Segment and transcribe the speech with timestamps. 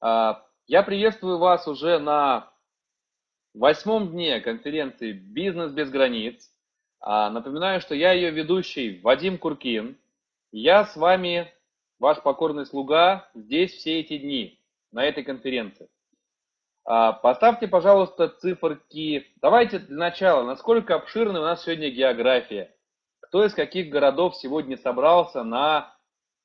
[0.00, 2.50] А, я приветствую вас уже на
[3.52, 6.50] восьмом дне конференции «Бизнес без границ».
[7.00, 9.98] А, напоминаю, что я ее ведущий Вадим Куркин.
[10.52, 11.52] Я с вами,
[11.98, 14.58] ваш покорный слуга, здесь все эти дни,
[14.90, 15.90] на этой конференции.
[16.84, 19.26] А, поставьте, пожалуйста, циферки.
[19.42, 22.74] Давайте для начала, насколько обширна у нас сегодня география.
[23.20, 25.94] Кто из каких городов сегодня собрался на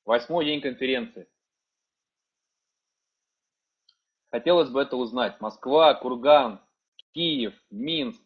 [0.04, 1.26] восьмой день конференции?
[4.30, 5.40] Хотелось бы это узнать.
[5.40, 6.60] Москва, Курган,
[7.12, 8.22] Киев, Минск,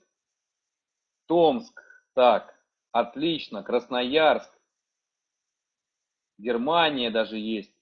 [1.26, 1.80] Томск.
[2.14, 2.54] Так,
[2.92, 3.62] отлично.
[3.62, 4.50] Красноярск.
[6.38, 7.74] Германия даже есть.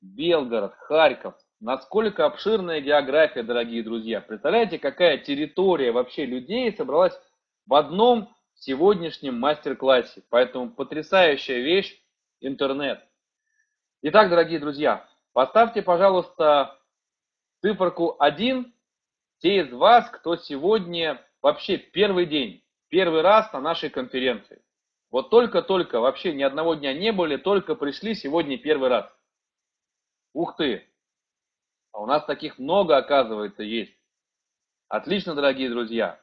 [0.00, 1.34] Белгород, Харьков.
[1.60, 4.20] Насколько обширная география, дорогие друзья.
[4.20, 7.18] Представляете, какая территория вообще людей собралась
[7.66, 10.22] в одном сегодняшнем мастер-классе.
[10.30, 11.98] Поэтому потрясающая вещь–
[12.40, 13.02] интернет.
[14.02, 16.78] Итак, дорогие друзья, поставьте, пожалуйста,
[17.64, 18.74] циферку 1
[19.38, 24.62] те из вас, кто сегодня вообще первый день, первый раз на нашей конференции.
[25.10, 29.10] Вот только-только, вообще ни одного дня не были, только пришли сегодня первый раз.
[30.34, 30.86] Ух ты!
[31.92, 33.96] А у нас таких много, оказывается, есть.
[34.88, 36.20] Отлично, дорогие друзья.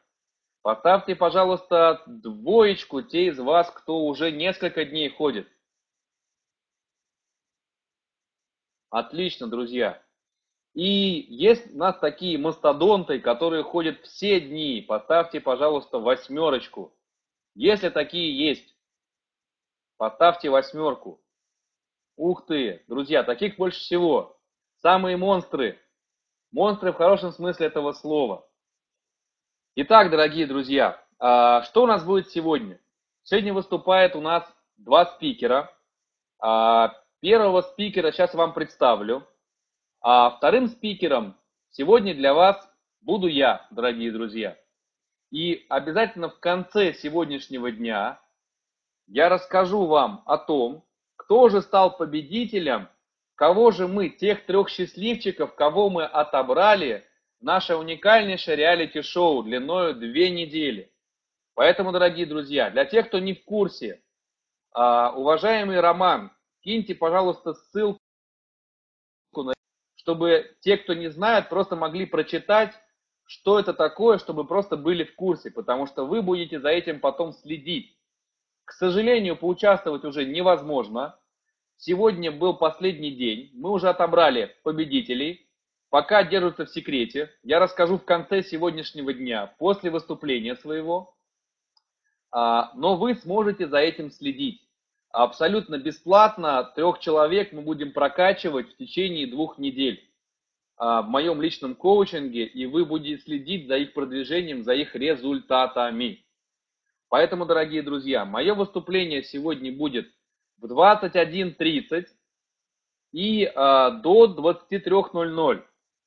[0.61, 5.47] Поставьте, пожалуйста, двоечку те из вас, кто уже несколько дней ходит.
[8.91, 10.03] Отлично, друзья.
[10.73, 14.81] И есть у нас такие мастодонты, которые ходят все дни.
[14.87, 16.93] Поставьте, пожалуйста, восьмерочку.
[17.55, 18.75] Если такие есть,
[19.97, 21.21] поставьте восьмерку.
[22.15, 24.39] Ух ты, друзья, таких больше всего.
[24.81, 25.79] Самые монстры.
[26.51, 28.47] Монстры в хорошем смысле этого слова.
[29.75, 32.79] Итак, дорогие друзья, а, что у нас будет сегодня?
[33.23, 34.43] Сегодня выступает у нас
[34.77, 35.73] два спикера.
[36.39, 39.27] А, первого спикера сейчас вам представлю.
[40.03, 41.37] А вторым спикером
[41.69, 42.57] сегодня для вас
[43.01, 44.57] буду я, дорогие друзья.
[45.29, 48.19] И обязательно в конце сегодняшнего дня
[49.05, 50.83] я расскажу вам о том,
[51.17, 52.89] кто же стал победителем,
[53.35, 57.05] кого же мы, тех трех счастливчиков, кого мы отобрали,
[57.39, 60.91] наше уникальнейшее реалити-шоу длиною две недели.
[61.53, 64.01] Поэтому, дорогие друзья, для тех, кто не в курсе,
[64.71, 66.31] а, уважаемый Роман,
[66.61, 67.99] киньте, пожалуйста, ссылку
[70.01, 72.73] чтобы те, кто не знает, просто могли прочитать,
[73.23, 77.33] что это такое, чтобы просто были в курсе, потому что вы будете за этим потом
[77.33, 77.95] следить.
[78.65, 81.19] К сожалению, поучаствовать уже невозможно.
[81.77, 85.47] Сегодня был последний день, мы уже отобрали победителей,
[85.91, 87.29] пока держатся в секрете.
[87.43, 91.13] Я расскажу в конце сегодняшнего дня, после выступления своего.
[92.31, 94.67] А, но вы сможете за этим следить
[95.13, 100.07] абсолютно бесплатно трех человек мы будем прокачивать в течение двух недель
[100.77, 106.25] а, в моем личном коучинге, и вы будете следить за их продвижением, за их результатами.
[107.09, 110.11] Поэтому, дорогие друзья, мое выступление сегодня будет
[110.57, 112.07] в 21.30
[113.11, 115.63] и а, до 23.00.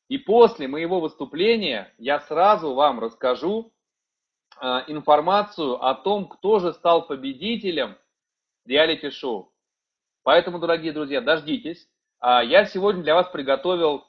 [0.09, 3.73] И после моего выступления я сразу вам расскажу
[4.57, 7.97] а, информацию о том, кто же стал победителем
[8.67, 9.53] реалити-шоу.
[10.23, 11.89] Поэтому, дорогие друзья, дождитесь.
[12.21, 14.05] А я сегодня для вас приготовил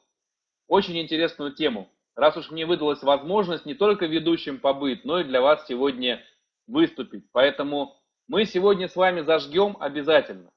[0.67, 1.89] очень интересную тему.
[2.15, 6.23] Раз уж мне выдалась возможность не только ведущим побыть, но и для вас сегодня
[6.65, 7.25] выступить.
[7.33, 7.95] Поэтому
[8.27, 10.51] мы сегодня с вами зажгем обязательно.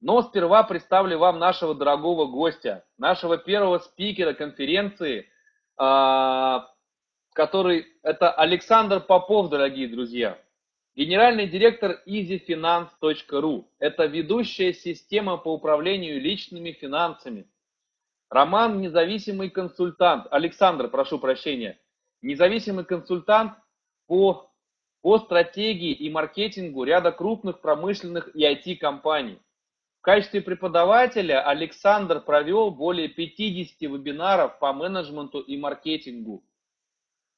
[0.00, 5.28] Но сперва представлю вам нашего дорогого гостя, нашего первого спикера конференции,
[5.76, 6.68] а,
[7.34, 10.38] который это Александр Попов, дорогие друзья.
[10.96, 17.46] Генеральный директор easyfinance.ru– это ведущая система по управлению личными финансами.
[18.30, 20.26] Роман– независимый консультант.
[20.30, 21.78] Александр, прошу прощения.
[22.22, 23.52] Независимый консультант
[24.06, 24.50] по,
[25.02, 29.38] по стратегии и маркетингу ряда крупных промышленных и IT-компаний.
[29.98, 36.42] В качестве преподавателя Александр провел более 50 вебинаров по менеджменту и маркетингу.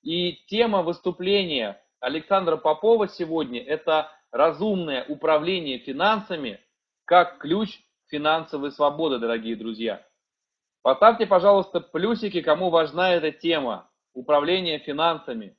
[0.02, 6.60] И тема выступления Александра Попова сегодня– это разумное управление финансами
[7.04, 10.06] как ключ финансовой свободы, дорогие друзья.
[10.82, 15.56] Поставьте, пожалуйста, плюсики, кому важна эта тема– управление финансами.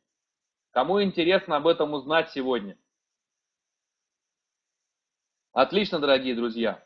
[0.71, 2.77] Кому интересно об этом узнать сегодня.
[5.51, 6.85] Отлично, дорогие друзья.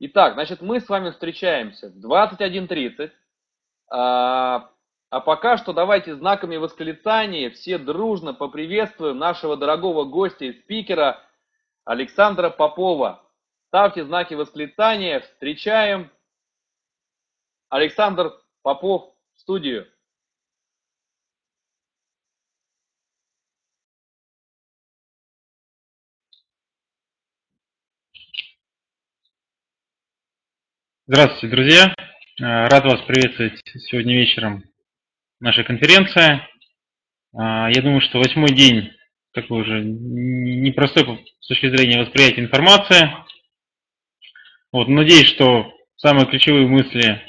[0.00, 3.12] Итак, значит, мы с вами встречаемся в 21.30.
[5.12, 11.22] А пока что давайте знаками восклицания все дружно поприветствуем нашего дорогого гостя и спикера
[11.84, 13.22] Александра Попова.
[13.68, 16.10] Ставьте знаки восклицания, встречаем.
[17.68, 18.32] Александр,
[18.62, 19.86] Попов, в студию.
[31.06, 31.94] Здравствуйте, друзья!
[32.40, 34.71] Э, рад вас приветствовать сегодня вечером
[35.42, 36.40] нашей конференции.
[37.34, 38.90] Э, я думаю, что восьмой день
[39.34, 43.12] такой уже непростой с точки зрения восприятия информации.
[44.72, 47.20] Вот, надеюсь, что самые ключевые мысли э,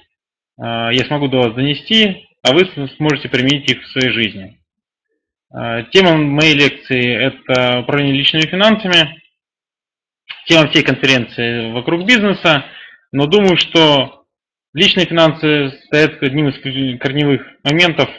[0.57, 2.65] я смогу до вас донести, а вы
[2.97, 4.59] сможете применить их в своей жизни.
[5.91, 9.21] Тема моей лекции– это управление личными финансами.
[10.47, 12.65] Тема всей конференции вокруг бизнеса–
[13.13, 14.22] но думаю, что
[14.73, 16.59] личные финансы стоят одним из
[16.99, 18.09] корневых моментов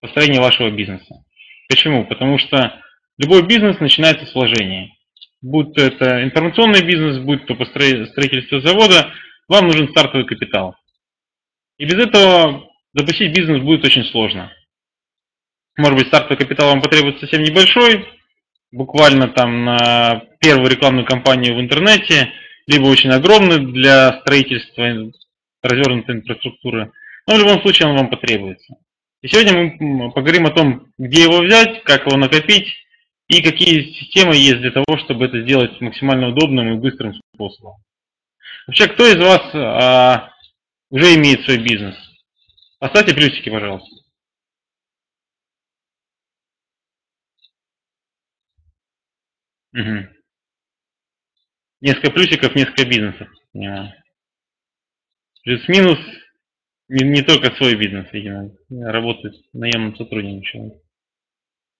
[0.00, 1.22] построения вашего бизнеса.
[1.68, 2.06] Почему?
[2.06, 2.80] Потому что
[3.18, 4.94] любой бизнес начинается с вложений.
[5.40, 9.12] Будь то это информационный бизнес, будь то строительство завода,
[9.48, 10.74] вам нужен стартовый капитал.
[11.78, 14.52] И без этого запустить бизнес будет очень сложно.
[15.76, 18.04] Может быть, стартовый капитал вам потребуется совсем небольшой,
[18.72, 22.32] буквально там на первую рекламную кампанию в интернете–
[22.68, 24.90] либо очень огромный для строительства
[25.62, 26.92] развернутой инфраструктуры,
[27.26, 28.74] но в любом случае он вам потребуется.
[29.20, 32.68] И сегодня мы поговорим о том, где его взять, как его накопить
[33.26, 37.76] и какие системы есть для того, чтобы это сделать максимально удобным и быстрым способом.
[38.66, 40.30] Вообще, кто из вас а,
[40.90, 41.96] уже имеет свой бизнес?
[42.78, 43.88] Поставьте плюсики, пожалуйста.
[49.74, 50.08] Угу.
[51.80, 53.28] Несколько плюсиков, несколько бизнесов.
[55.48, 55.98] Плюс-минус
[56.90, 60.74] не, не только свой бизнес, видимо, работает наемным сотрудником.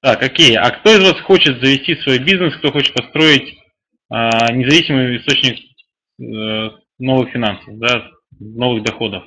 [0.00, 0.56] Так, окей.
[0.56, 3.59] А кто из вас хочет завести свой бизнес, кто хочет построить
[4.09, 5.59] а, независимый источник
[6.19, 8.09] а, новых финансов, да,
[8.41, 9.25] новых доходов?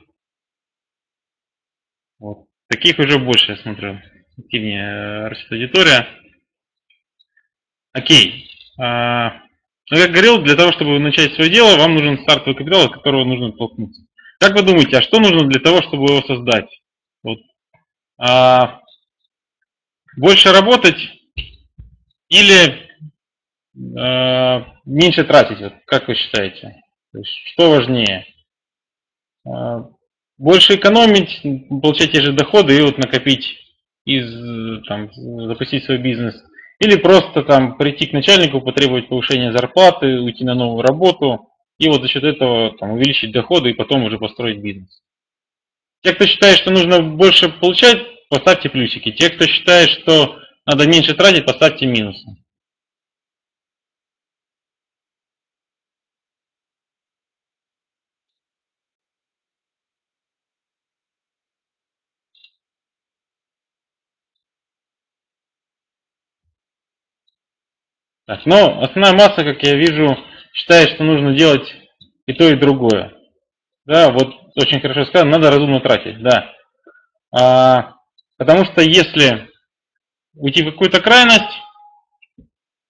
[2.18, 2.48] Вот.
[2.68, 4.02] Таких уже больше, я смотрю,
[4.40, 6.08] активнее э, растет аудитория.
[7.94, 8.50] Окей.
[8.80, 9.40] А,
[9.92, 13.24] но, как говорил, для того, чтобы начать свое дело, вам нужен стартовый капитал, от которого
[13.24, 14.02] нужно толкнуться.
[14.42, 16.68] Как вы думаете, а что нужно для того, чтобы его создать?
[17.22, 17.38] Вот.
[18.18, 18.82] А,
[20.18, 20.98] больше работать
[22.28, 22.90] или
[24.00, 25.60] а, меньше тратить?
[25.60, 26.82] Вот, как вы считаете?
[27.12, 28.26] То есть, что важнее?
[29.48, 29.86] А,
[30.40, 33.46] больше экономить, получать те же доходы и вот накопить
[34.06, 36.34] из, там, запустить свой бизнес–
[36.82, 41.51] или просто там прийти к начальнику, потребовать повышения зарплаты, уйти на новую работу,
[41.82, 45.02] и вот за счет этого там, увеличить доходы и потом уже построить бизнес.
[46.04, 47.98] Те, кто считает, что нужно больше получать,
[48.30, 49.12] поставьте плюсики.
[49.12, 50.38] Те, кто считает, что
[50.68, 52.38] надо меньше тратить, поставьте минусы.
[68.28, 70.16] Так, но основная масса, как я вижу,
[70.54, 71.68] считает, что нужно делать
[72.26, 73.14] и то, и другое.
[73.86, 76.54] Да, вот очень хорошо сказано, надо разумно тратить, да.
[77.34, 77.96] А,
[78.38, 79.50] потому что если
[80.36, 81.52] уйти в какую-то крайность,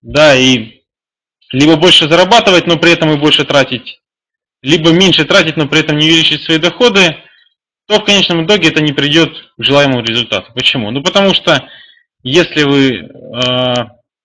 [0.01, 0.81] да, и
[1.51, 4.01] либо больше зарабатывать, но при этом и больше тратить,
[4.61, 7.17] либо меньше тратить, но при этом не увеличить свои доходы,
[7.87, 10.53] то в конечном итоге это не придет к желаемому результату.
[10.53, 10.91] Почему?
[10.91, 11.67] Ну потому что
[12.23, 13.73] если вы э,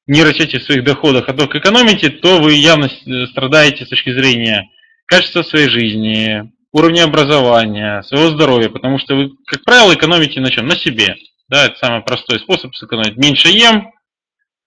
[0.07, 2.89] не растете в своих доходах, а только экономите, то вы явно
[3.29, 4.71] страдаете с точки зрения
[5.07, 10.67] качества своей жизни, уровня образования, своего здоровья, потому что вы, как правило, экономите на чем?
[10.67, 11.17] На себе.
[11.49, 13.17] Да, это самый простой способ сэкономить.
[13.17, 13.93] Меньше ем,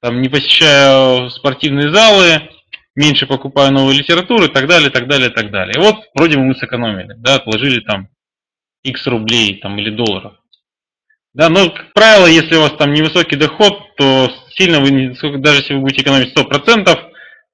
[0.01, 2.49] там, не посещаю спортивные залы,
[2.95, 5.73] меньше покупаю новую литературу и так далее, так далее, так далее.
[5.75, 8.07] И вот вроде бы мы сэкономили, да, отложили там
[8.83, 10.33] x рублей там, или долларов.
[11.33, 14.29] Да, но, как правило, если у вас там невысокий доход, то
[14.59, 16.99] сильно вы, даже если вы будете экономить 100%,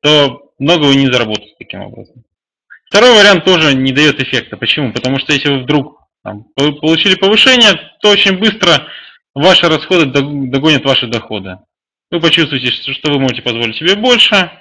[0.01, 2.23] то много вы не заработаете таким образом.
[2.87, 4.57] Второй вариант тоже не дает эффекта.
[4.57, 4.91] Почему?
[4.91, 8.87] Потому что если вы вдруг там, получили повышение, то очень быстро
[9.33, 11.59] ваши расходы догонят ваши доходы.
[12.09, 14.51] Вы почувствуете, что вы можете позволить себе больше,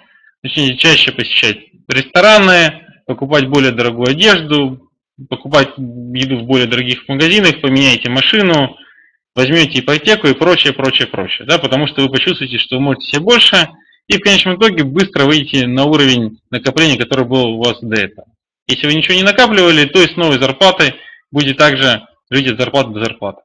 [0.42, 1.58] начнете чаще посещать
[1.88, 4.90] рестораны, покупать более дорогую одежду,
[5.28, 8.76] покупать еду в более дорогих магазинах, поменяете машину,
[9.34, 11.46] возьмете ипотеку и прочее, прочее, прочее.
[11.46, 13.68] Да, потому что вы почувствуете, что вы можете себе больше,
[14.06, 18.26] и в конечном итоге быстро выйдете на уровень накопления, который был у вас до этого.
[18.66, 20.94] Если вы ничего не накапливали, то и с новой зарплатой
[21.30, 23.42] будете также жить от зарплаты до зарплаты.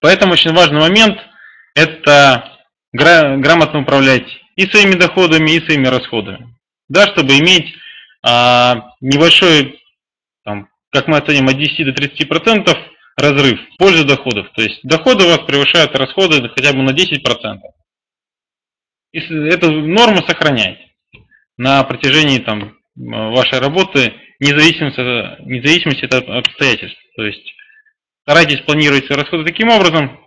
[0.00, 1.18] Поэтому очень важный момент–
[1.74, 2.58] это
[2.92, 6.54] грамотно управлять и своими доходами, и своими расходами.
[6.88, 7.74] Да, чтобы иметь
[8.22, 9.80] а, небольшой
[10.44, 12.76] там, как мы оценим, от 10 до 30 процентов
[13.20, 14.50] разрыв в пользу доходов.
[14.54, 17.72] То есть доходы у вас превышают расходы хотя бы на 10 процентов.
[19.12, 20.92] Если эту норму сохраняйте
[21.56, 24.90] на протяжении там, вашей работы, независимо,
[25.40, 26.98] независимости от обстоятельств.
[27.16, 27.54] То есть
[28.22, 30.18] старайтесь планировать свои расходы таким образом,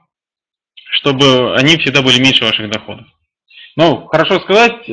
[0.92, 3.06] чтобы они всегда были меньше ваших доходов.
[3.76, 4.88] Ну, хорошо сказать,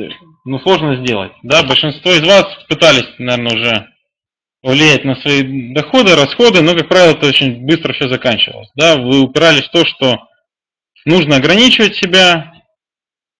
[0.45, 1.33] но сложно сделать.
[1.43, 3.87] Да, большинство из вас пытались, наверное, уже
[4.63, 8.69] влиять на свои доходы, расходы, но, как правило, это очень быстро все заканчивалось.
[8.75, 10.27] Да, вы упирались в то, что
[11.05, 12.53] нужно ограничивать себя,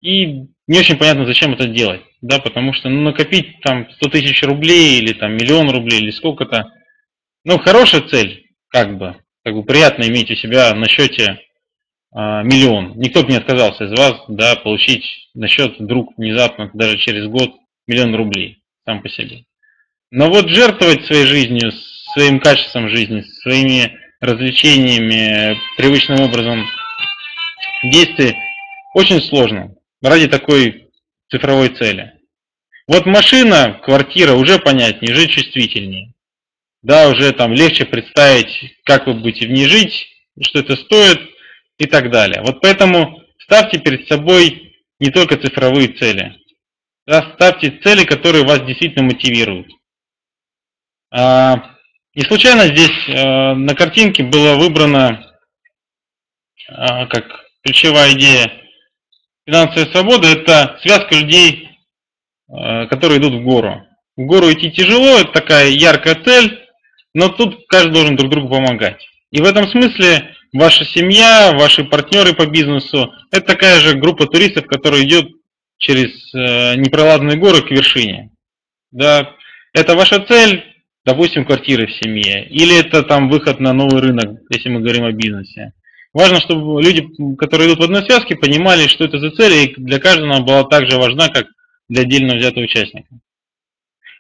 [0.02, 2.02] и не очень понятно, зачем это делать.
[2.22, 6.72] Да, потому что ну, накопить там 100 тысяч рублей или там миллион рублей или сколько-то,
[7.44, 11.40] ну, хорошая цель, как бы, как бы приятно иметь у себя на счете
[12.12, 12.94] а, миллион.
[12.98, 17.52] Никто бы не отказался из вас, да, получить на счет вдруг внезапно, даже через год,
[17.88, 19.46] миллион рублей сам по себе.
[20.12, 21.72] Но вот жертвовать своей жизнью,
[22.14, 26.66] своим качеством жизни, своими развлечениями, привычным образом
[27.84, 28.36] действий
[28.94, 30.90] очень сложно ради такой
[31.30, 32.12] цифровой цели.
[32.88, 36.14] Вот машина, квартира уже понятнее, жить чувствительнее.
[36.82, 40.08] Да, уже там легче представить, как вы будете в ней жить,
[40.42, 41.22] что это стоит
[41.78, 42.42] и так далее.
[42.42, 46.36] Вот поэтому ставьте перед собой не только цифровые цели.
[47.08, 49.68] Да, ставьте цели, которые вас действительно мотивируют.
[51.14, 51.76] А,
[52.16, 55.30] не случайно здесь а, на картинке была выбрана
[56.70, 57.26] а, как
[57.64, 58.52] ключевая идея
[59.46, 61.68] финансовой свободы– это связка людей,
[62.48, 63.86] которые идут в гору.
[64.16, 66.60] В гору идти тяжело, это такая яркая цель,
[67.14, 69.04] но тут каждый должен друг другу помогать.
[69.32, 74.68] И в этом смысле ваша семья, ваши партнеры по бизнесу– это такая же группа туристов,
[74.68, 75.28] которая идет
[75.78, 78.30] через непролазные горы к вершине.
[78.92, 79.34] Да,
[79.74, 80.71] это ваша цель,
[81.06, 85.12] допустим, квартиры в семье, или это там выход на новый рынок, если мы говорим о
[85.12, 85.74] бизнесе.
[86.14, 90.00] Важно, чтобы люди, которые идут в одной связке, понимали, что это за цель, и для
[90.00, 91.48] каждого она была так же важна, как
[91.88, 93.08] для отдельно взятого участника.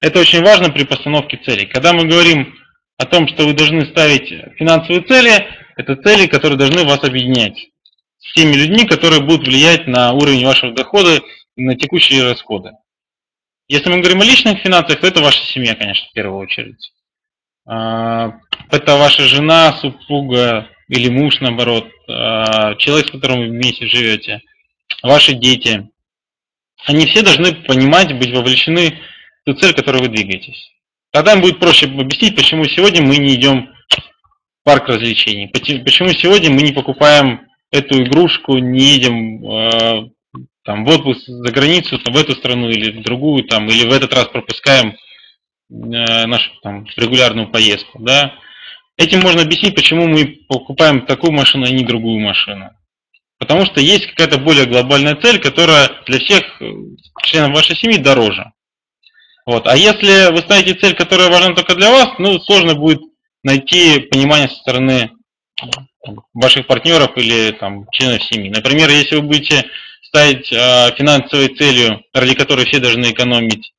[0.01, 1.67] Это очень важно при постановке целей.
[1.67, 2.55] Когда мы говорим
[2.97, 5.31] о том, что вы должны ставить финансовые цели,
[5.75, 7.57] это цели, которые должны вас объединять
[8.19, 11.21] с теми людьми, которые будут влиять на уровень вашего дохода
[11.55, 12.71] и на текущие расходы.
[13.71, 16.91] Если мы говорим о личных финансах, то это ваша семья, конечно, в первую очередь.
[17.65, 18.33] А,
[18.69, 24.41] это ваша жена, супруга или муж, наоборот, а, человек, с которым вы вместе живете,
[25.01, 25.89] ваши дети.
[26.85, 28.99] Они все должны понимать, быть вовлечены
[29.45, 30.69] в ту цель, к которой вы двигаетесь.
[31.11, 36.49] Тогда им будет проще объяснить, почему сегодня мы не идем в парк развлечений, почему сегодня
[36.49, 40.09] мы не покупаем эту игрушку, не едем а,
[40.71, 43.91] там, в отпуск за границу, там, в эту страну или в другую, там, или в
[43.91, 44.95] этот раз пропускаем
[45.69, 47.99] э, нашу там, регулярную поездку.
[47.99, 48.35] Да?
[48.95, 52.69] Этим можно объяснить, почему мы покупаем такую машину, а не другую машину.
[53.37, 56.71] Потому что есть какая-то более глобальная цель, которая для всех э,
[57.25, 58.53] членов вашей семьи дороже.
[59.45, 59.67] Вот.
[59.67, 63.01] А если вы ставите цель, которая важна только для вас, ну, сложно будет
[63.43, 65.11] найти понимание со стороны
[66.33, 68.49] ваших партнеров или там, членов семьи.
[68.49, 69.65] Например, если вы будете
[70.11, 73.71] ставить э, финансовой целью, ради которой все должны экономить,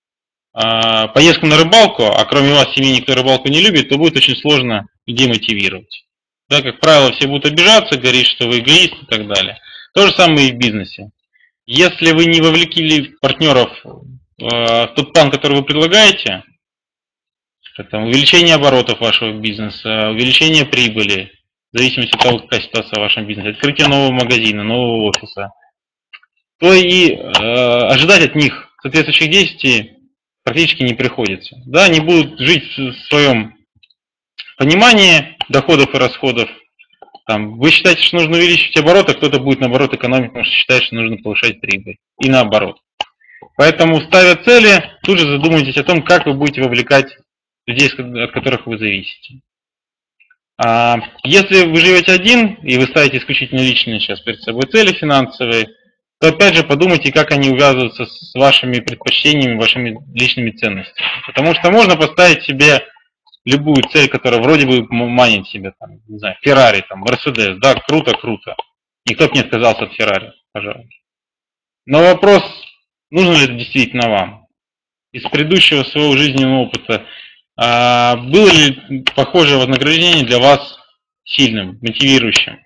[0.54, 4.16] э, поездку на рыбалку, а кроме вас в семье никто рыбалку не любит, то будет
[4.16, 6.04] очень сложно людей мотивировать.
[6.48, 9.58] Да, как правило, все будут обижаться, говорить, что вы эгоист и так далее.
[9.94, 11.10] То же самое и в бизнесе.
[11.66, 13.90] Если вы не вовлекли партнеров э,
[14.38, 16.44] в тот план, который вы предлагаете,
[17.76, 21.30] это увеличение оборотов вашего бизнеса, увеличение прибыли,
[21.72, 25.52] в зависимости от того, какая ситуация в вашем бизнесе, открытие нового магазина, нового офиса,
[26.62, 27.18] то и э,
[27.88, 29.94] ожидать от них соответствующих действий
[30.44, 31.56] практически не приходится.
[31.66, 33.56] Да, они будут жить в своем
[34.56, 36.48] понимании доходов и расходов.
[37.26, 40.94] Там, вы считаете, что нужно увеличить обороты, кто-то будет наоборот экономить, потому что считает, что
[40.94, 41.96] нужно повышать прибыль.
[42.20, 42.76] И наоборот.
[43.56, 47.16] Поэтому, ставя цели, тут же задумайтесь о том, как вы будете вовлекать
[47.66, 49.40] людей, от которых вы зависите.
[50.58, 55.66] А если вы живете один, и вы ставите исключительно личные сейчас перед собой цели финансовые,
[56.22, 61.04] то опять же подумайте, как они увязываются с вашими предпочтениями, вашими личными ценностями.
[61.26, 62.86] Потому что можно поставить себе
[63.44, 68.16] любую цель, которая вроде бы манит себе, там, не знаю, Феррари, там, Мерседес, да, круто,
[68.16, 68.54] круто.
[69.04, 70.94] Никто бы не отказался от Феррари, пожалуйста.
[71.86, 72.44] Но вопрос,
[73.10, 74.46] нужно ли это действительно вам?
[75.10, 77.04] Из предыдущего своего жизненного опыта,
[77.56, 80.78] а, было ли похожее вознаграждение для вас
[81.24, 82.60] сильным, мотивирующим?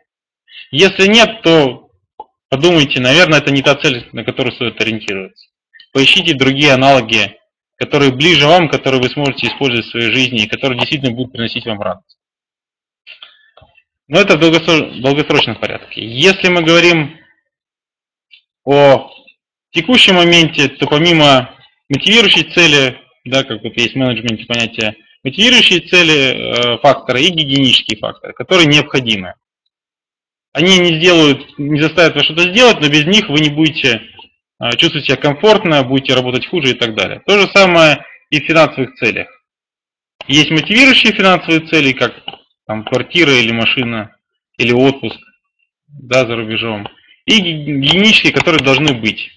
[0.73, 1.86] Если нет, то
[2.57, 5.49] подумайте, наверное, это не та цель, на которую стоит ориентироваться.
[5.93, 7.37] Поищите другие аналоги
[7.77, 11.67] которые ближе вам, которые вы сможете использовать в своей жизни и которые действительно будут приносить
[11.67, 12.17] вам радость.
[14.09, 16.05] Но это в долгосрочном порядке.
[16.05, 17.19] Если мы говорим
[18.65, 19.11] о
[19.73, 21.55] текущем моменте, то помимо
[21.89, 27.99] мотивирующей цели, да, как вот есть в менеджменте понятие мотивирующие цели э, факторы и гигиенические
[27.99, 29.35] факторы, которые необходимы.
[30.57, 34.01] Они не сделают, не заставят вас что-то сделать, но без них вы не будете
[34.59, 37.21] э, чувствовать себя комфортно, будете работать хуже и так далее.
[37.27, 39.29] То же самое и в финансовых целях.
[40.27, 42.15] Есть мотивирующие финансовые цели, как
[42.67, 44.17] там, квартира или машина,
[44.57, 45.19] или отпуск
[45.89, 46.89] да, за рубежом.
[47.27, 49.31] И гигиенические, которые должны быть.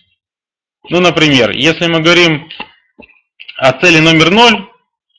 [0.90, 2.48] Ну, например, если мы говорим
[3.58, 4.66] о цели номер ноль,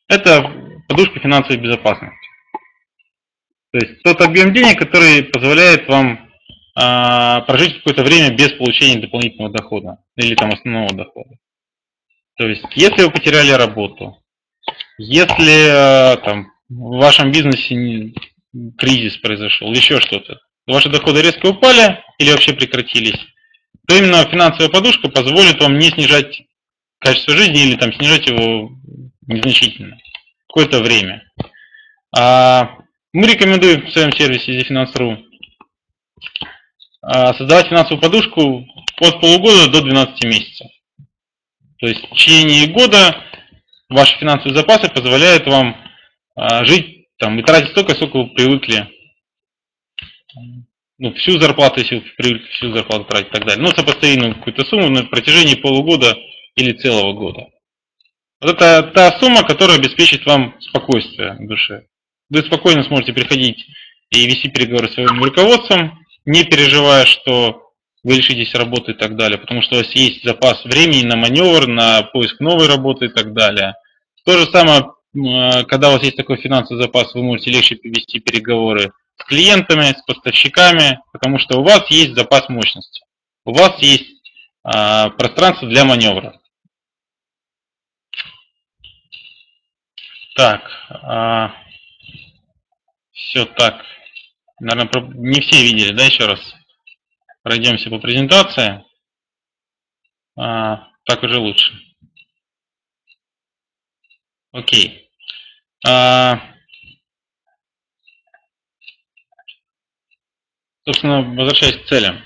[0.08, 0.50] это
[0.88, 2.19] подушка финансовой безопасности.
[3.72, 6.28] То есть тот объем денег, который позволяет вам
[6.76, 11.36] а, прожить какое-то время без получения дополнительного дохода или там основного дохода.
[12.36, 14.16] То есть если вы потеряли работу,
[14.98, 18.12] если а, там, в вашем бизнесе
[18.76, 23.18] кризис произошел, еще что-то, ваши доходы резко упали или вообще прекратились,
[23.86, 26.42] то именно финансовая подушка позволит вам не снижать
[26.98, 28.70] качество жизни или там снижать его
[29.26, 29.96] незначительно
[30.48, 31.22] какое-то время.
[32.16, 32.79] А,
[33.12, 35.24] мы рекомендуем в своем сервисе ZFinance.ru
[37.02, 38.66] а, создавать финансовую подушку
[39.00, 40.68] от полугода до 12 месяцев.
[41.78, 43.16] То есть в течение года
[43.88, 45.76] ваши финансовые запасы позволяют вам
[46.36, 48.88] а, жить там, и тратить столько, сколько вы привыкли.
[50.98, 53.62] Ну, всю зарплату, если вы привыкли всю зарплату тратить и так далее.
[53.62, 56.16] Ну, сопоставимую какую-то сумму на протяжении полугода
[56.54, 57.48] или целого года.
[58.40, 61.86] Вот это та сумма, которая обеспечит вам спокойствие в душе.
[62.30, 63.66] Вы спокойно сможете приходить
[64.10, 67.70] и вести переговоры с своим руководством, не переживая, что
[68.02, 71.66] вы лишитесь работы и так далее, потому что у вас есть запас времени на маневр,
[71.66, 73.74] на поиск новой работы и так далее.
[74.24, 74.92] То же самое,
[75.64, 80.02] когда у вас есть такой финансовый запас, вы можете легче вести переговоры с клиентами, с
[80.06, 83.02] поставщиками, потому что у вас есть запас мощности,
[83.44, 84.06] у вас есть
[84.62, 86.38] а, пространство для маневра.
[90.36, 91.54] Так, а,
[93.20, 93.84] все так.
[94.60, 96.40] Наверное, не все видели, да, еще раз.
[97.42, 98.84] Пройдемся по презентации.
[100.36, 101.72] А, так уже лучше.
[104.52, 105.08] Окей.
[105.86, 106.40] А,
[110.84, 112.22] собственно, возвращаясь к целям.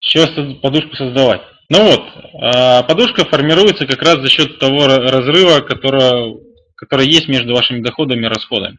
[0.00, 1.42] С чего подушку создавать?
[1.68, 6.45] Ну вот, а, подушка формируется как раз за счет того разрыва, который,
[6.76, 8.78] который есть между вашими доходами и расходами.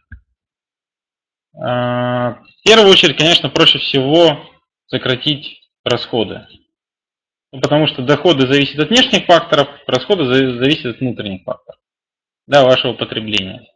[1.60, 4.40] А, в первую очередь, конечно, проще всего
[4.88, 6.48] сократить расходы.
[7.52, 11.80] Ну, потому что доходы зависят от внешних факторов, расходы зависят от внутренних факторов,
[12.46, 13.68] да, вашего потребления.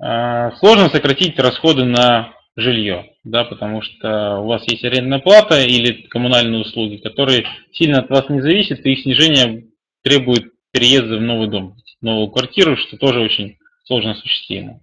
[0.00, 6.02] А, сложно сократить расходы на жилье, да, потому что у вас есть арендная плата или
[6.08, 9.68] коммунальные услуги, которые сильно от вас не зависят, и их снижение
[10.02, 14.80] требует переезда в новый дом, новую квартиру, что тоже очень сложно осуществимо.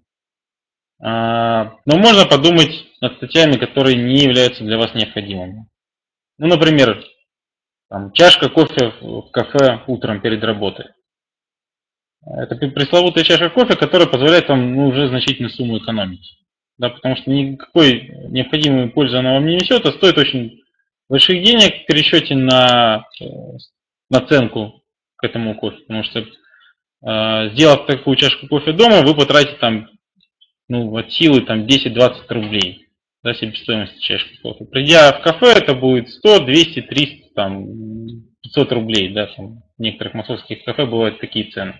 [0.99, 5.67] А, но можно подумать над статьями, которые не являются для вас необходимыми.
[6.38, 7.04] Ну, например,
[7.89, 10.88] там, чашка кофе в кафе утром перед работой.
[12.25, 16.39] Это пресловутая чашка кофе, которая позволяет вам ну, уже значительную сумму экономить
[16.78, 20.62] да, потому что никакой необходимой пользы она вам не несет, а стоит очень
[21.10, 23.25] больших денег в пересчете на э,
[24.10, 24.84] наценку
[25.15, 26.25] к этому кофе, потому что
[27.05, 29.89] сделав такую чашку кофе дома, вы потратите там
[30.67, 32.85] ну, от силы там 10-20 рублей
[33.25, 34.65] да, себестоимости чашки кофе.
[34.65, 37.65] Придя в кафе, это будет 100, 200, 300, там,
[38.43, 39.09] 500 рублей.
[39.13, 41.73] Да, там, в некоторых московских кафе бывают такие цены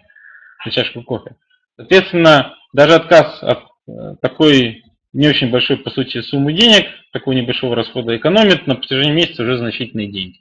[0.65, 1.35] за чашку кофе.
[1.75, 4.83] Соответственно, даже отказ от э, такой
[5.13, 9.59] не очень большой, по сути, суммы денег, такого небольшого расхода экономит на протяжении месяца уже
[9.59, 10.39] значительные деньги.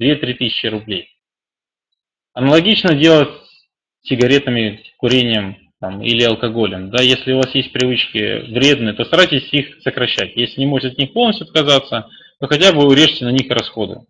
[0.00, 1.10] 2-3 тысячи рублей.
[2.32, 3.28] Аналогично делать
[4.06, 6.90] сигаретами, курением там, или алкоголем.
[6.90, 10.36] Да, если у вас есть привычки вредные, то старайтесь их сокращать.
[10.36, 12.08] Если не можете от них полностью отказаться,
[12.40, 14.00] то хотя бы урежьте на них расходы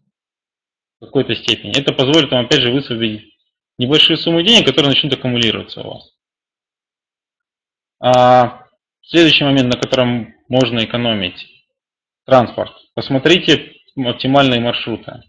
[1.00, 1.78] в какой-то степени.
[1.78, 3.34] Это позволит вам, опять же, высвободить
[3.78, 6.12] небольшие суммы денег, которые начнут аккумулироваться у вас.
[8.00, 8.66] А
[9.08, 11.46] Следующий момент, на котором можно экономить.
[12.24, 12.72] Транспорт.
[12.94, 15.22] Посмотрите оптимальные маршруты.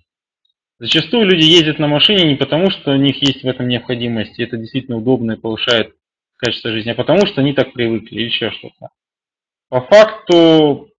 [0.80, 4.44] Зачастую люди ездят на машине не потому, что у них есть в этом необходимость, и
[4.44, 5.96] это действительно удобно и повышает
[6.38, 8.90] качество жизни, а потому что они так привыкли или еще что-то.
[9.70, 10.90] По факту,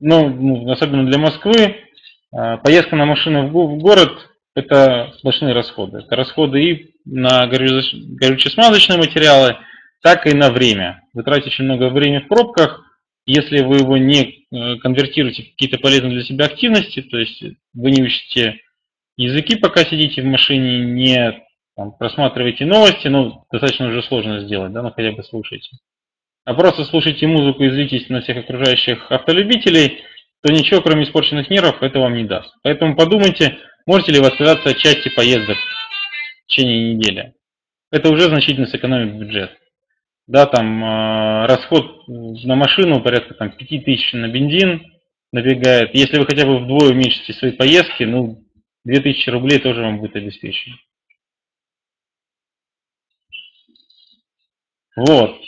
[0.00, 1.76] ну, ну особенно для Москвы,
[2.30, 5.98] а, поездка на машине в город это сплошные расходы.
[5.98, 9.56] Это расходы и на горюче-смазочные материалы,
[10.02, 11.02] так и на время.
[11.14, 12.82] Вы тратите очень много времени в пробках,
[13.26, 17.42] если вы его не э, конвертируете в какие-то полезные для себя активности, то есть
[17.74, 18.60] вы не учите
[19.16, 21.42] языки, пока сидите в машине, не
[21.76, 25.76] там, просматриваете новости, ну, достаточно уже сложно сделать, да, но хотя бы слушайте.
[26.44, 30.02] А просто слушайте музыку и злитесь на всех окружающих автолюбителей,
[30.42, 32.54] то ничего, кроме испорченных нервов, это вам не даст.
[32.62, 37.34] Поэтому подумайте, можете ли вы отказаться от части поездок в течение недели.
[37.90, 39.50] Это уже значительно сэкономит бюджет.
[40.26, 44.82] Да, там э, расход на машину порядка там, 5000 на бензин
[45.32, 45.94] набегает.
[45.94, 48.45] Если вы хотя бы вдвое уменьшите свои поездки, ну,
[48.86, 50.76] 2000 рублей тоже вам будет обеспечено.
[54.94, 55.40] Вот.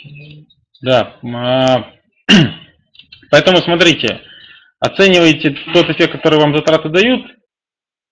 [0.81, 1.17] Да.
[1.23, 1.93] А,
[3.31, 4.21] поэтому смотрите,
[4.79, 7.25] оценивайте тот эффект, который вам затраты дают,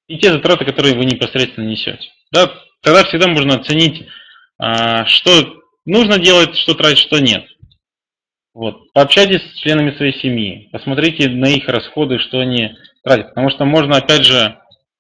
[0.08, 2.10] и те затраты, которые вы непосредственно несете.
[2.32, 2.50] Да,
[2.82, 4.08] тогда всегда можно оценить,
[4.58, 7.46] а, что нужно делать, что тратить, что нет.
[8.54, 8.92] Вот.
[8.94, 13.30] Пообщайтесь с членами своей семьи, посмотрите на их расходы, что они тратят.
[13.30, 14.58] Потому что можно, опять же,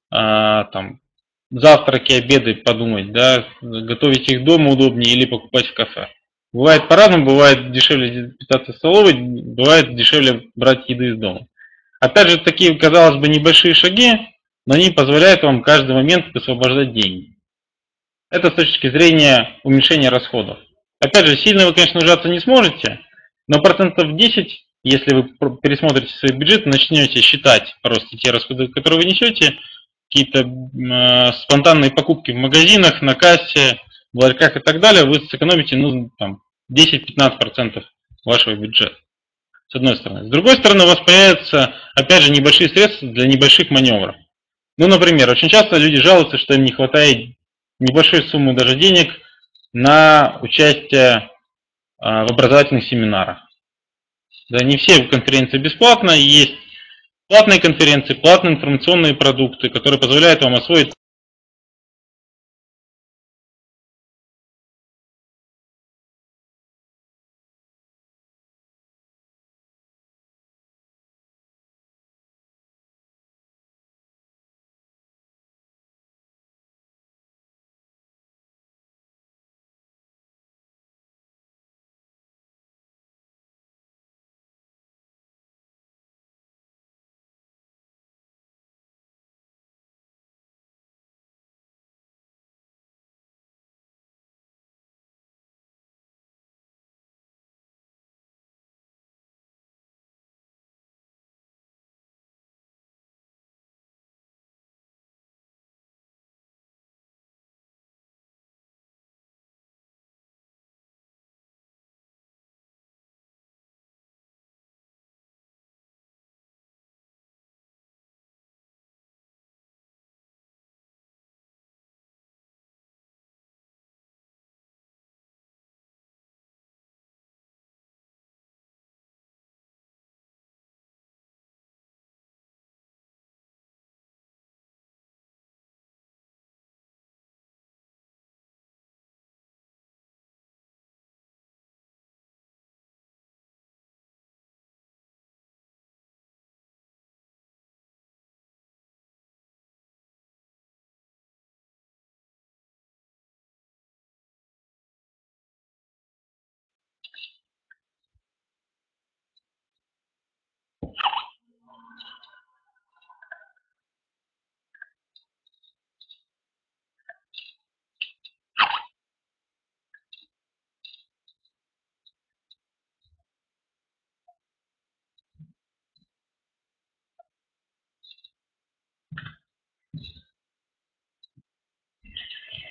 [0.10, 1.00] а, там,
[1.52, 6.10] завтраки, обеды подумать, да, готовить их дома удобнее или покупать в кафе.
[6.54, 11.48] Бывает по-разному, бывает дешевле питаться в столовой, бывает дешевле брать еду из дома.
[12.00, 14.13] Опять же, такие, казалось бы, небольшие шаги,
[14.65, 17.38] но они позволяют вам каждый момент освобождать деньги.
[18.30, 20.60] Это с точки зрения уменьшения расходов.
[21.00, 23.00] Опять же, сильно вы, конечно, ужаться не сможете,
[23.48, 29.06] но процентов 10, если вы пересмотрите свой бюджет, начнете считать просто те расходы, которые вы
[29.06, 29.58] несете,
[30.10, 33.80] какие-то э, спонтанные покупки в магазинах, на кассе,
[34.13, 36.41] в ларьках и так далее, вы сэкономите ну, там,
[36.74, 37.84] 10-15%
[38.26, 38.96] вашего бюджета.
[39.70, 40.26] С одной стороны.
[40.26, 44.15] С другой стороны, у вас появятся, опять же, небольшие средства для небольших маневров.
[44.78, 47.36] Ну, например, очень часто люди жалуются, что им не хватает
[47.80, 49.12] небольшой суммы даже денег
[49.74, 51.30] на участие
[52.00, 53.39] а, в образовательных семинарах.
[54.50, 56.56] Да, не все конференции бесплатно, есть
[57.27, 60.93] платные конференции, платные информационные продукты, которые позволяют вам освоить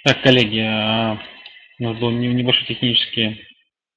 [0.07, 1.21] Так, коллеги, а,
[1.81, 3.45] у нас был небольшой технический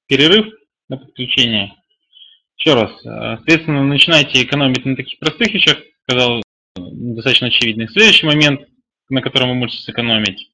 [0.08, 0.44] перерыв
[0.88, 1.72] на подключение.
[2.58, 6.42] Еще раз, а, соответственно, начинайте экономить на таких простых вещах, сказал,
[6.74, 7.88] достаточно очевидный.
[7.88, 8.62] Следующий момент,
[9.08, 10.50] на котором вы можете сэкономить,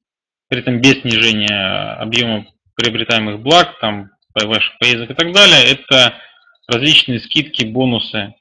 [0.47, 6.21] при этом без снижения объема приобретаемых благ, там, ваших поездок и так далее, это
[6.67, 8.35] различные скидки, бонусы,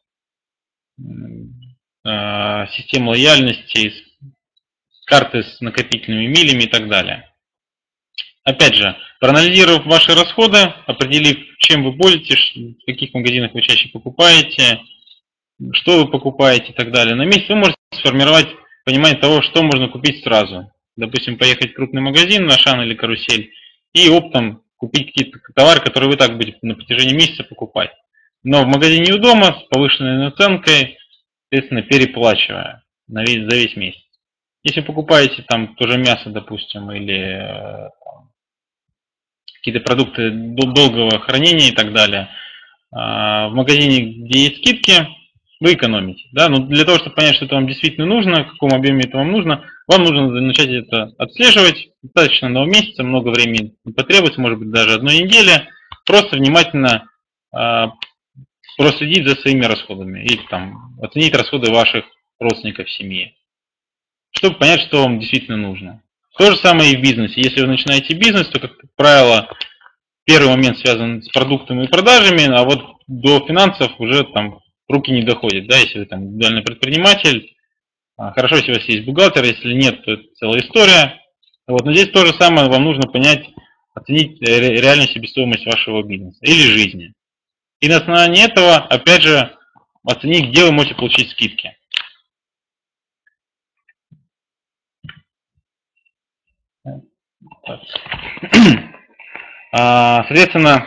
[2.04, 4.05] а, система лояльности,
[5.06, 7.32] карты с накопительными милями и так далее.
[8.44, 14.80] Опять же, проанализировав ваши расходы, определив, чем вы пользуетесь, в каких магазинах вы чаще покупаете,
[15.72, 18.48] что вы покупаете и так далее, на месяц вы можете сформировать
[18.84, 20.70] понимание того, что можно купить сразу.
[20.96, 23.52] Допустим, поехать в крупный магазин на Шан или Карусель
[23.92, 27.90] и оптом купить какие-то товары, которые вы так будете на протяжении месяца покупать.
[28.42, 30.98] Но в магазине у дома с повышенной наценкой,
[31.42, 34.05] соответственно, переплачивая на весь, за весь месяц.
[34.68, 37.90] Если покупаете там тоже мясо, допустим, или э,
[39.54, 42.30] какие-то продукты долгого хранения и так далее,
[42.90, 45.06] а, в магазине, где есть скидки,
[45.60, 46.24] вы экономите.
[46.32, 46.48] Да?
[46.48, 49.30] Но для того, чтобы понять, что это вам действительно нужно, в каком объеме это вам
[49.30, 51.90] нужно, вам нужно начать это отслеживать.
[52.02, 55.68] Достаточно одного месяца, много времени потребуется, может быть даже одной недели.
[56.04, 57.08] Просто внимательно
[57.56, 57.84] э,
[58.76, 62.04] проследить за своими расходами и там, оценить расходы ваших
[62.40, 63.34] родственников в семье,
[64.36, 66.02] чтобы понять, что вам действительно нужно.
[66.38, 67.40] То же самое и в бизнесе.
[67.40, 69.48] Если вы начинаете бизнес, то, как правило,
[70.24, 75.22] первый момент связан с продуктами и продажами, а вот до финансов уже там руки не
[75.22, 77.56] доходят, да, если вы там индивидуальный предприниматель,
[78.18, 81.20] а, хорошо, если у вас есть бухгалтер, если нет, то это целая история.
[81.66, 83.46] Вот, но здесь то же самое, вам нужно понять,
[83.94, 87.12] оценить реальную себестоимость вашего бизнеса или жизни.
[87.80, 89.56] И на основании этого, опять же,
[90.04, 91.76] оценить, где вы можете получить скидки.
[96.84, 96.90] А,
[99.72, 100.86] соответственно,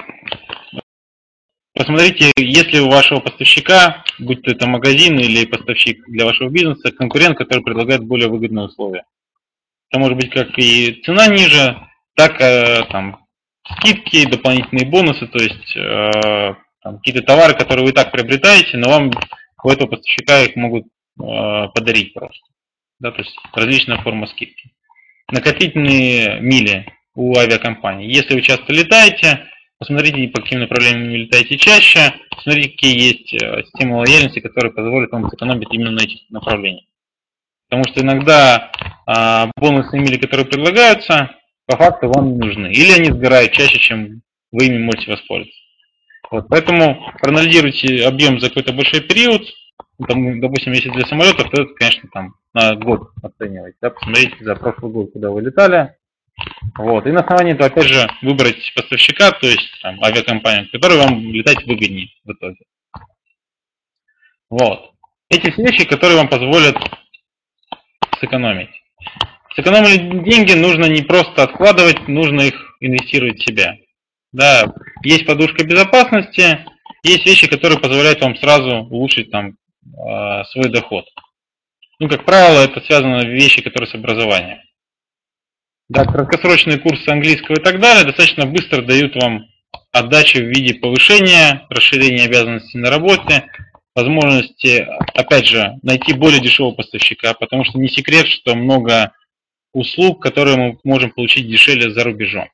[1.79, 7.37] Посмотрите, если у вашего поставщика, будь то это магазин или поставщик для вашего бизнеса, конкурент,
[7.37, 9.05] который предлагает более выгодные условия.
[9.89, 11.77] Это может быть как и цена ниже,
[12.15, 13.25] так э, там,
[13.63, 19.11] скидки, дополнительные бонусы, то есть э, какие-то товары, которые вы и так приобретаете, но вам
[19.63, 22.45] у этого поставщика их могут э, подарить просто.
[22.99, 24.73] Да, то есть различная форма скидки.
[25.31, 28.07] Накопительные мили у авиакомпаний.
[28.07, 32.13] Если вы часто летаете, Посмотрите, по каким направлениям вы летаете чаще.
[32.35, 36.83] Посмотрите, какие есть э, системы лояльности, которые позволят вам сэкономить именно на этих направлениях.
[37.69, 38.71] Потому что иногда
[39.05, 41.29] а, бонусные мили, которые предлагаются,
[41.65, 42.67] по факту вам не нужны.
[42.73, 45.61] Или они сгорают чаще, чем вы ими можете воспользоваться.
[46.31, 49.43] Вот, поэтому проанализируйте объем за какой-то большой период.
[50.07, 53.75] Там, допустим, если для самолетов, то это, конечно, там на год оценивать.
[53.81, 55.95] Да, посмотрите за прошлый год, куда вы летали,
[56.77, 57.05] вот.
[57.05, 61.65] И на основании этого, опять же, выбрать поставщика, то есть там, авиакомпанию, который вам летать
[61.65, 62.65] выгоднее в итоге.
[64.49, 64.91] Вот.
[65.29, 66.77] Эти все вещи, которые вам позволят
[68.19, 68.69] сэкономить.
[69.55, 73.75] Сэкономили деньги нужно не просто откладывать, нужно их инвестировать в себя.
[74.31, 76.65] Да, есть подушка безопасности,
[77.03, 79.55] есть вещи, которые позволяют вам сразу улучшить там
[80.51, 81.05] свой доход.
[81.99, 84.59] Ну, как правило, это связано вещи, которые с образованием
[85.89, 89.47] да, краткосрочные курсы английского и так далее достаточно быстро дают вам
[89.91, 93.47] отдачи в виде повышения, расширения обязанностей на работе,
[93.95, 99.13] возможности, опять же, найти более дешевого поставщика, потому что не секрет, что много
[99.73, 102.47] услуг, которые мы можем получить дешевле за рубежом.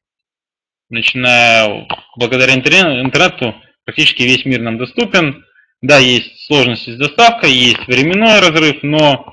[0.89, 5.43] Начиная благодаря интернету, практически весь мир нам доступен.
[5.85, 9.31] Да, есть сложности с доставкой, есть временной разрыв, но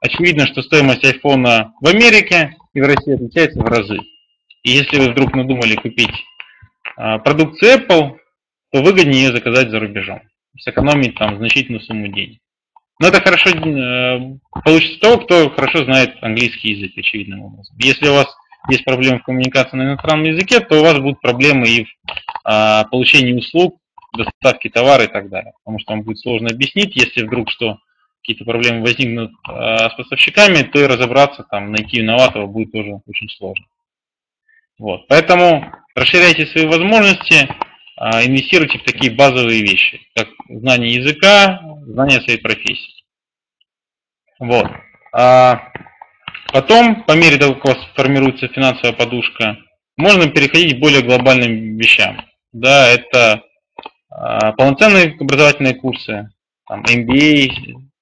[0.00, 3.98] очевидно, что стоимость айфона в Америке и в России отличается в разы.
[4.64, 6.10] И если вы вдруг надумали купить
[6.96, 8.16] а, продукцию Apple,
[8.72, 10.22] то выгоднее ее заказать за рубежом.
[10.58, 12.40] Сэкономить там значительную сумму денег.
[12.98, 17.76] Но это хорошо э, получится того, кто хорошо знает английский язык, очевидным образом.
[17.78, 18.26] Если у вас
[18.68, 21.88] есть проблемы в коммуникации на иностранном языке, то у вас будут проблемы и в
[22.44, 23.78] а, получении услуг,
[24.16, 25.52] доставке товара и так далее.
[25.64, 27.78] Потому что вам будет сложно объяснить, если вдруг что
[28.22, 33.28] какие-то проблемы возникнут э, с поставщиками, то и разобраться, там, найти виноватого будет тоже очень
[33.30, 33.66] сложно.
[34.78, 35.06] Вот.
[35.08, 42.38] Поэтому расширяйте свои возможности, э, инвестируйте в такие базовые вещи, как знание языка, знание своей
[42.38, 43.04] профессии.
[44.38, 44.66] Вот.
[45.12, 45.72] А
[46.52, 49.58] потом, по мере того, как у вас формируется финансовая подушка,
[49.96, 52.24] можно переходить к более глобальным вещам.
[52.52, 53.42] Да, это
[54.56, 56.30] полноценные образовательные курсы,
[56.66, 57.50] там, MBA,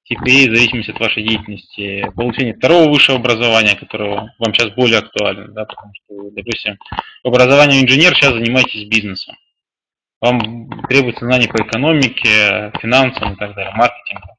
[0.04, 5.48] теперь в зависимости от вашей деятельности, получение второго высшего образования, которое вам сейчас более актуально,
[5.48, 6.78] да, потому что, допустим,
[7.22, 9.36] в образовании инженер сейчас занимаетесь бизнесом.
[10.20, 14.36] Вам требуется знания по экономике, финансам и так далее, маркетингу.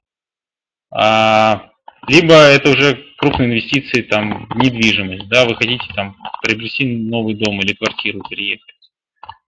[0.91, 1.69] А,
[2.07, 7.73] либо это уже крупные инвестиции, там, недвижимость, да, вы хотите там приобрести новый дом или
[7.73, 8.75] квартиру переехать.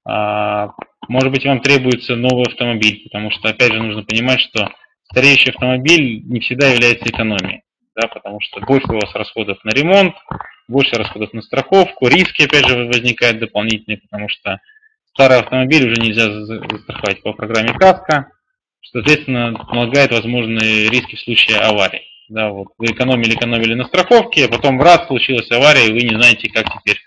[0.06, 0.72] А,
[1.08, 4.70] может быть, вам требуется новый автомобиль, потому что, опять же, нужно понимать, что
[5.06, 7.64] стареющий автомобиль не всегда является экономией,
[7.96, 10.16] да, потому что больше у вас расходов на ремонт,
[10.68, 14.60] больше расходов на страховку, риски, опять же, возникают дополнительные, потому что
[15.14, 18.32] старый автомобиль уже нельзя застраховать по программе КАСКО,
[18.82, 22.02] что, соответственно, помогает возможные риски в случае аварии.
[22.30, 26.16] Да, вот вы экономили, экономили на страховке, а потом раз случилась авария, и вы не
[26.16, 27.00] знаете, как теперь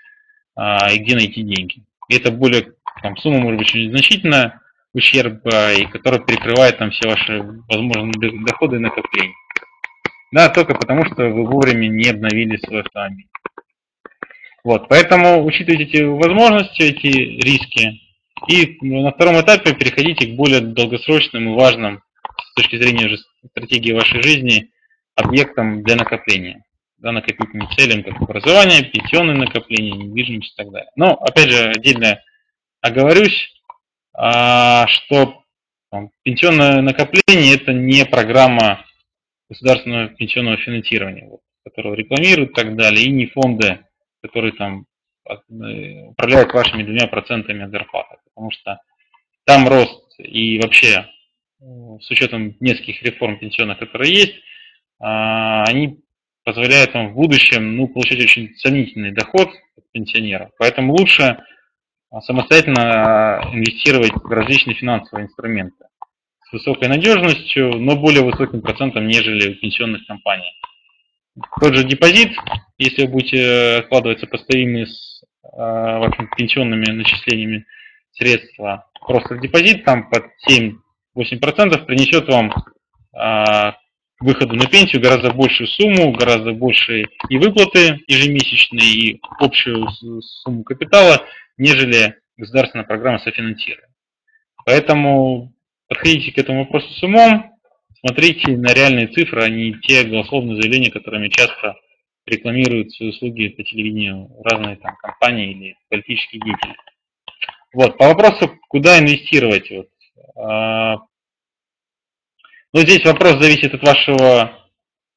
[0.54, 1.82] а, и где найти деньги.
[2.08, 4.60] И это более, там, сумма может быть очень значительная,
[4.94, 9.34] ущерб, и которая перекрывает там все ваши возможные доходы и накопления.
[10.32, 13.28] Да, только потому, что вы вовремя не обновили свой автомобиль.
[14.64, 18.00] Вот, поэтому учитывайте эти возможности, эти риски,
[18.48, 22.02] и на втором этапе переходите к более долгосрочным и важным
[22.38, 23.18] с точки зрения уже
[23.50, 24.70] стратегии вашей жизни
[25.14, 26.64] объектам для накопления,
[26.98, 30.90] да, накопительным целям, как образование, пенсионные накопления, недвижимость и так далее.
[30.96, 32.20] Но, опять же, отдельно
[32.86, 33.52] оговорюсь,
[34.14, 35.42] а, что
[36.22, 38.84] пенсионное накопление это не программа
[39.48, 43.80] государственного пенсионного финансирования, вот, которого рекламируют и так далее, и не фонды,
[44.22, 44.86] которые там
[45.28, 48.80] э, управляют вашими двумя процентами от зарплаты, потому что
[49.44, 51.06] там рост и вообще
[51.60, 51.64] э,
[52.00, 54.34] с учетом нескольких реформ пенсионных, которые есть,
[54.98, 56.00] а, они
[56.44, 60.50] позволяют вам в будущем ну, получать очень сомнительный доход от пенсионеров.
[60.58, 61.38] Поэтому лучше
[62.22, 65.84] самостоятельно инвестировать в различные финансовые инструменты
[66.48, 70.52] с высокой надежностью, но более высоким процентом, нежели у пенсионных компаний.
[71.60, 72.32] Тот же депозит,
[72.78, 77.66] если вы будете откладывать сопоставимые с э, вашими пенсионными начислениями
[78.12, 82.52] средства просто в депозит, там под 7-8% принесет вам
[83.14, 83.72] э,
[84.20, 89.88] выходу на пенсию гораздо большую сумму, гораздо больше и выплаты ежемесячные, и общую
[90.22, 91.22] сумму капитала,
[91.56, 93.94] нежели государственная программа софинансирования.
[94.64, 95.54] Поэтому
[95.88, 97.52] подходите к этому вопросу с умом,
[98.00, 101.76] смотрите на реальные цифры, а не те голословные заявления, которыми часто
[102.26, 106.74] рекламируют свои услуги по телевидению разные там компании или политические деятели.
[107.72, 109.70] Вот, по вопросу, куда инвестировать.
[109.70, 109.88] Вот,
[110.36, 110.96] а,
[112.72, 114.52] ну, здесь вопрос зависит от вашего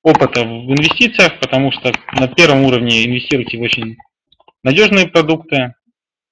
[0.04, 3.98] опыта в инвестициях, потому что на первом уровне инвестируйте в очень
[4.64, 5.74] надежные продукты.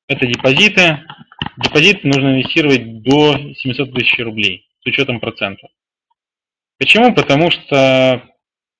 [0.08, 1.04] Это депозиты.
[1.58, 5.70] Депозиты нужно инвестировать до 700 тысяч рублей с учетом процентов.
[6.80, 7.14] Почему?
[7.14, 8.24] Потому что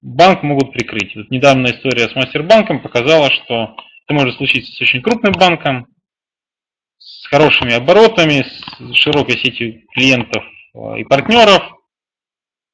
[0.02, 1.16] банк могут прикрыть.
[1.16, 5.88] Вот недавняя история с Мастербанком показала, что это может случиться с очень крупным банком,
[6.98, 11.64] с хорошими оборотами, с широкой сетью клиентов э, и партнеров,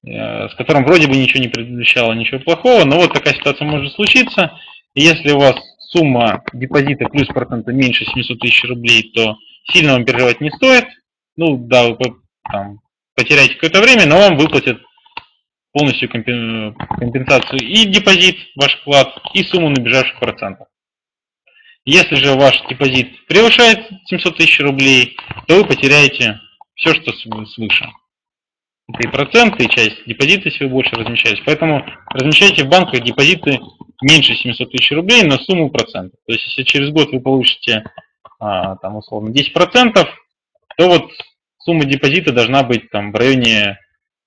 [0.05, 3.93] э, с которым вроде бы ничего не предвещало, ничего плохого, но вот такая ситуация может
[3.93, 4.59] случиться.
[4.93, 5.55] И если у вас
[5.93, 9.37] сумма депозита плюс процента меньше 700 тысяч рублей, то
[9.71, 10.85] сильно вам переживать не стоит.
[11.35, 12.15] Ну да, вы
[12.51, 12.79] там,
[13.15, 14.81] потеряете какое-то время, но вам выплатят
[15.71, 20.67] полностью компенсацию и депозит, ваш вклад, и сумму набежавших процентов.
[21.85, 26.39] Если же ваш депозит превышает 700 тысяч рублей, то вы потеряете
[26.75, 27.89] все, что свыше.
[28.89, 31.41] Это и проценты, и часть депозита, если вы больше размещаете.
[31.45, 33.59] Поэтому размещайте в банках депозиты
[34.01, 36.19] меньше 700 тысяч рублей на сумму процентов.
[36.25, 37.83] То есть, если через год вы получите,
[38.39, 40.05] а, там, условно, 10%,
[40.77, 41.11] то вот
[41.59, 43.77] сумма депозита должна быть там, в районе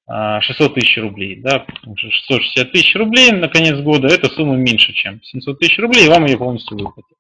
[0.09, 1.37] 600 тысяч рублей.
[1.37, 1.67] Да,
[1.97, 6.25] 660 тысяч рублей на конец года, эта сумма меньше, чем 700 тысяч рублей, и вам
[6.25, 7.19] ее полностью выплатят.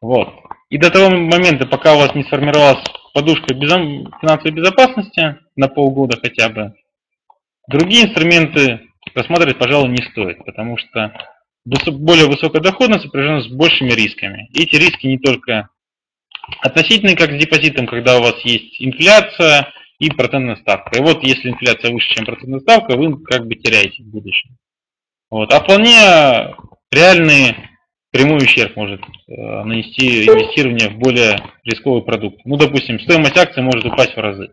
[0.00, 0.28] Вот.
[0.70, 2.84] И до того момента, пока у вас не сформировалась
[3.16, 6.74] подушка финансовой безопасности на полгода хотя бы,
[7.66, 11.14] другие инструменты рассматривать, пожалуй, не стоит, потому что
[11.64, 14.50] более высокая доходность сопряжена с большими рисками.
[14.52, 15.70] И эти риски не только
[16.60, 20.98] относительные, как с депозитом, когда у вас есть инфляция, и процентная ставка.
[20.98, 24.58] И вот если инфляция выше, чем процентная ставка, вы как бы теряете в будущем.
[25.30, 25.54] Вот.
[25.54, 26.54] А вполне
[26.92, 27.56] реальный
[28.16, 29.32] прямой ущерб может э,
[29.64, 32.40] нанести инвестирование в более рисковый продукт.
[32.46, 34.50] Ну, допустим, стоимость акций может упасть в разы.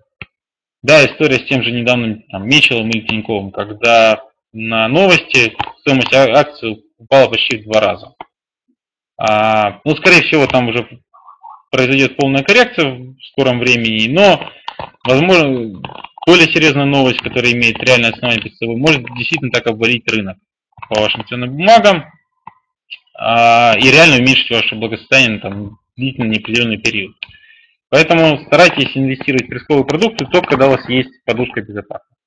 [0.82, 4.22] Да, история с тем же недавним там, Мечелом или Тиньковым, когда
[4.52, 8.14] на новости стоимость а, акций упала почти в два раза.
[9.18, 10.86] А, ну, скорее всего, там уже
[11.72, 14.46] произойдет полная коррекция в скором времени, но
[15.08, 15.82] возможно,
[16.28, 20.38] более серьезная новость, которая имеет реальное основание перед собой, может действительно так обвалить рынок
[20.90, 22.04] по вашим ценным бумагам
[23.16, 27.16] и реально уменьшить ваше благосостояние там, длительный неопределенный период.
[27.90, 32.18] Поэтому старайтесь инвестировать в рисковые продукты только когда у вас есть подушка безопасности.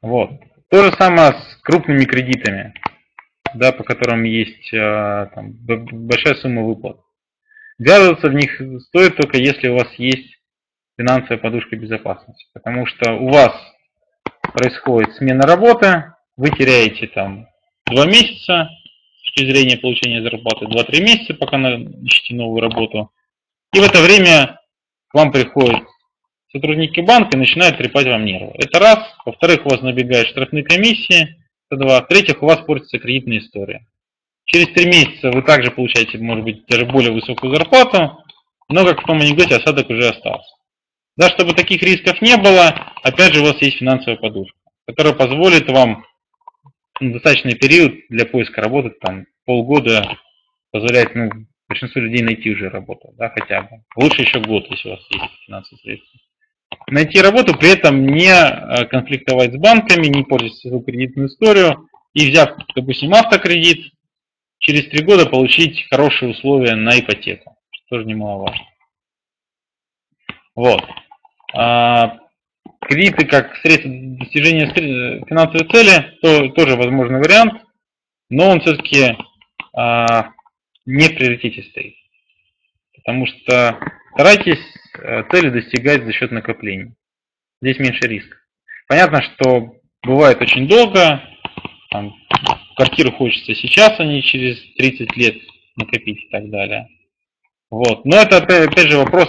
[0.00, 0.30] Вот.
[0.70, 2.72] То же самое с крупными кредитами,
[3.54, 7.00] да, по которым есть а, там, большая сумма выплат.
[7.78, 10.36] Ввязываться в них стоит только если у вас есть
[10.96, 12.46] финансовая подушка безопасности.
[12.52, 13.52] Потому что у вас
[14.54, 17.48] происходит смена работы, вы теряете там
[17.86, 18.68] два месяца
[19.36, 21.58] точки зрения получения зарплаты, 2-3 месяца, пока
[22.02, 23.10] ищете новую работу.
[23.72, 24.60] И в это время
[25.08, 25.82] к вам приходит
[26.56, 28.52] сотрудники банка начинают трепать вам нервы.
[28.54, 28.98] Это раз.
[29.24, 31.36] Во-вторых, у вас набегают штрафные комиссии.
[31.70, 32.00] Это два.
[32.00, 33.86] В-третьих, у вас портится кредитная история.
[34.44, 38.22] Через три месяца вы также получаете, может быть, даже более высокую зарплату,
[38.68, 40.54] но, как в том анекдоте, осадок уже остался.
[41.16, 44.56] Да, чтобы таких рисков не было, опять же, у вас есть финансовая подушка,
[44.86, 46.04] которая позволит вам
[47.00, 50.18] достаточный период для поиска работы, там, полгода,
[50.70, 51.30] позволяет ну,
[51.68, 53.82] большинству людей найти уже работу, да, хотя бы.
[53.96, 56.20] Лучше еще год, если у вас есть финансовые средства.
[56.88, 62.30] Найти работу, при этом не э, конфликтовать с банками, не портить свою кредитную историю и
[62.30, 63.92] взяв, допустим, автокредит,
[64.58, 68.66] через три года получить хорошие условия на ипотеку, что тоже немаловажно.
[70.54, 70.82] Вот.
[72.88, 74.72] Кредиты как средство достижения
[75.26, 77.62] финансовой цели то, тоже возможный вариант,
[78.30, 79.16] но он все-таки
[79.74, 80.30] а,
[80.84, 81.94] не в приоритете стоит.
[82.94, 83.78] Потому что
[84.14, 84.62] старайтесь
[84.98, 86.94] э, цели достигать за счет накоплений.
[87.60, 88.36] Здесь меньше риска.
[88.88, 91.22] Понятно, что бывает очень долго,
[91.90, 92.14] там,
[92.76, 95.36] квартиру хочется сейчас, а не через 30 лет
[95.76, 96.88] накопить и так далее.
[97.70, 98.04] Вот.
[98.04, 99.28] Но это опять же вопрос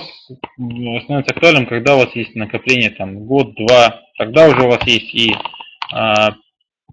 [1.04, 5.34] становится актуальным, когда у вас есть накопление там год-два, тогда уже у вас есть и
[5.92, 6.36] а,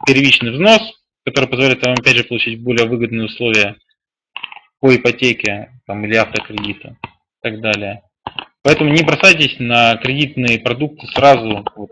[0.06, 0.80] первичный взнос,
[1.24, 3.76] который позволяет вам опять же получить более выгодные условия
[4.80, 8.02] по ипотеке там, или автокредиту и так далее.
[8.62, 11.90] Поэтому не бросайтесь на кредитные продукты сразу вот,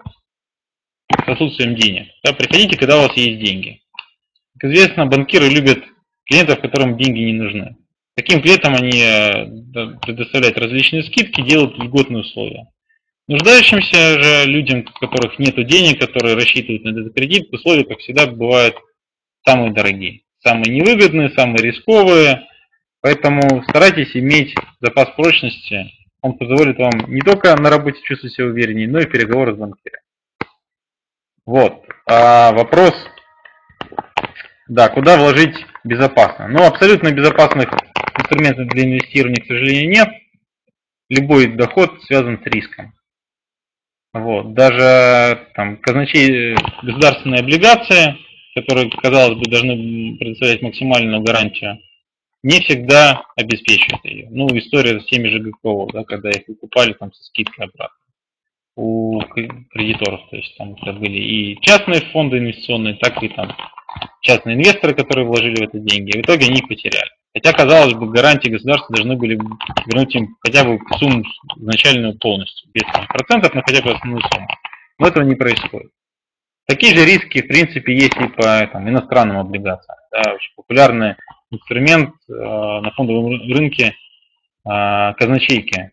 [1.11, 2.09] с отсутствием денег.
[2.25, 3.83] Да, приходите, когда у вас есть деньги.
[4.59, 5.85] Как известно, банкиры любят
[6.25, 7.77] клиентов, которым деньги не нужны.
[8.15, 9.47] Таким клиентам они э,
[10.03, 12.67] предоставляют различные скидки, делают льготные условия.
[13.27, 18.27] Нуждающимся же людям, у которых нет денег, которые рассчитывают на этот кредит, условия, как всегда,
[18.27, 18.77] бывают
[19.47, 20.23] самые дорогие.
[20.41, 22.47] Самые невыгодные, самые рисковые.
[23.01, 25.91] Поэтому старайтесь иметь запас прочности.
[26.21, 30.01] Он позволит вам не только на работе чувствовать себя увереннее, но и переговоры с банкиром.
[31.47, 31.85] Вот.
[32.07, 32.93] А вопрос,
[34.69, 36.49] да, куда вложить безопасно?
[36.49, 37.71] Ну, абсолютно безопасных
[38.33, 40.09] инструментов для инвестирования, к сожалению, нет.
[41.09, 42.95] Любой доход связан с риском.
[44.13, 44.55] Вот.
[44.55, 48.17] Даже там, казначей государственные облигации,
[48.55, 51.79] которые, казалось бы, должны предоставлять максимальную гарантию,
[52.43, 54.29] не всегда обеспечивают ее.
[54.31, 57.97] Ну, история с теми же ГКО, да, когда их выкупали там со скидкой обратно
[58.75, 60.21] у кредиторов.
[60.31, 63.55] То есть там это были и частные фонды инвестиционные, так и там
[64.23, 66.17] частные инвесторы, которые вложили в это деньги.
[66.17, 67.11] В итоге они их потеряли.
[67.35, 69.41] Хотя, казалось бы, гарантии государства должны были
[69.87, 71.25] вернуть им хотя бы сумму
[71.57, 74.49] изначальную полностью, без процентов, но хотя бы основную сумму.
[74.99, 75.91] Но этого не происходит.
[76.67, 79.97] Такие же риски, в принципе, есть и по там, иностранным облигациям.
[80.13, 81.17] Да, очень популярный
[81.51, 83.95] инструмент э, на фондовом рынке
[84.65, 85.93] э, казначейки,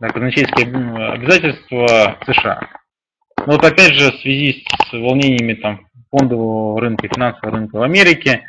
[0.00, 0.66] да, казначейские
[1.12, 2.68] обязательства США.
[3.46, 8.44] Но вот опять же, в связи с волнениями там, фондового рынка, финансового рынка в Америке,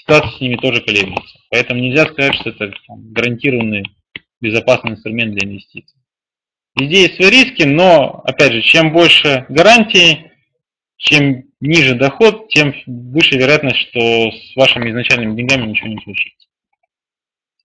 [0.00, 1.38] ситуация с ними тоже колеблется.
[1.50, 3.84] Поэтому нельзя сказать, что это там, гарантированный
[4.40, 5.98] безопасный инструмент для инвестиций.
[6.78, 10.30] Везде есть свои риски, но, опять же, чем больше гарантий,
[10.96, 16.48] чем ниже доход, тем выше вероятность, что с вашими изначальными деньгами ничего не случится.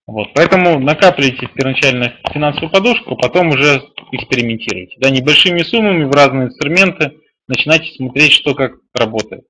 [0.08, 3.82] Вот, поэтому накапливайте первоначально финансовую подушку, потом уже
[4.12, 4.96] экспериментируйте.
[5.00, 7.18] Да, небольшими суммами в разные инструменты
[7.48, 9.46] начинайте смотреть, что как работает.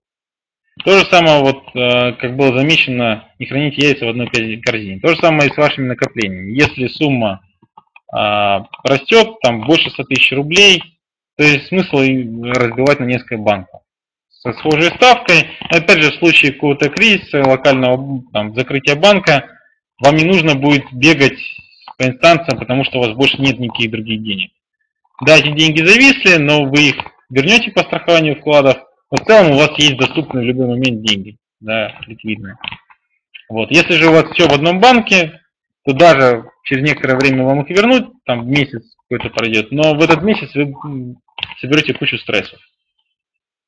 [0.84, 5.00] То же самое, вот, э, как было замечено, не храните яйца в одной корзине.
[5.00, 6.52] То же самое и с вашими накоплениями.
[6.52, 7.42] Если сумма
[8.12, 10.82] а, растет, там больше 100 тысяч рублей,
[11.38, 13.82] то есть смысл разбивать на несколько банков
[14.46, 15.50] со схожей ставкой.
[15.70, 19.50] Опять же, в случае какого-то кризиса, локального там, закрытия банка,
[20.00, 21.40] вам не нужно будет бегать
[21.98, 24.52] по инстанциям, потому что у вас больше нет никаких других денег.
[25.26, 26.96] Да, эти деньги зависли, но вы их
[27.30, 28.78] вернете по страхованию вкладов,
[29.12, 32.58] в целом у вас есть доступные в любой момент деньги, да, ликвидные.
[33.50, 33.70] Вот.
[33.72, 35.42] Если же у вас все в одном банке,
[35.86, 40.24] то даже через некоторое время вам их вернуть, там месяц какой-то пройдет, но в этот
[40.24, 40.74] месяц вы
[41.62, 42.60] соберете кучу стрессов.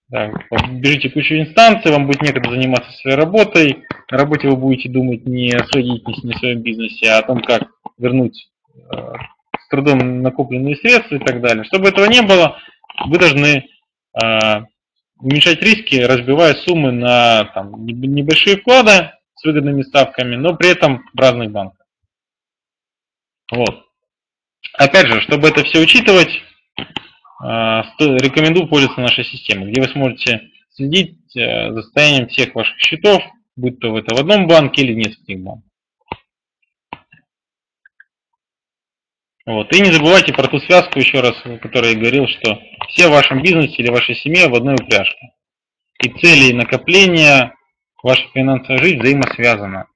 [0.09, 0.31] Да,
[0.71, 3.83] бежите кучу инстанций, вам будет некогда заниматься своей работой.
[4.09, 7.23] На работе вы будете думать не о своей деятельности, не о своем бизнесе, а о
[7.23, 7.67] том, как
[7.97, 9.13] вернуть э,
[9.59, 11.65] с трудом накопленные средства и так далее.
[11.65, 12.57] Чтобы этого не было,
[13.05, 13.65] вы должны
[14.23, 14.61] э,
[15.19, 21.19] уменьшать риски, разбивая суммы на там, небольшие вклады с выгодными ставками, но при этом в
[21.19, 21.85] разных банках.
[23.51, 23.85] Вот.
[24.73, 26.29] Опять же, чтобы это все учитывать,
[26.77, 33.23] э, рекомендую пользоваться нашей системой, где вы сможете следить э, за состоянием всех ваших счетов,
[33.55, 35.66] будь то это в одном банке или нескольких банках.
[39.47, 39.73] Вот.
[39.73, 43.11] И не забывайте про ту связку, еще раз, о которой я говорил, что все в
[43.11, 45.31] вашем бизнесе или вашей семье в одной упряжке.
[46.03, 47.53] И цели и накопления,
[48.03, 49.87] ваша финансовая жизнь взаимосвязана.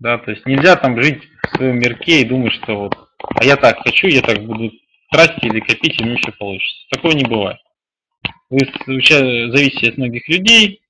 [0.00, 2.96] Да, то есть нельзя там жить в своем мирке и думать, что вот,
[3.36, 4.72] а я так хочу, я так буду
[5.12, 6.76] тратить или копить, и мне все получится.
[6.90, 7.58] Такого не бывает.
[8.50, 10.80] Вы зависите от многих людей,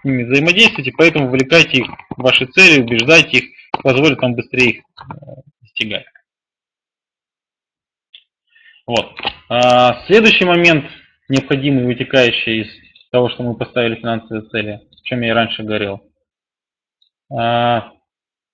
[0.00, 3.44] с ними взаимодействуйте, поэтому увлекайте их в ваши цели, убеждайте их,
[3.82, 6.06] позволит вам быстрее их э, достигать.
[8.88, 9.20] Вот.
[9.50, 10.86] А, следующий момент,
[11.28, 12.68] необходимый, вытекающий из
[13.10, 16.10] того, что мы поставили финансовые цели, о чем я и раньше говорил.
[17.30, 17.92] А,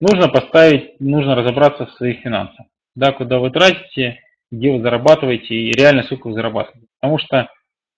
[0.01, 2.67] нужно поставить, нужно разобраться в своих финансах.
[2.97, 4.19] Да, куда вы тратите,
[4.51, 6.89] где вы зарабатываете и реально сколько вы зарабатываете.
[7.01, 7.49] Потому что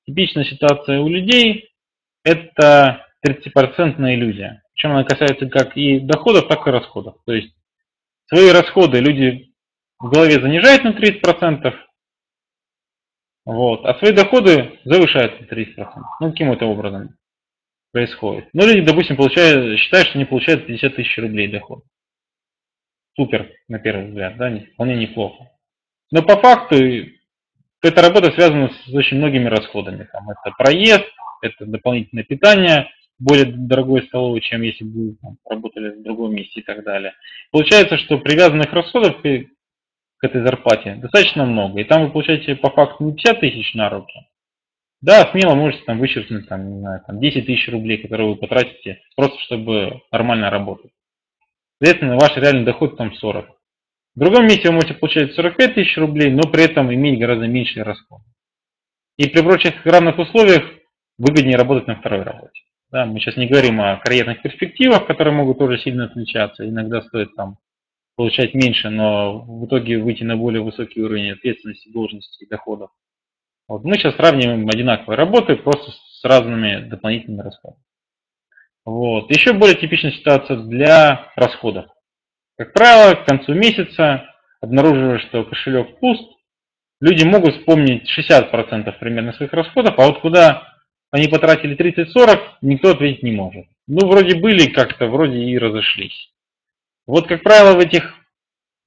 [0.04, 1.70] типичная ситуация у людей–
[2.22, 4.62] это 30% иллюзия.
[4.74, 7.16] Причем она касается как и доходов, так и расходов.
[7.24, 7.54] То есть
[8.26, 9.54] свои расходы люди
[9.98, 11.74] в голове занижают на 30%,
[13.46, 13.86] вот.
[13.86, 15.76] А свои доходы завышают на 30%.
[16.20, 17.16] Ну, каким это образом
[17.92, 18.48] происходит?
[18.52, 21.84] Ну, люди, допустим, получают, считают, что они получают 50 тысяч рублей доход.
[23.16, 25.48] Супер, на первый взгляд, да, вполне неплохо.
[26.10, 26.74] Но по факту
[27.82, 30.08] эта работа связана с очень многими расходами.
[30.12, 31.06] Там, это проезд,
[31.40, 36.64] это дополнительное питание, более дорогой столовой, чем если бы там, работали в другом месте и
[36.64, 37.14] так далее.
[37.52, 39.22] Получается, что привязанных расходов
[40.18, 41.80] к этой зарплате достаточно много.
[41.80, 44.26] И там вы получаете по факту не 50 тысяч на руки,
[45.02, 49.02] да, смело можете там вычеркнуть там, не знаю, там 10 тысяч рублей, которые вы потратите
[49.14, 50.90] просто чтобы нормально работать.
[51.78, 53.46] Соответственно, ваш реальный доход там 40.
[54.14, 57.82] В другом месте вы можете получать 45 тысяч рублей, но при этом иметь гораздо меньшие
[57.82, 58.24] расходы.
[59.18, 60.64] И при прочих равных условиях
[61.18, 62.62] выгоднее работать на второй работе.
[62.90, 66.66] Да, мы сейчас не говорим о карьерных перспективах, которые могут тоже сильно отличаться.
[66.66, 67.58] Иногда стоит там
[68.16, 72.90] получать меньше, но в итоге выйти на более высокий уровень ответственности, должности и доходов.
[73.68, 73.84] Вот.
[73.84, 77.82] Мы сейчас сравниваем одинаковые работы, просто с разными дополнительными расходами.
[78.84, 79.30] Вот.
[79.30, 81.86] Еще более типичная ситуация для расходов.
[82.56, 84.24] Как правило, к концу месяца,
[84.60, 86.22] обнаруживая, что кошелек пуст,
[87.00, 90.76] люди могут вспомнить 60% примерно своих расходов, а вот куда
[91.10, 93.66] они потратили 30-40, никто ответить не может.
[93.86, 96.30] Ну, вроде были как-то, вроде и разошлись.
[97.06, 98.14] Вот, как правило, в этих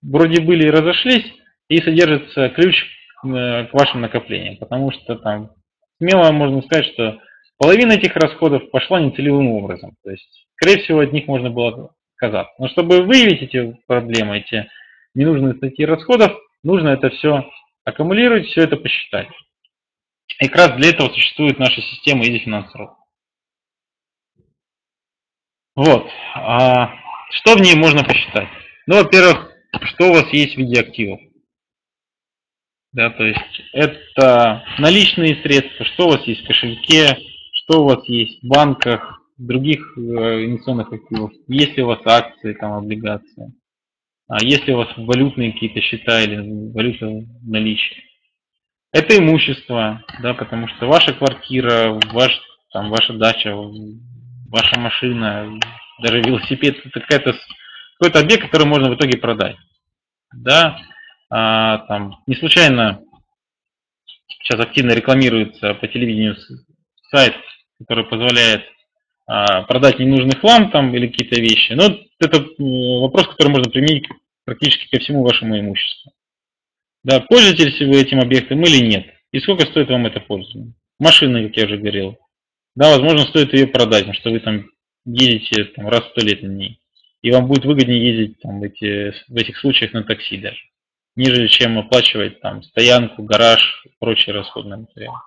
[0.02, 1.26] вроде были и разошлись,
[1.70, 2.76] и содержится ключ
[3.24, 5.52] э, к вашим накоплениям, потому что там
[5.98, 7.20] смело можно сказать, что
[7.58, 9.96] половина этих расходов пошла нецелевым образом.
[10.04, 12.54] То есть, скорее всего, от них можно было отказаться.
[12.60, 14.70] Но чтобы выявить эти проблемы, эти
[15.14, 17.50] ненужные статьи расходов, нужно это все
[17.86, 19.28] аккумулировать, все это посчитать.
[20.40, 22.68] И как раз для этого существует наша система Easy Finance
[25.76, 26.10] Вот.
[27.32, 28.50] Что в ней можно посчитать?
[28.88, 29.52] Ну, во-первых,
[29.84, 31.20] что у вас есть в виде активов.
[32.92, 37.18] Да, то есть это наличные средства, что у вас есть в кошельке,
[37.54, 42.54] что у вас есть в банках, других э, инвестиционных активов, есть ли у вас акции,
[42.54, 43.54] там, облигации,
[44.28, 48.04] а есть ли у вас валютные какие-то счета или валюта наличия.
[48.92, 52.42] Это имущество, да, потому что ваша квартира, ваш,
[52.74, 55.60] там, ваша дача, ваша машина,
[56.02, 57.36] даже велосипед, это какая-то,
[58.00, 59.56] какой-то объект, который можно в итоге продать.
[60.34, 60.80] Да,
[61.30, 63.02] а, там, не случайно
[64.28, 66.36] сейчас активно рекламируется по телевидению
[67.12, 67.36] сайт,
[67.80, 68.64] который позволяет
[69.28, 71.74] а, продать ненужный хлам там или какие-то вещи.
[71.74, 71.86] Но
[72.20, 74.08] это вопрос, который можно применить
[74.46, 76.12] практически ко всему вашему имуществу.
[77.04, 79.06] Да, пользуетесь вы этим объектом или нет?
[79.32, 80.74] И сколько стоит вам это пользование?
[81.00, 82.18] Машина, как я уже говорил.
[82.76, 84.66] Да, возможно, стоит ее продать, потому что вы там
[85.14, 86.80] едете там, раз в сто лет на ней.
[87.22, 90.60] И вам будет выгоднее ездить там, в, эти, в этих случаях на такси даже,
[91.16, 95.18] нежели чем оплачивать там, стоянку, гараж и прочие расходные материалы.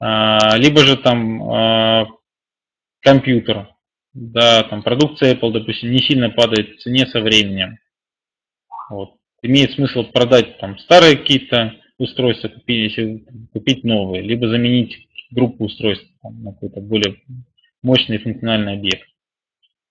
[0.00, 2.06] А, либо же там а,
[3.00, 3.68] компьютер,
[4.14, 7.78] да, там продукция Apple, допустим, не сильно падает в цене со временем.
[8.90, 9.16] Вот.
[9.42, 12.98] Имеет смысл продать там старые какие-то устройства, купить,
[13.52, 17.16] купить новые, либо заменить группу устройств там, на какой-то более
[17.84, 19.08] мощный функциональный объект.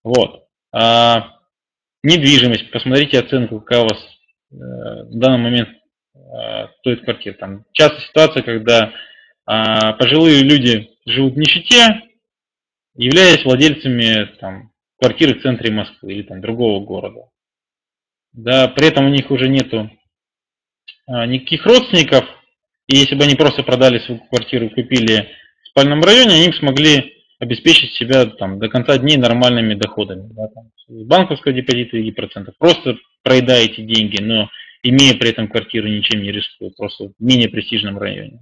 [0.03, 0.47] Вот.
[0.73, 1.39] А,
[2.03, 2.69] недвижимость.
[2.71, 3.99] Посмотрите оценку, какая у вас
[4.51, 5.69] э, в данный момент
[6.15, 7.33] э, стоит квартира.
[7.35, 12.01] Там часто ситуация, когда э, пожилые люди живут в нищете,
[12.95, 17.29] являясь владельцами там, квартиры в центре Москвы или там, другого города.
[18.33, 19.91] Да, при этом у них уже нету
[21.05, 22.25] а, никаких родственников,
[22.87, 25.29] и если бы они просто продали свою квартиру, купили
[25.63, 30.29] в спальном районе, они бы смогли обеспечить себя там, до конца дней нормальными доходами.
[30.31, 32.55] Да, там, с банковского депозита и процентов.
[32.57, 34.49] Просто проедаете деньги, но
[34.81, 38.39] имея при этом квартиру, ничем не рискуя, просто в менее престижном районе.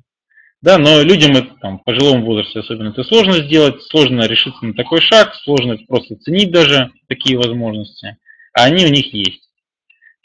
[0.61, 4.75] Да, но людям это, там, в пожилом возрасте особенно это сложно сделать, сложно решиться на
[4.75, 8.17] такой шаг, сложно просто ценить даже такие возможности,
[8.53, 9.49] а они у них есть.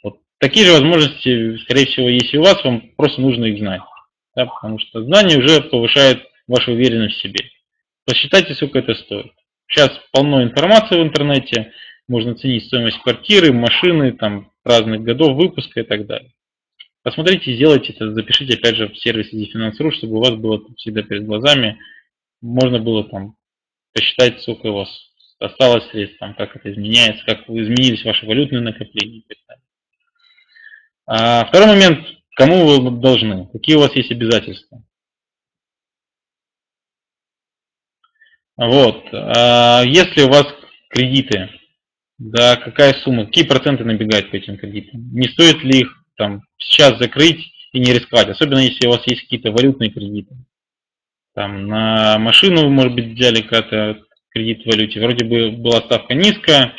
[0.03, 3.81] Вот такие же возможности, скорее всего, есть и у вас, вам просто нужно их знать,
[4.35, 7.41] да, потому что знание уже повышает вашу уверенность в себе.
[8.07, 9.33] Посчитайте, сколько это стоит.
[9.69, 11.73] Сейчас полно информации в интернете,
[12.09, 16.33] можно ценить стоимость квартиры, машины, там, разных годов выпуска и так далее.
[17.03, 21.27] Посмотрите, сделайте это, запишите опять же в сервисе DeFinance.ru, чтобы у вас было всегда перед
[21.27, 21.79] глазами,
[22.41, 23.37] можно было там
[23.93, 24.89] посчитать, сколько у вас
[25.41, 29.23] осталось средств, там, как это изменяется, как изменились ваши валютные накопления.
[31.07, 34.83] А второй момент, кому вы должны, какие у вас есть обязательства.
[38.57, 40.47] Вот, а если у вас
[40.89, 41.51] кредиты,
[42.19, 46.99] да, какая сумма, какие проценты набегать по этим кредитам, не стоит ли их там сейчас
[46.99, 50.35] закрыть и не рисковать, особенно если у вас есть какие-то валютные кредиты.
[51.35, 53.99] Там на машину может быть, взяли когда-то
[54.31, 56.73] кредит в валюте, вроде бы была ставка низкая,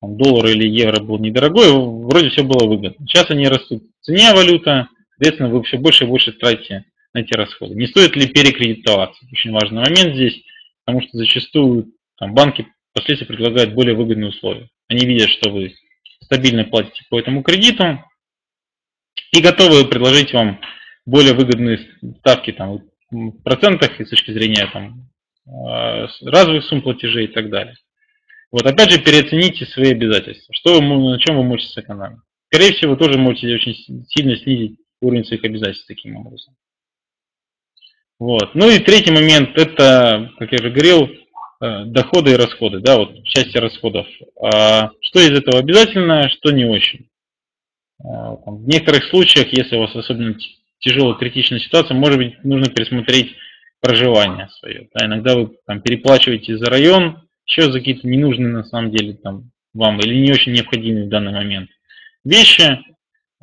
[0.00, 3.06] там, доллар или евро был недорогой, вроде все было выгодно.
[3.06, 7.34] Сейчас они растут в цене валюта, соответственно, вы все больше и больше тратите на эти
[7.34, 7.74] расходы.
[7.74, 9.22] Не стоит ли перекредитоваться?
[9.30, 10.42] Очень важный момент здесь,
[10.92, 14.68] потому что зачастую там, банки впоследствии предлагают более выгодные условия.
[14.88, 15.74] Они видят, что вы
[16.20, 18.04] стабильно платите по этому кредиту,
[19.32, 20.60] и готовы предложить вам
[21.06, 21.78] более выгодные
[22.18, 25.08] ставки там, в процентах и с точки зрения там,
[25.46, 27.76] а, разовых сумм платежей и так далее.
[28.50, 30.54] Вот опять же переоцените свои обязательства.
[30.54, 32.18] Что вы, на чем вы можете сэкономить?
[32.52, 33.74] Скорее всего, вы тоже можете очень
[34.08, 36.54] сильно снизить уровень своих обязательств таким образом.
[38.22, 38.54] Вот.
[38.54, 41.10] Ну и третий момент, это, как я уже говорил,
[41.60, 44.06] э, доходы и расходы, да, вот части расходов.
[44.40, 47.08] А что из этого обязательно, что не очень.
[47.98, 50.36] А, в некоторых случаях, если у вас особенно
[50.78, 53.34] тяжелая критичная ситуация, может быть, нужно пересмотреть
[53.80, 54.88] проживание свое.
[54.94, 59.50] Да, иногда вы там, переплачиваете за район, еще за какие-то ненужные на самом деле там,
[59.74, 61.70] вам или не очень необходимые в данный момент
[62.24, 62.78] вещи.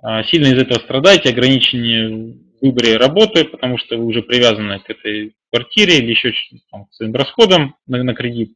[0.01, 4.89] А, сильно из этого страдаете, ограничение в выборе работы, потому что вы уже привязаны к
[4.89, 6.33] этой квартире или еще
[6.71, 8.53] там, к своим расходам на, на кредит.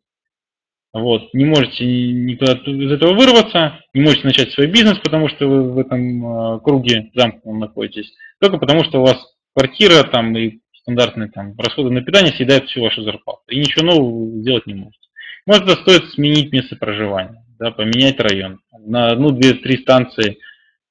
[0.93, 5.71] Вот, не можете никуда из этого вырваться, не можете начать свой бизнес, потому что вы
[5.71, 9.17] в этом а, круге замкнутом находитесь, только потому что у вас
[9.55, 13.41] квартира там и стандартные там расходы на питание съедают всю вашу зарплату.
[13.49, 14.99] И ничего нового сделать не можете.
[15.47, 18.59] Может, это стоит сменить место проживания, да, поменять район.
[18.77, 20.37] На одну, две, три станции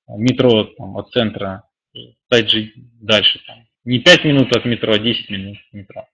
[0.09, 1.63] метро там, от центра
[2.27, 3.41] стать жить дальше.
[3.47, 3.67] Там.
[3.85, 6.09] Не 5 минут от метро, а 10 минут от метро.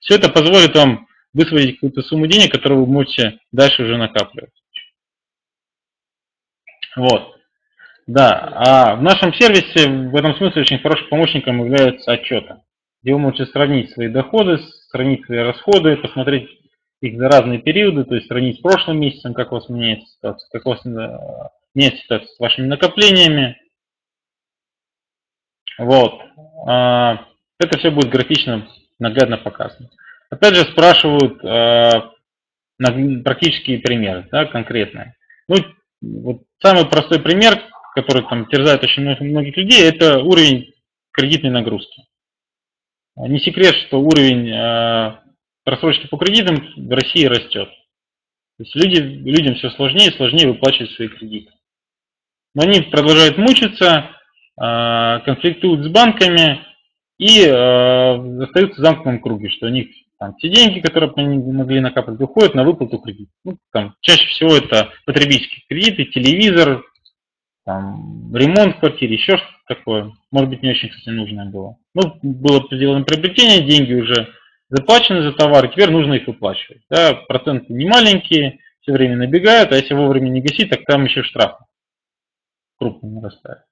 [0.00, 4.52] Все это позволит вам высвободить какую-то сумму денег, которую вы можете дальше уже накапливать.
[6.96, 7.36] Вот.
[8.06, 12.56] Да, а в нашем сервисе в этом смысле очень хорошим помощником являются отчеты,
[13.02, 14.58] где вы можете сравнить свои доходы,
[14.90, 16.50] сравнить свои расходы, посмотреть
[17.00, 20.48] их за разные периоды, то есть сравнить с прошлым месяцем, как у вас меняется ситуация,
[20.50, 23.56] как у вас э, меняется ситуация с вашими накоплениями.
[25.82, 26.20] Вот.
[26.66, 27.26] А,
[27.58, 28.68] это все будет графично
[28.98, 29.90] наглядно показано.
[30.30, 32.10] Опять же спрашивают э,
[32.78, 35.16] на практические примеры, да, конкретные.
[35.48, 35.56] Ну,
[36.00, 37.60] вот самый простой пример,
[37.94, 40.72] который там терзает очень многих людей, это уровень
[41.10, 42.04] кредитной нагрузки.
[43.16, 45.18] Не секрет, что уровень э,
[45.64, 47.68] просрочки по кредитам в России растет.
[48.56, 51.52] То есть люди, людям все сложнее и сложнее выплачивать свои кредиты.
[52.54, 54.10] Но они продолжают мучиться,
[54.56, 56.60] конфликтуют с банками
[57.18, 59.88] и э, остаются в замкнутом круге, что у них
[60.18, 63.30] там, те деньги, которые они могли накапать, уходят на выплату кредита.
[63.44, 66.84] Ну, там, чаще всего это потребительские кредиты, телевизор,
[67.64, 70.12] там, ремонт в квартире, еще что-то такое.
[70.30, 71.76] Может быть, не очень, кстати, нужное было.
[71.94, 74.28] Ну, было сделано приобретение, деньги уже
[74.68, 76.82] заплачены за товар, теперь нужно их выплачивать.
[76.88, 81.22] Да, проценты не маленькие, все время набегают, а если вовремя не гасить, так там еще
[81.22, 81.58] штраф
[82.78, 83.62] крупно нарастает.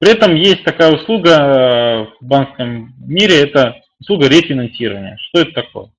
[0.00, 5.18] При этом есть такая услуга э, в банковском мире, это услуга рефинансирования.
[5.28, 5.92] Что это такое?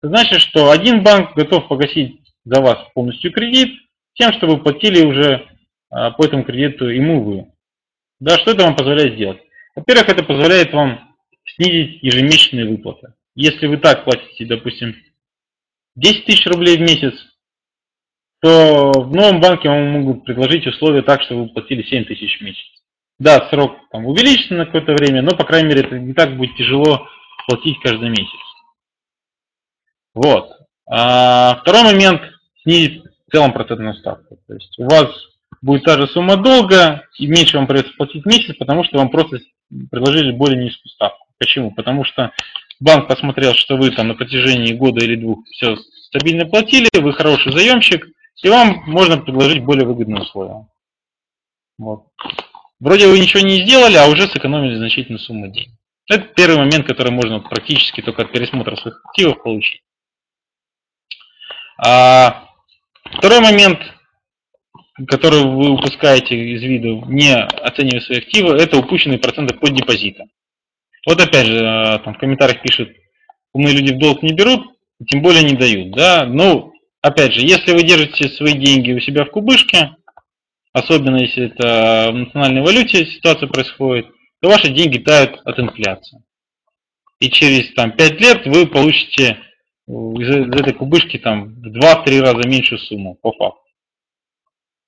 [0.00, 3.80] Это значит, что один банк готов погасить за вас полностью кредит,
[4.14, 5.48] тем, что вы платили уже
[5.90, 7.46] а, по этому кредиту ему вы.
[8.20, 9.40] Да, что это вам позволяет сделать?
[9.74, 11.16] Во-первых, это позволяет вам
[11.56, 13.14] снизить ежемесячные выплаты.
[13.34, 14.94] Если вы так платите, допустим,
[15.96, 17.14] 10 тысяч рублей в месяц,
[18.40, 22.44] то в новом банке вам могут предложить условия так, что вы платили 7 тысяч в
[22.44, 22.77] месяц.
[23.18, 26.56] Да, срок там увеличится на какое-то время, но, по крайней мере, это не так будет
[26.56, 27.08] тяжело
[27.46, 28.38] платить каждый месяц.
[30.14, 30.50] Вот.
[30.88, 32.22] А второй момент–
[32.62, 34.38] снизить в целом процентную ставку.
[34.46, 35.10] То есть у вас
[35.60, 39.10] будет та же сумма долга, и меньше вам придется платить в месяц, потому что вам
[39.10, 39.38] просто
[39.90, 41.26] предложили более низкую ставку.
[41.38, 41.72] Почему?
[41.72, 42.32] Потому что
[42.80, 47.52] банк посмотрел, что вы там на протяжении года или двух все стабильно платили, вы хороший
[47.52, 48.06] заемщик,
[48.42, 50.66] и вам можно предложить более выгодные условия.
[51.78, 52.04] Вот.
[52.80, 55.72] Вроде вы ничего не сделали, а уже сэкономили значительную сумму денег.
[56.08, 59.82] Это первый момент, который можно практически только от пересмотра своих активов получить.
[61.84, 62.48] А
[63.04, 63.80] второй момент,
[65.06, 70.28] который вы упускаете из виду, не оценивая свои активы, это упущенные проценты по депозитам.
[71.06, 72.90] Вот опять же, а, там в комментариях пишут,
[73.52, 74.66] умные люди в долг не берут,
[75.08, 75.94] тем более не дают.
[75.94, 76.26] Да?
[76.26, 76.72] Ну,
[77.02, 79.96] опять же, если вы держите свои деньги у себя в кубышке,
[80.72, 84.06] особенно если это в национальной валюте ситуация происходит,
[84.40, 86.22] то ваши деньги тают от инфляции.
[87.20, 89.38] И через там, 5 лет вы получите
[89.88, 93.62] из, из этой кубышки там, в 2-3 раза меньшую сумму по факту.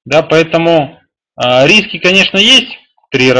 [0.04, 1.00] Да, поэтому
[1.42, 2.78] э, риски, конечно, есть
[3.10, 3.32] при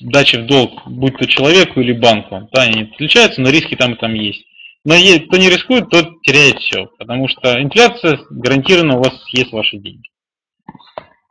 [0.00, 2.48] даче в долг, будь то человеку или банку.
[2.52, 4.44] Да, они отличаются, но риски там и там есть.
[4.84, 9.78] Но кто не рискует, тот теряет все, потому что инфляция гарантированно у вас съест ваши
[9.78, 10.08] деньги.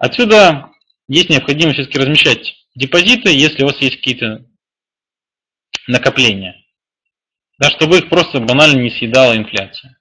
[0.01, 0.71] Отсюда
[1.07, 4.43] есть необходимость все-таки размещать депозиты, если у вас есть какие-то
[5.87, 6.55] накопления.
[7.59, 9.95] Да, чтобы их просто банально не съедала инфляция.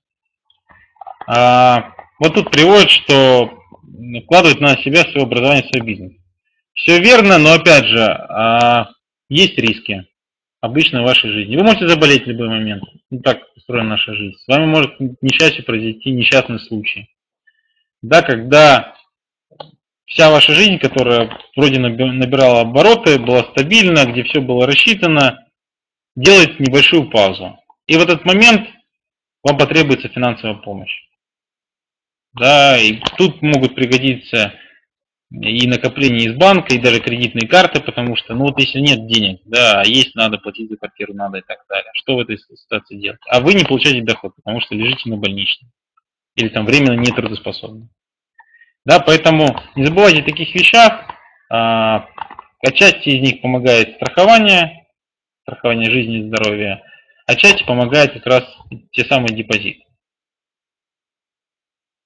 [1.28, 3.58] А, вот тут приводит, что
[4.22, 6.12] вкладывать на себя свое образование, свой бизнес.
[6.72, 8.92] Все верно, но опять же, а,
[9.28, 10.06] есть риски
[10.62, 11.56] обычно в вашей жизни.
[11.56, 12.84] Вы можете заболеть в любой момент.
[13.10, 14.38] Ну, так устроена наша жизнь.
[14.38, 17.10] С вами может несчастье произойти, несчастный случай.
[18.00, 18.94] Да, когда
[20.10, 25.46] вся ваша жизнь, которая вроде набирала обороты, была стабильна, где все было рассчитано,
[26.16, 27.58] делает небольшую паузу.
[27.86, 28.68] И в этот момент
[29.42, 30.92] вам потребуется финансовая помощь.
[32.32, 34.52] Да, и тут могут пригодиться
[35.32, 39.40] и накопления из банка, и даже кредитные карты, потому что, ну вот если нет денег,
[39.44, 41.90] да, а есть надо платить за квартиру, надо и так далее.
[41.94, 43.20] Что в этой ситуации делать?
[43.28, 45.70] А вы не получаете доход, потому что лежите на больничном.
[46.34, 47.88] Или там временно нетрудоспособны.
[48.84, 51.04] Да, поэтому не забывайте о таких вещах.
[51.50, 52.06] А,
[52.66, 54.86] отчасти из них помогает страхование,
[55.42, 56.82] страхование жизни и здоровья,
[57.26, 58.44] отчасти помогает как раз
[58.92, 59.84] те самые депозиты.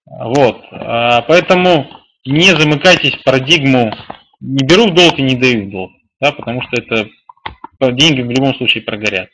[0.06, 1.86] Вот, а, поэтому
[2.26, 3.94] не замыкайтесь в парадигму
[4.40, 7.08] «не беру в долг и не даю в долг», да, потому что это
[7.92, 9.28] деньги в любом случае прогорят.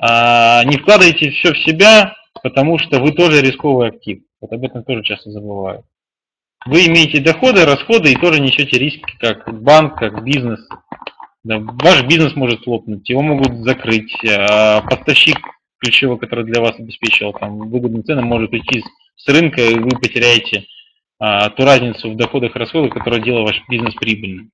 [0.00, 4.20] А, не вкладывайте все в себя, потому что вы тоже рисковый актив.
[4.40, 5.84] Вот об этом тоже часто забывают.
[6.68, 10.60] Вы имеете доходы, расходы и тоже несете риски, как банк, как бизнес.
[11.42, 15.38] Да, ваш бизнес может лопнуть, его могут закрыть, а поставщик
[15.78, 18.84] ключевой, который для вас обеспечивал там, выгодные цены, может уйти
[19.16, 20.66] с рынка, и вы потеряете
[21.18, 24.50] а, ту разницу в доходах и расходах, которая делала ваш бизнес прибыльным.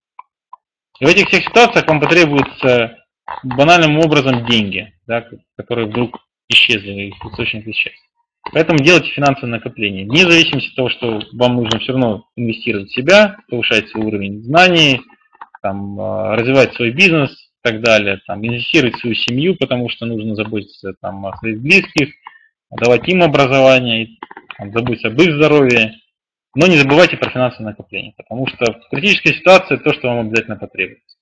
[1.01, 2.97] И в этих всех ситуациях вам потребуются
[3.43, 8.04] банальным образом деньги, да, которые вдруг исчезли, их источник исчез.
[8.53, 10.07] Поэтому делайте финансовое накопление.
[10.07, 14.43] Вне зависимости от того, что вам нужно все равно инвестировать в себя, повышать свой уровень
[14.43, 15.01] знаний,
[15.63, 20.05] там, а, развивать свой бизнес и так далее, там, инвестировать в свою семью, потому что
[20.05, 22.11] нужно заботиться там, о своих близких,
[22.71, 24.19] давать им образование,
[24.59, 25.95] там, заботиться об их здоровье,
[26.55, 30.57] но не забывайте про финансовое накопление, потому что в критической ситуации то, что вам обязательно
[30.57, 31.14] потребуется.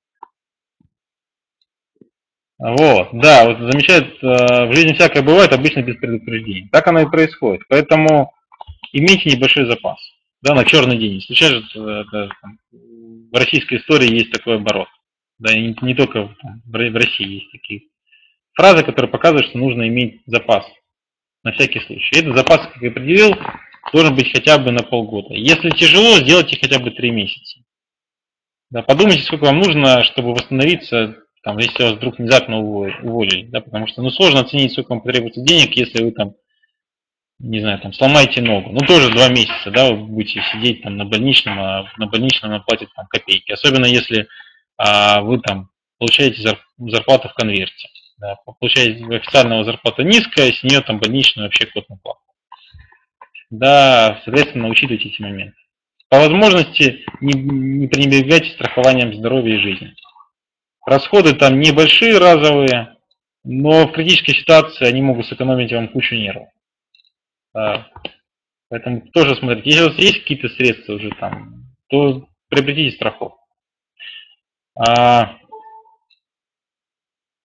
[2.64, 6.68] Вот, да, вот замечают, э, в жизни всякое бывает, обычно без предупреждения.
[6.70, 7.62] Так оно и происходит.
[7.68, 8.32] Поэтому
[8.92, 9.98] имейте небольшой запас,
[10.42, 11.20] да, на черный день.
[11.22, 14.86] Случается, э, это, там, в российской истории есть такой оборот.
[15.40, 17.82] Да, и не, не только в России есть такие
[18.54, 20.64] фразы, которые показывают, что нужно иметь запас
[21.42, 22.20] на всякий случай.
[22.20, 23.34] Этот запас, как я определил,
[23.92, 25.34] должен быть хотя бы на полгода.
[25.34, 27.58] Если тяжело, сделайте хотя бы три месяца.
[28.70, 33.86] Да, подумайте, сколько вам нужно, чтобы восстановиться там, если вас вдруг внезапно уволили, да, потому
[33.88, 36.34] что, ну, сложно оценить, сколько вам потребуется денег, если вы там,
[37.40, 38.70] не знаю, там, сломаете ногу.
[38.70, 42.62] Ну, тоже два месяца, да, вы будете сидеть там на больничном, а на больничном вам
[42.62, 43.50] платят там копейки.
[43.50, 44.28] Особенно если
[44.76, 47.88] а, вы там получаете зарплату в конверте.
[48.18, 52.20] Да, получаете официального зарплата низкая, с нее там больничную вообще квотную плату.
[53.50, 55.56] Да, соответственно, учитывайте эти моменты.
[56.08, 59.94] По возможности не, не пренебрегайте страхованием здоровья и жизни.
[60.84, 62.96] Расходы там небольшие, разовые,
[63.44, 66.48] но в критической ситуации они могут сэкономить вам кучу нервов.
[68.68, 73.38] Поэтому тоже смотрите, если у вас есть какие-то средства уже там, то приобретите страховку.
[74.74, 75.36] А,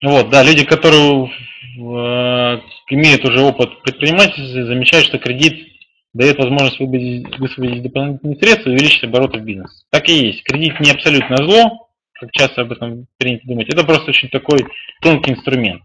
[0.04, 5.68] вот, да, люди, которые э, имеют уже опыт предпринимательства, замечают, что кредит
[6.14, 9.86] дает возможность высвободить, высвободить дополнительные средства и увеличить обороты в бизнес.
[9.90, 10.44] Так и есть.
[10.44, 11.85] Кредит не абсолютно зло,
[12.20, 13.70] как часто об этом принято думать.
[13.70, 14.66] Это просто очень такой
[15.02, 15.84] тонкий инструмент.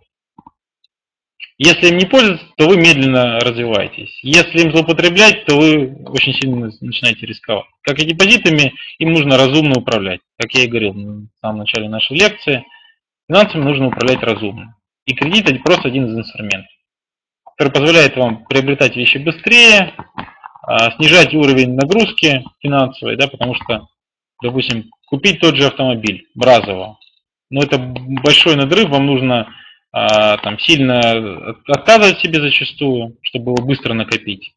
[1.59, 4.19] Если им не пользоваться, то вы медленно развиваетесь.
[4.23, 7.67] Если им злоупотреблять, то вы очень сильно начинаете рисковать.
[7.83, 10.21] Как и депозитами, им нужно разумно управлять.
[10.39, 12.65] Как я и говорил в самом начале нашей лекции,
[13.29, 14.77] финансами нужно управлять разумно.
[15.05, 16.71] И кредит это просто один из инструментов,
[17.45, 19.93] который позволяет вам приобретать вещи быстрее,
[20.63, 23.87] а, снижать уровень нагрузки финансовой, да, потому что,
[24.43, 26.99] допустим, купить тот же автомобиль бразово,
[27.51, 29.49] но это большой надрыв, вам нужно
[29.93, 34.55] а, там сильно отказывать себе зачастую, чтобы его быстро накопить.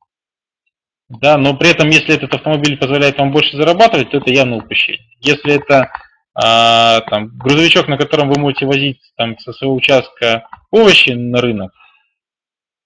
[1.09, 5.05] Да, но при этом, если этот автомобиль позволяет вам больше зарабатывать, то это явно упущение.
[5.19, 5.91] Если это
[6.35, 11.73] а, там, грузовичок, на котором вы можете возить там, со своего участка овощи на рынок,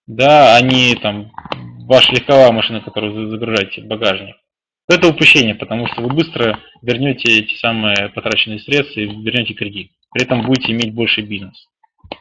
[0.07, 1.31] да, а не там
[1.85, 4.35] ваша легковая машина, которую вы загружаете в багажник,
[4.87, 9.91] это упущение, потому что вы быстро вернете эти самые потраченные средства и вернете кредит.
[10.11, 11.67] При этом будете иметь больше бизнес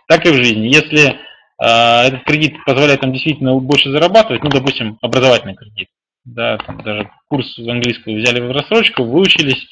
[0.07, 0.67] так и в жизни.
[0.67, 5.89] Если э, этот кредит позволяет нам действительно больше зарабатывать, ну, допустим, образовательный кредит,
[6.25, 9.67] да, там даже курс английского взяли в рассрочку, выучились,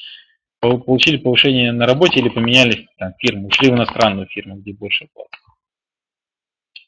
[0.59, 5.31] получили повышение на работе или поменяли там, фирму, ушли в иностранную фирму, где больше платят.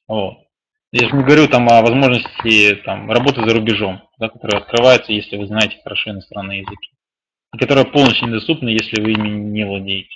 [0.08, 0.47] Вот.
[0.92, 5.36] Я же не говорю там о возможности там, работы за рубежом, да, которая открывается, если
[5.36, 6.92] вы знаете хорошо иностранные языки,
[7.54, 10.16] и которая полностью недоступна, если вы ими не владеете.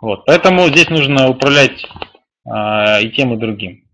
[0.00, 1.86] Вот, поэтому здесь нужно управлять
[2.44, 3.84] а, и тем, и другим.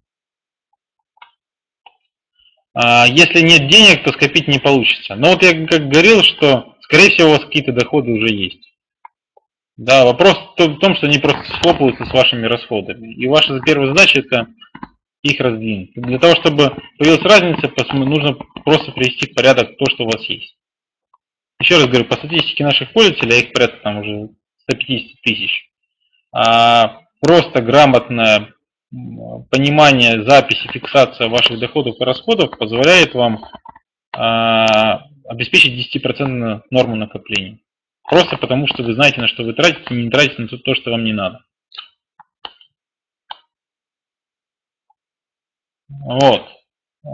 [2.73, 5.17] А, если нет денег, то скопить не получится.
[5.17, 8.65] Но вот я как говорил, что, скорее всего, у вас какие-то доходы уже есть.
[9.77, 13.13] Да, вопрос в том, что они просто схлопываются с вашими расходами.
[13.15, 14.49] И ваша первая задача это
[15.23, 15.93] их раздвинуть.
[15.95, 20.57] Для того, чтобы появилась разница, нужно просто привести в порядок то, что у вас есть.
[21.61, 24.29] Еще раз говорю, по статистике наших пользователей, а их порядка там уже
[24.63, 25.71] 150 тысяч,
[26.33, 28.55] а просто грамотное
[29.51, 33.45] понимание записи, фиксация ваших доходов и расходов позволяет вам
[34.17, 37.59] а, обеспечить 10% норму накопления.
[38.09, 40.91] Просто потому, что вы знаете, на что вы тратите, и не тратите на то, что
[40.91, 41.41] вам не надо.
[45.89, 46.43] Вот.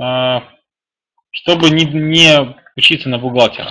[0.01, 0.45] А,
[1.31, 3.71] чтобы не, не учиться на бухгалтера.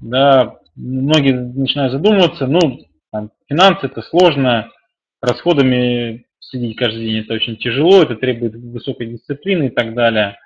[0.00, 2.80] Да, многие начинают задумываться, ну,
[3.10, 4.70] там, финансы это сложно,
[5.20, 10.38] расходами следить каждый день это очень тяжело, это требует высокой дисциплины и так далее.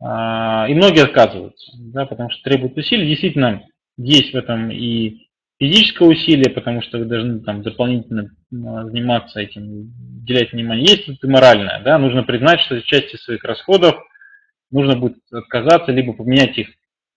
[0.00, 3.08] А, и многие отказываются, да, потому что требует усилий.
[3.08, 3.62] Действительно,
[3.96, 5.28] есть в этом и
[5.62, 10.84] физическое усилие, потому что вы должны там дополнительно заниматься этим, уделять внимание.
[10.84, 13.94] Есть и моральное, да, нужно признать, что части своих расходов
[14.72, 16.68] нужно будет отказаться, либо поменять их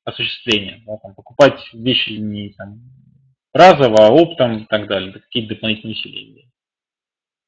[0.04, 2.82] осуществление, да, там, покупать вещи не там,
[3.52, 6.46] разово, а оптом и так далее, какие-то дополнительные усилия.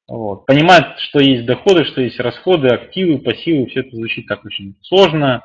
[0.07, 0.47] Вот.
[0.47, 5.43] Понимать, что есть доходы, что есть расходы, активы, пассивы, все это звучит так очень сложно,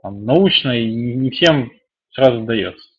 [0.00, 1.70] там, научно, и не всем
[2.12, 2.89] сразу дается.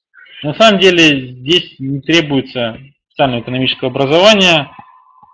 [0.43, 2.79] На самом деле здесь не требуется
[3.09, 4.71] специального экономического образования.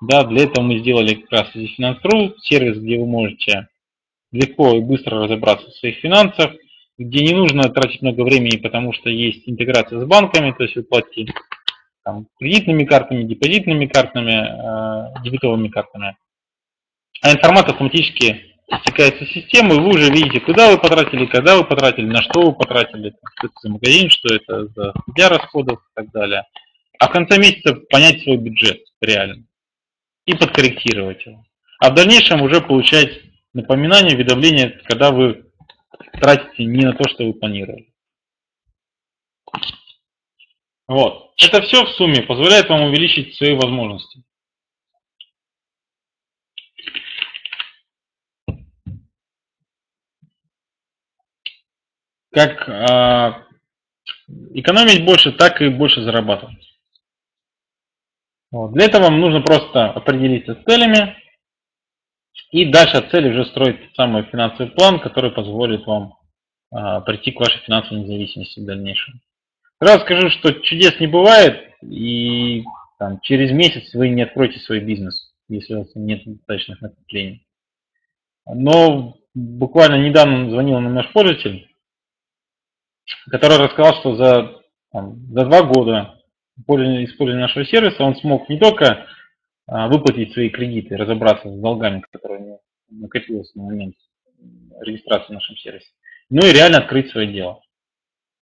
[0.02, 3.68] Да, для этого мы сделали как раз здесь Finance.ru, сервис, где вы можете
[4.32, 6.52] легко и быстро разобраться в своих финансах,
[6.98, 10.84] где не нужно тратить много времени, потому что есть интеграция с банками, то есть вы
[10.84, 11.34] платите
[12.04, 16.18] там, кредитными картами, депозитными картами, э, дебетовыми картами.
[17.22, 21.64] А информация автоматически стекается в систему, и вы уже видите, куда вы потратили, когда вы
[21.64, 25.96] потратили, на что вы потратили, что это за магазин, что это за для расходов и
[25.96, 26.44] так далее.
[27.00, 29.46] А в конце месяца понять свой бюджет реально
[30.26, 31.46] и подкорректировать его.
[31.80, 33.22] А в дальнейшем уже получать
[33.54, 35.46] напоминание, уведомление, когда вы
[36.20, 37.94] тратите не на то, что вы планировали.
[40.88, 41.34] Вот.
[41.42, 44.24] Это все в сумме позволяет вам увеличить свои возможности.
[52.38, 53.34] Как э,
[54.54, 56.72] экономить больше, так и больше зарабатывать.
[58.52, 58.74] Вот.
[58.74, 61.16] Для этого вам нужно просто определиться с целями
[62.52, 66.14] и дальше от цели уже строить самый финансовый план, который позволит вам
[66.72, 69.20] э, прийти к вашей финансовой независимости в дальнейшем.
[69.82, 72.64] Сразу скажу, что чудес не бывает, и
[73.00, 77.48] там, через месяц вы не откроете свой бизнес, если у вас нет достаточных накоплений.
[78.46, 81.68] Но буквально недавно звонил нам наш пользователь,
[83.30, 86.14] который рассказал, что за, там, за два года
[86.60, 89.08] использования нашего сервиса он смог не только
[89.68, 93.96] а, выплатить свои кредиты, разобраться с долгами, которые у него накопилось на момент
[94.82, 95.88] регистрации в нашем сервисе,
[96.30, 97.62] ну и реально открыть свое дело.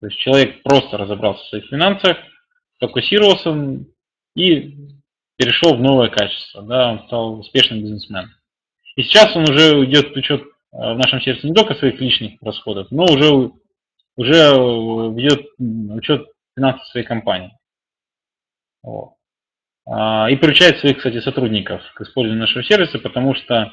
[0.00, 2.18] То есть человек просто разобрался в своих финансах,
[2.78, 3.84] фокусировался
[4.34, 4.76] и
[5.36, 8.30] перешел в новое качество, да, он стал успешным бизнесменом.
[8.96, 12.40] И сейчас он уже идет в учет э, в нашем сервисе не только своих личных
[12.42, 13.50] расходов, но уже,
[14.16, 14.34] уже
[15.14, 17.56] ведет учет финансов своей компании.
[18.82, 19.14] Вот.
[19.86, 23.72] А, и приучает своих, кстати, сотрудников к использованию нашего сервиса, потому что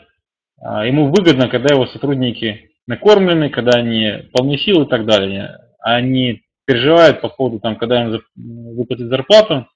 [0.61, 5.59] а, ему выгодно, когда его сотрудники накормлены, когда они полны сил и так далее.
[5.79, 9.67] Они переживают по поводу, там, когда им выплатят зарплату,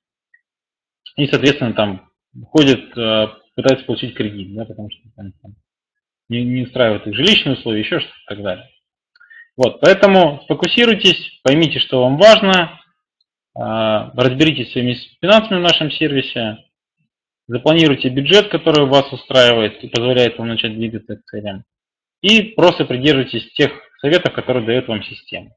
[1.16, 2.10] и, соответственно, там
[2.52, 5.34] ходят, а, пытаются получить кредит, да, потому что там,
[6.30, 8.70] не, не устраивают их жилищные условия, еще что-то и так далее.
[9.58, 12.80] Вот, поэтому сфокусируйтесь, поймите, что вам важно,
[13.56, 16.60] а, разберитесь своими финансами в нашем сервисе,
[17.48, 21.64] запланируйте бюджет, который вас устраивает и позволяет вам начать двигаться к целям.
[22.22, 25.50] И просто придерживайтесь тех советов, которые дает вам система.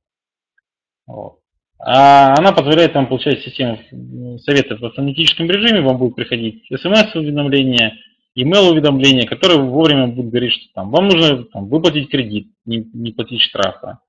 [1.07, 1.41] Вот.
[1.79, 3.79] А она позволяет вам получать систему
[4.39, 7.99] советов в автоматическом режиме, вам будет приходить смс-уведомления,
[8.41, 13.43] email-уведомления, которые вовремя будут говорить, что там, вам нужно там, выплатить кредит, не, не платить
[13.43, 14.01] штрафа.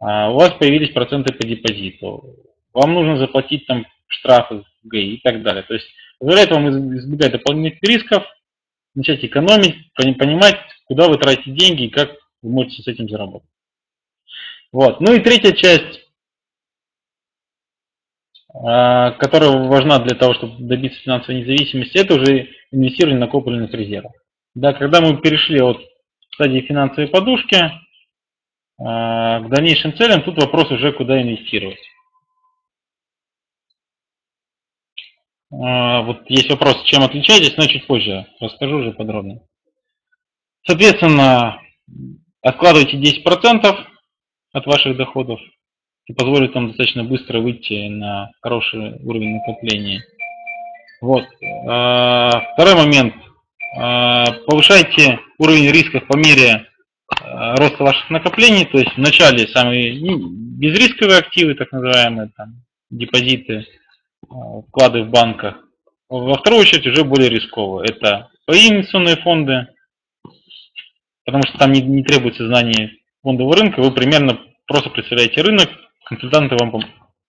[0.00, 2.36] А у вас появились проценты по депозиту
[2.72, 5.62] вам нужно заплатить там штрафы ГАИ и так далее.
[5.62, 5.86] То есть
[6.18, 8.24] позволяет вам избегать дополнительных рисков,
[8.94, 12.10] начать экономить, понимать, куда вы тратите деньги и как
[12.42, 13.48] вы можете с этим заработать.
[14.70, 15.00] Вот.
[15.00, 16.01] Ну и третья часть,
[18.52, 24.12] которая важна для того, чтобы добиться финансовой независимости, это уже инвестирование накопленных резервов.
[24.54, 25.78] Да, когда мы перешли от
[26.34, 27.56] стадии финансовой подушки
[28.78, 31.80] а, к дальнейшим целям, тут вопрос уже, куда инвестировать.
[35.52, 39.40] А, вот есть вопрос, чем отличаетесь, но чуть позже расскажу уже подробно.
[40.66, 41.60] Соответственно,
[42.40, 43.86] откладывайте 10%
[44.52, 45.40] от ваших доходов
[46.06, 50.04] и позволит вам достаточно быстро выйти на хороший уровень накопления.
[51.00, 51.24] Вот.
[51.68, 53.14] А, второй момент.
[53.78, 56.66] А, повышайте уровень рисков по мере
[57.56, 58.64] роста ваших накоплений.
[58.64, 63.66] То есть вначале самые безрисковые активы, так называемые, там, депозиты–
[64.68, 65.56] вклады в банках.
[66.08, 67.82] Во вторую очередь уже более рисково.
[67.82, 69.68] Это свои инвестиционные фонды,
[71.24, 72.92] потому что там не, не требуется знание
[73.22, 75.70] фондового рынка, вы примерно просто представляете рынок,
[76.14, 76.82] консультанты вам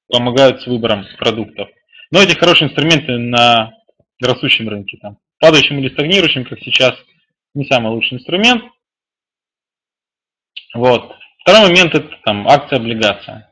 [0.07, 1.69] помогают с выбором продуктов.
[2.11, 3.73] Но эти хорошие инструменты на
[4.21, 6.93] растущем рынке, там, падающим или стагнирующим, как сейчас,
[7.53, 8.63] не самый лучший инструмент.
[10.73, 11.15] Вот.
[11.41, 13.51] Второй момент это там акция, облигация.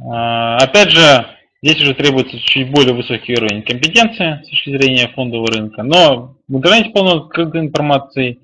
[0.00, 1.36] А, опять же,
[1.66, 6.56] Здесь уже требуется чуть более высокий уровень компетенции с точки зрения фондового рынка, но в
[6.56, 8.38] интернете полно открытой информации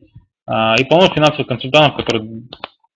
[0.45, 2.43] а, и полно финансовых консультантов, которые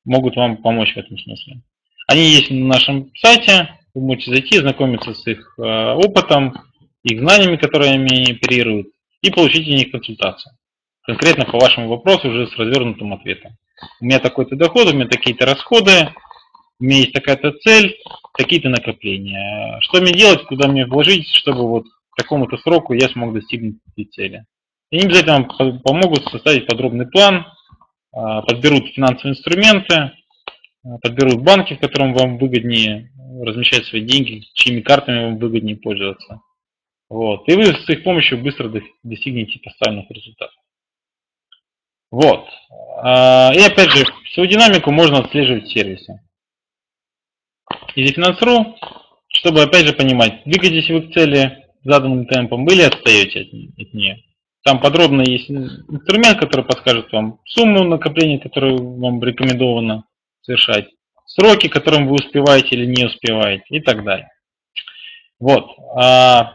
[0.05, 1.61] могут вам помочь в этом смысле.
[2.07, 6.55] Они есть на нашем сайте, вы можете зайти, знакомиться с их а, опытом,
[7.03, 8.89] их знаниями, которые они оперируют,
[9.23, 10.53] и получить у них консультацию.
[11.03, 13.53] Конкретно по вашему вопросу уже с развернутым ответом.
[14.01, 16.13] У меня такой-то доход, у меня такие-то расходы,
[16.79, 17.97] у меня есть такая-то цель,
[18.37, 19.79] такие-то накопления.
[19.81, 24.05] Что мне делать, куда мне вложить, чтобы вот к такому-то сроку я смог достигнуть этой
[24.07, 24.45] цели.
[24.91, 27.47] И они обязательно вам помогут составить подробный план,
[28.13, 30.13] а, подберут финансовые инструменты,
[31.03, 33.11] подберут банки, в котором вам выгоднее
[33.43, 36.41] размещать свои деньги, чьими картами вам выгоднее пользоваться.
[37.09, 37.49] Вот.
[37.49, 38.73] И вы с их помощью быстро
[39.03, 40.57] достигнете поставленных результатов.
[42.11, 42.49] Вот.
[43.03, 46.21] А, и опять же, свою динамику можно отслеживать в сервисе.
[47.97, 48.75] EasyFinance.ru,
[49.29, 53.49] чтобы опять же понимать, двигаетесь вы к цели заданным темпом или отстаете от,
[53.87, 54.23] от нее.
[54.63, 60.06] Там подробно есть инструмент, который подскажет вам сумму накопления, которую вам рекомендовано
[60.47, 60.89] совершать,
[61.27, 64.31] сроки, которым вы успеваете или не успеваете и так далее.
[65.39, 65.69] Вот.
[65.97, 66.55] А,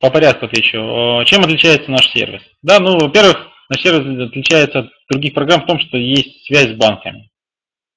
[0.00, 1.22] по порядку отвечу.
[1.26, 2.42] Чем отличается наш сервис?
[2.62, 6.76] Да, ну, во-первых, наш сервис отличается от других программ в том, что есть связь с
[6.76, 7.30] банками.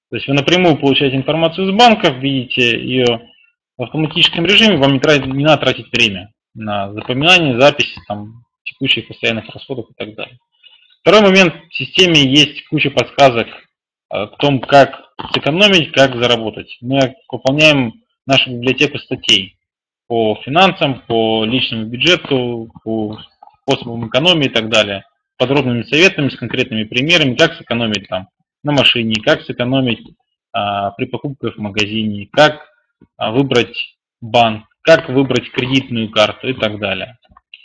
[0.10, 3.30] То есть вы напрямую получаете информацию из банков, видите ее
[3.78, 9.08] в автоматическом режиме, вам не, тратить, не надо тратить время на запоминание, записи, там, текущих
[9.08, 10.38] постоянных расходов и так далее.
[11.04, 13.48] Второй момент, в системе есть куча подсказок
[14.08, 15.02] о том, как
[15.34, 16.78] сэкономить, как заработать.
[16.80, 17.96] Мы выполняем
[18.26, 19.58] нашу библиотеку статей
[20.08, 23.20] по финансам, по личному бюджету, по
[23.64, 25.04] способам экономии и так далее.
[25.38, 28.30] Подробными советами, с конкретными примерами, как сэкономить там
[28.64, 30.08] на машине, как сэкономить
[30.54, 32.62] а, при покупках в магазине, как
[33.18, 33.76] а, выбрать
[34.22, 37.18] банк, как выбрать кредитную карту и так далее.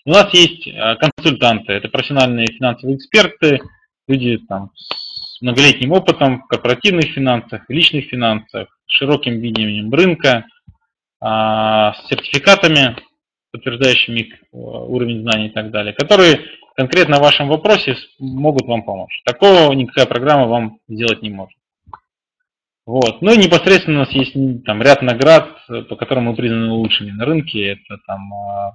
[0.08, 3.60] У нас есть а, консультанты, это профессиональные финансовые эксперты,
[4.06, 10.46] люди там, с многолетним опытом в корпоративных финансах, личных финансах, широким видением рынка,
[11.20, 12.96] а, с сертификатами,
[13.52, 16.40] подтверждающими э, уровень знаний и так далее, которые
[16.74, 19.20] конкретно в вашем вопросе могут вам помочь.
[19.26, 21.58] Такого никакая программа вам сделать не может.
[22.86, 23.20] Вот.
[23.20, 24.32] Ну и непосредственно у нас есть
[24.64, 27.72] там ряд наград, по которым мы признаны лучшими на рынке.
[27.72, 28.74] Это там а,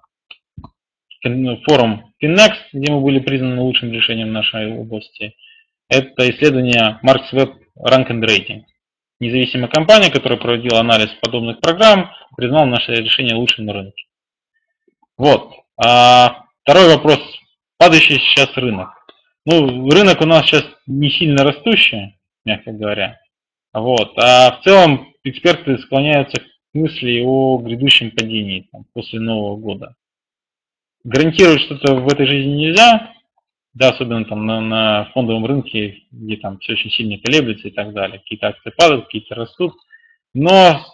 [1.23, 5.35] форум FinNext, где мы были признаны лучшим решением нашей области.
[5.89, 8.63] Это исследование Marks Web Rank and Rating.
[9.19, 14.03] Независимая компания, которая проводила анализ подобных программ, признала наше решение лучшим на рынке.
[15.17, 15.53] Вот.
[15.77, 17.19] А второй вопрос.
[17.77, 18.89] Падающий сейчас рынок.
[19.45, 23.19] Ну, рынок у нас сейчас не сильно растущий, мягко говоря.
[23.73, 24.17] Вот.
[24.17, 29.95] А в целом эксперты склоняются к мысли о грядущем падении там, после Нового года.
[31.03, 33.13] Гарантировать что-то в этой жизни нельзя,
[33.73, 37.93] да, особенно там на, на фондовом рынке, где там все очень сильно колеблется и так
[37.93, 38.19] далее.
[38.19, 39.73] Какие-то акции падают, какие-то растут.
[40.33, 40.85] Но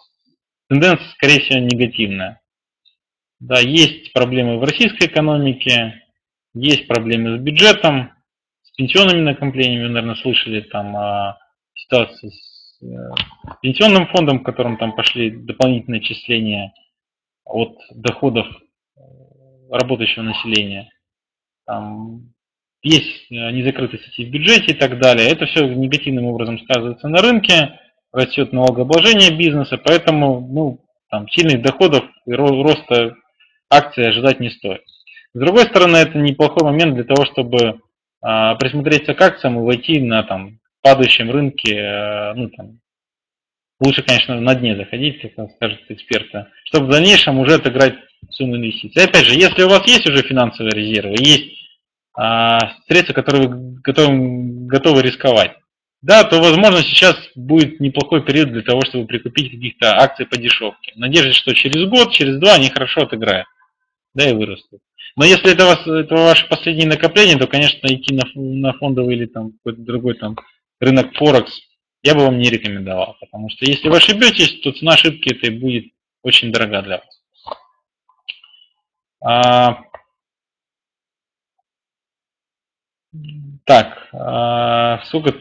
[0.68, 2.42] тенденция, скорее всего, негативная.
[3.40, 6.04] Да, есть проблемы в российской экономике,
[6.54, 8.12] есть проблемы с бюджетом,
[8.64, 11.38] с пенсионными накоплениями, вы, наверное, слышали там о
[11.74, 12.88] ситуации с э,
[13.62, 16.74] пенсионным фондом, в котором там пошли дополнительные отчисления
[17.46, 18.48] от доходов
[19.70, 20.90] работающего населения.
[21.66, 22.34] Там
[22.82, 25.30] есть э, незакрытые статьи в бюджете и так далее.
[25.30, 27.80] Это все негативным образом сказывается на рынке,
[28.12, 33.16] растет налогообложение бизнеса, поэтому ну, там, сильных доходов и роста
[33.70, 34.82] акций ожидать не стоит.
[35.34, 37.82] С другой стороны, это неплохой момент для того, чтобы
[38.22, 42.80] а, присмотреться к акциям и войти на там, падающем рынке, а, ну, там,
[43.80, 47.96] лучше, конечно, на дне заходить, как скажут эксперты, чтобы в дальнейшем уже отыграть
[48.30, 49.04] сумму инвестиций.
[49.04, 51.52] Опять же, если у вас есть уже финансовые резервы, есть
[52.18, 55.56] а, средства, которые вы готовы, готовы рисковать,
[56.02, 60.94] да, то, возможно, сейчас будет неплохой период для того, чтобы прикупить каких-то акций по дешевке.
[60.96, 63.48] Надежда, что через год, через два они хорошо отыграют,
[64.14, 64.82] да, и вырастут.
[65.16, 69.26] Но если это, вас, это ваше последнее накопление, то, конечно, идти на, на фондовый или
[69.26, 70.38] там какой-то другой там
[70.80, 71.60] рынок Форекс
[72.04, 73.18] я бы вам не рекомендовал.
[73.20, 75.86] Потому что если вы ошибетесь, то цена ошибки это будет
[76.24, 77.19] очень дорога для вас.
[79.22, 79.84] А,
[83.66, 85.32] Так, а сколько,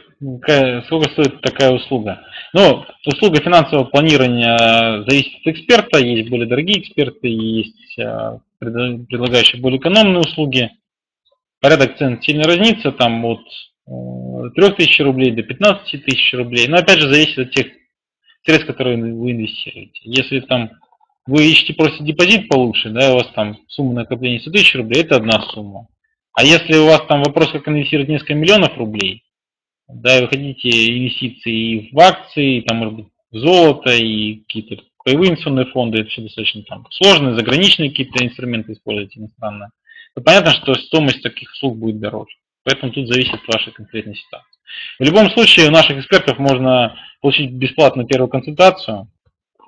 [0.87, 2.20] сколько стоит такая услуга?
[2.53, 5.99] Ну, услуга финансового планирования зависит от эксперта.
[5.99, 10.70] Есть более дорогие эксперты, есть а, предлагающие более экономные услуги.
[11.61, 13.41] Порядок цен сильно разнится, там от
[14.55, 16.68] 3000 э, рублей до 15 тысяч рублей.
[16.68, 17.66] Но опять же зависит от тех
[18.45, 20.01] средств, которые вы инвестируете.
[20.05, 20.70] Если там
[21.29, 25.16] вы ищете просто депозит получше, да, у вас там сумма накопления 100 тысяч рублей, это
[25.16, 25.87] одна сумма.
[26.33, 29.24] А если у вас там вопрос, как инвестировать несколько миллионов рублей,
[29.89, 35.29] да, и вы хотите инвестиции в акции, там, может быть, в золото и какие-то паевые
[35.29, 39.68] инвестиционные фонды, это все достаточно там сложные, заграничные какие-то инструменты используете иностранные,
[40.14, 42.37] то понятно, что стоимость таких услуг будет дороже.
[42.64, 44.59] Поэтому тут зависит от вашей конкретной ситуации.
[44.99, 49.09] В любом случае у наших экспертов можно получить бесплатную первую консультацию,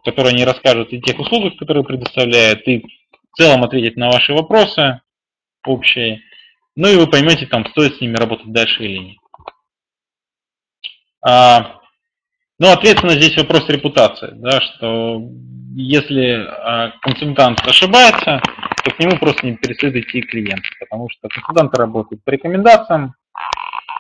[0.01, 2.85] в которой они расскажут и тех услугах, которые предоставляют, и
[3.33, 5.01] в целом ответить на ваши вопросы
[5.65, 6.23] общие.
[6.75, 9.17] Ну и вы поймете, там, стоит с ними работать дальше или нет.
[11.23, 11.81] А,
[12.59, 15.23] ну, ответственно, здесь вопрос репутации, да, что
[15.77, 18.41] если а, консультант ошибается,
[18.83, 23.15] то к нему просто не перестают идти клиенты, потому что консультанты работают по рекомендациям,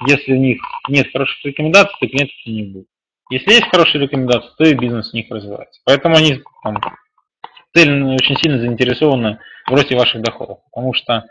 [0.06, 2.86] если у них нет хороших рекомендаций, то клиентов не будет.
[3.31, 5.81] Если есть хорошие рекомендации, то и бизнес у них развивается.
[5.85, 6.77] Поэтому они там,
[7.74, 11.24] цельно, очень сильно заинтересованы в росте ваших доходов, потому что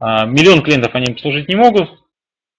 [0.00, 1.90] а, миллион клиентов они обслужить не могут.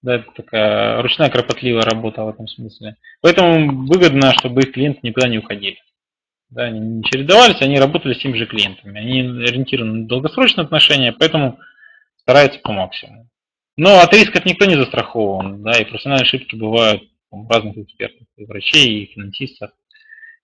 [0.02, 2.96] Да, это такая ручная кропотливая работа в этом смысле.
[3.20, 5.76] Поэтому выгодно, чтобы их клиенты никуда не уходили.
[6.48, 8.98] Да, они не чередовались, они работали с теми же клиентами.
[8.98, 11.58] Они ориентированы на долгосрочные отношения, поэтому
[12.18, 13.28] стараются по максимуму.
[13.76, 19.04] Но от рисков никто не застрахован, да, и профессиональные ошибки бывают разных экспертов, и врачей,
[19.04, 19.70] и финансистов.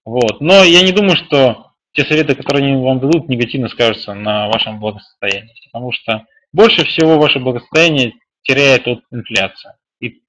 [0.05, 0.41] Вот.
[0.41, 4.79] Но я не думаю, что те советы, которые они вам дадут, негативно скажутся на вашем
[4.79, 5.55] благосостоянии.
[5.67, 10.23] Потому что больше всего ваше благосостояние теряет от инфляции и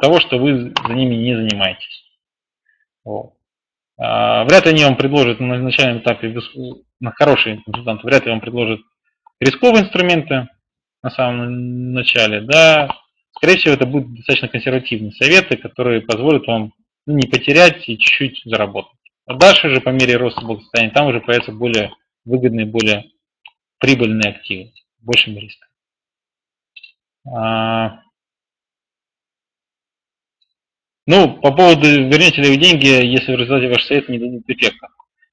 [0.00, 2.04] того, что вы за ними не занимаетесь.
[3.04, 3.34] Вот.
[3.98, 6.36] А, вряд ли они вам предложат на начальном этапе,
[7.00, 8.80] на хорошие консультанты, вряд ли вам предложат
[9.40, 10.48] рисковые инструменты
[11.02, 12.40] на самом начале.
[12.42, 12.88] Да,
[13.36, 16.72] скорее всего, это будут достаточно консервативные советы, которые позволят вам
[17.06, 18.92] ну, не потерять и чуть-чуть заработать.
[19.26, 21.92] А дальше же по мере роста благосостояния там уже появятся более
[22.24, 23.04] выгодные, более
[23.78, 25.68] прибыльные активы большим риском.
[27.32, 28.00] А,
[31.06, 34.88] Ну, по поводу вернете ли вы деньги, если в результате ваш совет не дадут эффекта.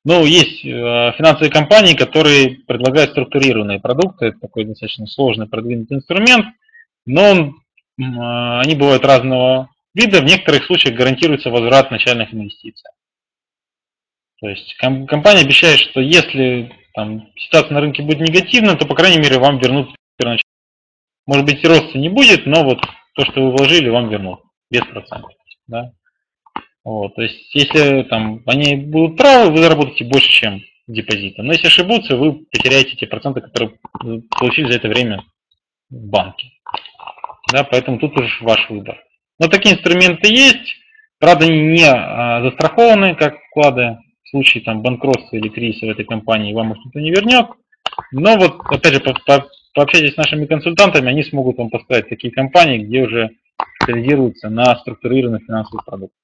[0.06, 4.28] Ну, есть э, финансовые компании, которые предлагают структурированные продукты.
[4.28, 6.46] Это такой достаточно сложный, продвинутый инструмент,
[7.06, 7.56] но он,
[7.98, 10.22] они бывают разного вида.
[10.22, 12.90] В некоторых случаях гарантируется возврат начальных инвестиций.
[14.40, 19.20] То есть компания обещает, что если там, ситуация на рынке будет негативна, то, по крайней
[19.20, 20.44] мере, вам вернут первоначально.
[21.26, 22.82] Может быть, роста не будет, но вот
[23.16, 25.32] то, что вы вложили, вам вернут без процентов.
[25.68, 25.92] Да?
[26.84, 31.42] Вот, то есть, если там они будут правы, вы заработаете больше, чем депозита.
[31.42, 33.78] Но если ошибутся, вы потеряете те проценты, которые
[34.38, 35.24] получили за это время
[35.90, 36.52] в банке.
[37.54, 38.98] Да, поэтому тут уже ваш выбор.
[39.38, 40.76] Но такие инструменты есть.
[41.20, 44.00] Правда, они не а, застрахованы, как вклады.
[44.24, 47.46] В случае там, банкротства или кризиса в этой компании вам их никто не вернет.
[48.12, 52.34] Но вот, опять же, по, по, пообщайтесь с нашими консультантами, они смогут вам поставить такие
[52.34, 53.30] компании, где уже
[53.76, 56.18] специализируются на структурированных финансовых продуктах.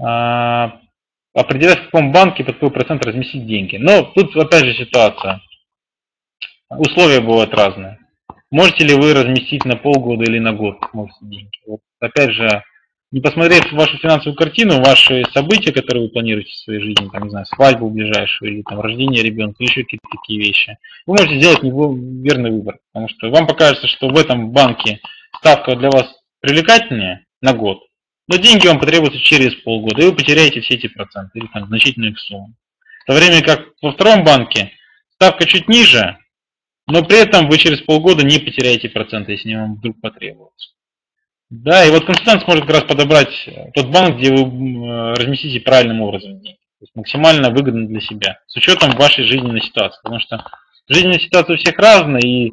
[0.00, 0.78] А,
[1.34, 3.78] определять, в каком банке под какой процент разместить деньги.
[3.78, 5.40] Но тут опять же ситуация.
[6.70, 7.98] Условия бывают разные.
[8.50, 11.58] Можете ли вы разместить на полгода или на год можете деньги?
[11.66, 12.62] Вот, опять же,
[13.10, 17.30] не посмотрев вашу финансовую картину, ваши события, которые вы планируете в своей жизни, там, не
[17.30, 22.52] знаю, свадьбу ближайшую или там рождение ребенка, еще какие-то такие вещи, вы можете сделать неверный
[22.52, 22.78] выбор.
[22.92, 25.00] Потому что вам покажется, что в этом банке
[25.38, 26.06] ставка для вас
[26.40, 27.80] привлекательнее на год,
[28.28, 32.16] но деньги вам потребуются через полгода, и вы потеряете все эти проценты или там значительную
[32.16, 32.54] сумму.
[33.02, 34.70] В то время как во втором банке
[35.16, 36.16] ставка чуть ниже,
[36.90, 40.70] но при этом вы через полгода не потеряете проценты, если вам вдруг потребуются.
[41.50, 46.00] Да, и вот консультант сможет как раз подобрать тот банк, где вы э, разместите правильным
[46.00, 46.58] образом деньги.
[46.78, 49.98] То есть максимально выгодно для себя, с учетом вашей жизненной ситуации.
[50.02, 50.44] Потому что
[50.88, 52.52] жизненная ситуация у всех разная, и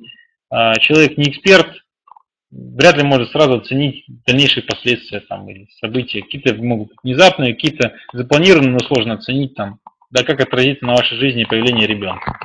[0.49, 1.67] а, человек не эксперт,
[2.51, 6.21] вряд ли может сразу оценить дальнейшие последствия там, или события.
[6.21, 11.17] Какие-то могут быть внезапные, какие-то запланированные, но сложно оценить там, да как отразится на вашей
[11.17, 12.37] жизни появление ребенка.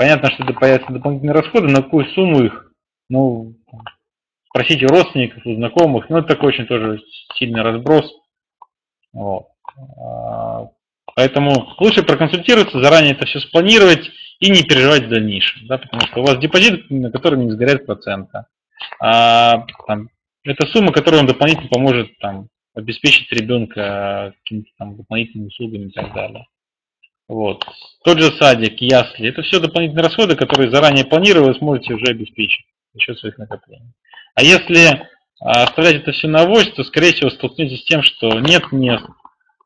[0.00, 2.72] Понятно, что это появятся дополнительные расходы, на какую сумму их,
[3.10, 3.54] ну,
[4.48, 7.02] спросите родственников, у знакомых, ну, это такой очень тоже
[7.34, 8.10] сильный разброс.
[9.12, 9.48] Вот.
[9.98, 10.70] А,
[11.14, 16.22] поэтому лучше проконсультироваться, заранее это все спланировать и не переживать в дальнейшем, да, потому что
[16.22, 18.46] у вас депозит, на который не сгорят процента.
[19.02, 20.08] А, там,
[20.44, 26.14] это сумма, которая вам дополнительно поможет там, обеспечить ребенка какими-то там дополнительными услугами и так
[26.14, 26.46] далее.
[27.30, 27.64] Вот.
[28.02, 32.66] Тот же садик, ясли, это все дополнительные расходы, которые заранее планировали, вы сможете уже обеспечить
[32.92, 33.92] за счет своих накоплений.
[34.34, 35.08] А если
[35.38, 39.04] а, оставлять это все на авось, то, скорее всего, столкнетесь с тем, что нет мест,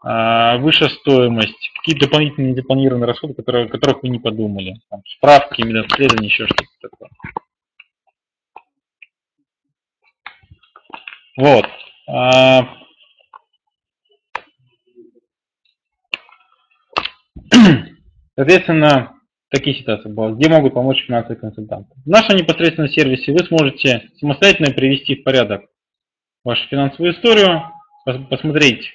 [0.03, 4.77] а, выше стоимость, какие-то дополнительные незапланированные расходы, которые, о которых вы не подумали.
[4.91, 7.09] Там, справки, медобследования, еще что-то такое.
[11.39, 11.65] Вот.
[12.09, 12.85] А,
[18.37, 19.13] соответственно,
[19.51, 21.91] такие ситуации бывают, где могут помочь финансовые консультанты.
[22.05, 25.63] В нашем непосредственном сервисе вы сможете самостоятельно привести в порядок
[26.43, 27.63] вашу финансовую историю,
[28.05, 28.91] посмотреть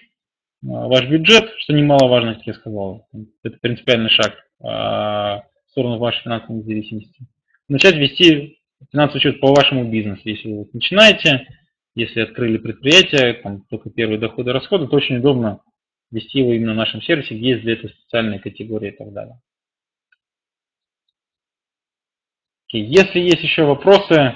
[0.64, 3.08] а, ваш бюджет, что немаловажно, как я сказал.
[3.44, 7.26] Это принципиальный шаг а, в сторону вашей финансовой независимости.
[7.68, 8.60] Начать вести
[8.92, 10.22] финансовый учет по вашему бизнесу.
[10.26, 11.48] Если вы начинаете,
[11.96, 15.62] если открыли предприятие, там только первые доходы и расходы, то очень удобно
[16.12, 19.40] вести его именно в нашем сервисе, где есть для этого специальные категории и так далее.
[22.72, 24.36] Если есть еще вопросы,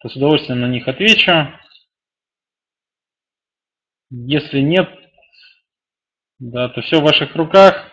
[0.00, 1.32] то с удовольствием на них отвечу.
[4.10, 4.88] Если нет,
[6.38, 7.90] да, то все в ваших руках.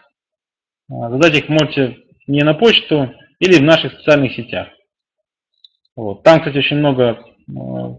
[0.89, 4.68] А, задать их можете не на почту или в наших социальных сетях.
[5.95, 6.23] Вот.
[6.23, 7.23] Там, кстати, очень много а,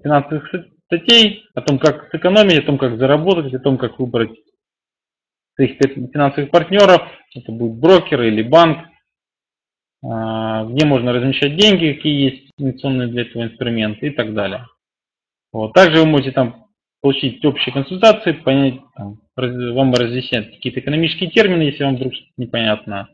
[0.03, 0.47] финансовых
[0.85, 4.39] статей о том, как сэкономить, о том, как заработать, о том, как выбрать
[5.67, 7.03] своих финансовых партнеров.
[7.35, 8.79] Это будет брокер или банк,
[10.05, 14.67] а, где можно размещать деньги, какие есть инвестиционные для этого инструменты и так далее.
[15.53, 15.73] Вот.
[15.75, 16.67] Также вы можете там
[17.01, 23.09] получить общие консультации, понять, там, вам разъяснят какие-то экономические термины, если вам вдруг что-то непонятно,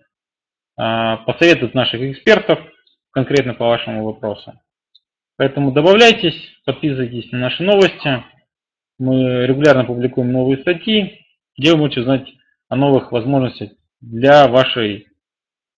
[0.77, 2.59] а, посоветуют наших экспертов
[3.11, 4.55] конкретно по вашему вопросу.
[5.37, 8.25] Поэтому добавляйтесь, подписывайтесь на наши новости.
[8.99, 11.27] Мы регулярно публикуем новые статьи,
[11.57, 12.29] где вы можете узнать
[12.69, 13.71] о новых возможностях
[14.01, 15.09] для вашей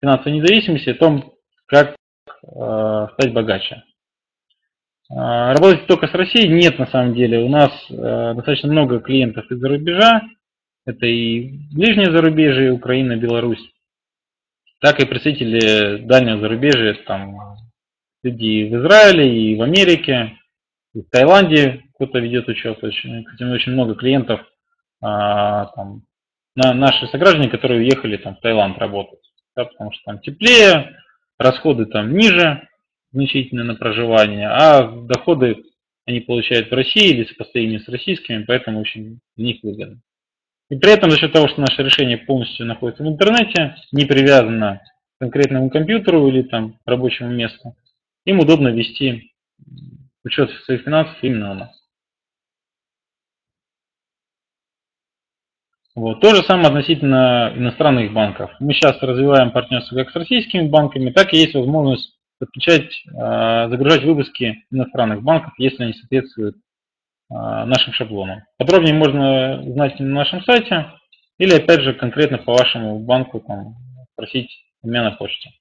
[0.01, 1.33] финансовой независимости, о том,
[1.65, 1.95] как
[2.43, 3.83] э, стать богаче.
[5.09, 7.39] А, работать только с Россией нет на самом деле.
[7.39, 10.21] У нас э, достаточно много клиентов из-за рубежа.
[10.85, 13.63] Это и ближнее зарубежье, Украина, Беларусь,
[14.79, 17.37] так и представители дальнего зарубежья, там,
[18.23, 20.37] людей в Израиле, и в Америке,
[20.93, 22.83] и в Таиланде кто-то ведет учет.
[22.83, 24.41] Очень, кстати, очень много клиентов,
[25.01, 26.01] а, там,
[26.55, 29.19] на наши сограждане, которые уехали там, в Таиланд работать.
[29.55, 30.97] Да, потому что там теплее,
[31.37, 32.67] расходы там ниже
[33.11, 35.63] значительно на проживание, а доходы
[36.05, 40.01] они получают в России или сопоставимые с российскими, поэтому очень для них выгодно.
[40.69, 44.81] И при этом за счет того, что наше решение полностью находится в интернете, не привязано
[45.17, 47.75] к конкретному компьютеру или там рабочему месту,
[48.25, 49.33] им удобно вести
[50.23, 51.80] учет своих финансов именно у нас.
[55.95, 56.21] Вот.
[56.21, 58.51] То же самое относительно иностранных банков.
[58.59, 64.03] Мы сейчас развиваем партнерство как с российскими банками, так и есть возможность подключать, а, загружать
[64.03, 66.55] выпуски иностранных банков, если они соответствуют
[67.29, 68.43] а, нашим шаблонам.
[68.57, 70.91] Подробнее можно узнать на нашем сайте
[71.37, 73.75] или опять же конкретно по вашему банку там,
[74.15, 74.49] просить
[74.81, 75.51] у меня на почте.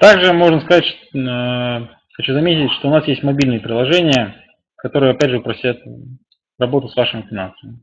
[0.00, 4.34] Также можно сказать, э, хочу заметить, что у нас есть мобильные приложения,
[4.76, 5.80] которые, опять же, просят
[6.58, 7.78] работу с вашими финансами.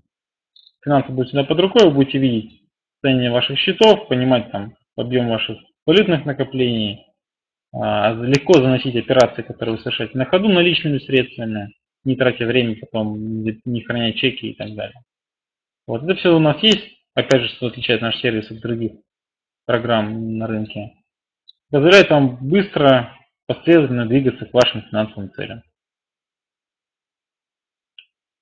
[0.83, 2.61] Финансы будут всегда под рукой, вы будете видеть
[2.95, 7.05] состояние ваших счетов, понимать там объем ваших валютных накоплений,
[7.73, 11.73] а, легко заносить операции, которые вы совершаете на ходу наличными средствами,
[12.03, 15.01] не тратя время, потом не храня чеки и так далее.
[15.87, 16.83] Вот это все у нас есть.
[17.13, 18.91] Опять же, что отличает наш сервис от других
[19.65, 20.91] программ на рынке.
[21.71, 23.17] Позволяет вам быстро,
[23.47, 25.63] последовательно двигаться к вашим финансовым целям.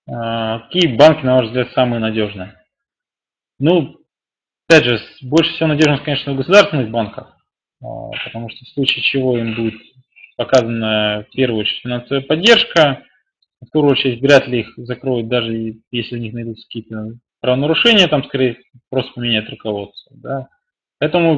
[0.09, 2.61] А, какие банки, на ваш взгляд, самые надежные?
[3.59, 3.97] Ну,
[4.67, 7.37] опять же, больше всего надежность, конечно, в государственных банках,
[7.81, 9.79] а, потому что в случае чего им будет
[10.35, 13.03] показана в первую очередь финансовая поддержка,
[13.61, 18.25] в вторую очередь вряд ли их закроют, даже если у них найдутся какие-то правонарушения, там
[18.25, 18.57] скорее
[18.89, 20.17] просто поменять руководство.
[20.17, 20.49] Да.
[21.03, 21.35] Поэтому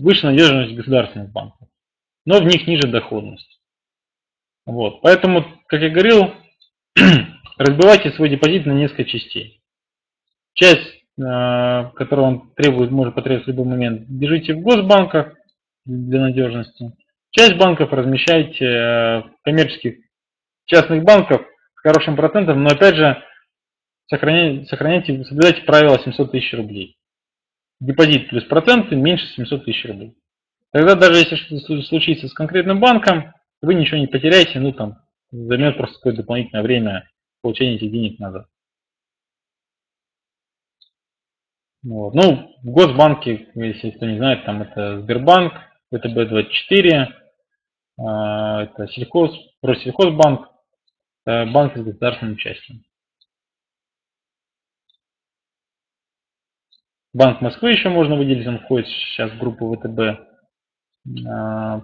[0.00, 1.68] выше надежность государственных банков,
[2.24, 3.58] но в них ниже доходность.
[4.64, 5.00] Вот.
[5.00, 6.34] Поэтому, как я говорил,
[7.58, 9.60] разбивайте свой депозит на несколько частей.
[10.54, 15.34] Часть, э, которую он требует, может потребовать в любой момент, держите в госбанках
[15.84, 16.92] для надежности.
[17.30, 19.96] Часть банков размещайте э, в коммерческих
[20.66, 23.20] частных банках с хорошим процентом, но опять же
[24.06, 26.97] сохраняйте, сохраняйте соблюдайте правило 700 тысяч рублей.
[27.80, 30.14] Депозит плюс проценты меньше 700 тысяч рублей.
[30.72, 33.32] Тогда даже если что-то случится с конкретным банком,
[33.62, 34.98] вы ничего не потеряете, ну там
[35.30, 37.08] займет просто какое-то дополнительное время
[37.42, 38.46] получения этих денег назад.
[41.82, 42.14] Вот.
[42.14, 45.54] Ну, в Госбанке, если кто не знает, там это Сбербанк,
[45.94, 47.06] ВТБ-24,
[48.00, 49.30] а, это сельхоз,
[49.62, 50.48] Россельхозбанк,
[51.24, 52.82] банк с государственным участием.
[57.14, 60.28] Банк Москвы еще можно выделить, он входит сейчас в группу ВТБ.
[61.26, 61.82] А,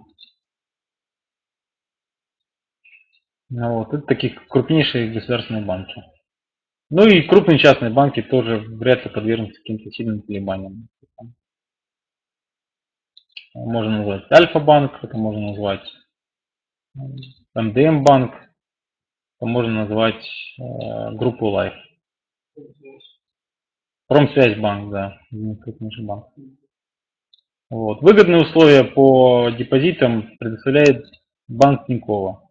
[3.48, 6.02] ну вот, это такие крупнейшие государственные банки.
[6.90, 10.88] Ну и крупные частные банки тоже вряд ли подвергнутся каким-то сильным колебаниям.
[13.54, 15.88] Можно назвать Альфа-банк, это можно назвать
[17.54, 20.24] МДМ-банк, это можно назвать
[20.58, 21.76] э, группу Life.
[24.06, 25.18] Промсвязьбанк, да,
[25.62, 26.26] крупнейший банк.
[27.70, 28.02] Вот.
[28.02, 31.04] Выгодные условия по депозитам предоставляет
[31.48, 32.48] банк Тинькова.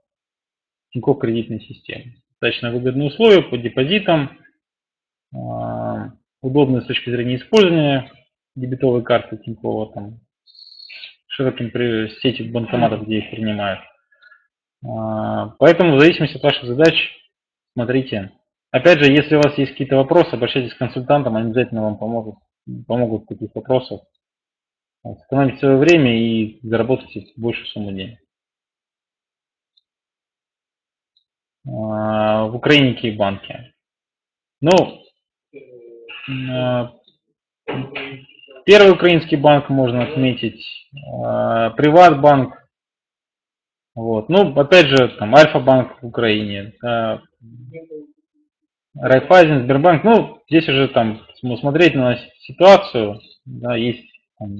[0.91, 2.15] Тинькофф кредитной системы.
[2.31, 4.37] Достаточно выгодные условия по депозитам,
[5.35, 6.11] а,
[6.41, 8.11] удобные с точки зрения использования
[8.55, 10.19] дебетовой карты Тинькова, там,
[11.27, 11.71] широким
[12.21, 13.79] сетью банкоматов, где их принимают.
[14.85, 16.93] А, поэтому в зависимости от ваших задач
[17.73, 18.31] смотрите.
[18.73, 22.37] Опять же, если у вас есть какие-то вопросы, обращайтесь к консультантам, они обязательно вам помогут,
[22.87, 24.01] помогут в таких вопросах.
[25.03, 28.17] Сэкономить свое время и заработать большую сумму денег.
[31.67, 33.75] А, в Украине какие банки?
[34.59, 34.71] Ну,
[36.49, 36.95] а,
[38.65, 40.65] первый украинский банк можно отметить,
[41.23, 42.55] а, Приватбанк,
[43.93, 44.29] вот.
[44.29, 46.73] Ну, опять же, там Альфа-банк в Украине,
[48.95, 51.21] Райфайзен, Сбербанк, ну, здесь уже там
[51.59, 54.05] смотреть на ситуацию, да, есть
[54.37, 54.55] там,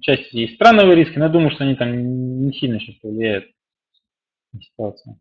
[0.00, 3.46] часть есть страновые риски, но я думаю, что они там не сильно сейчас влияют
[4.52, 5.18] на ситуацию.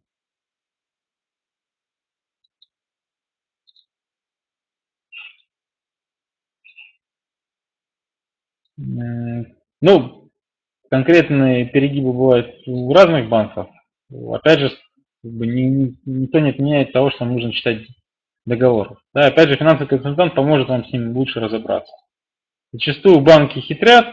[9.82, 10.30] Ну,
[10.92, 13.70] конкретные перегибы бывают у разных банков.
[14.12, 14.72] Опять же,
[15.24, 17.88] никто не отменяет того, что нужно читать
[18.48, 19.00] договор.
[19.14, 21.94] Да, опять же, финансовый консультант поможет вам с ним лучше разобраться.
[22.72, 24.08] Зачастую банки хитрят,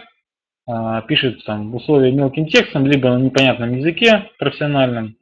[0.66, 5.16] а, пишут там условия мелким текстом, либо на непонятном языке профессиональном,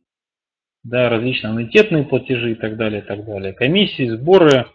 [0.82, 3.52] да, различные аннуитетные платежи и так далее, и так далее.
[3.52, 4.66] Комиссии, сборы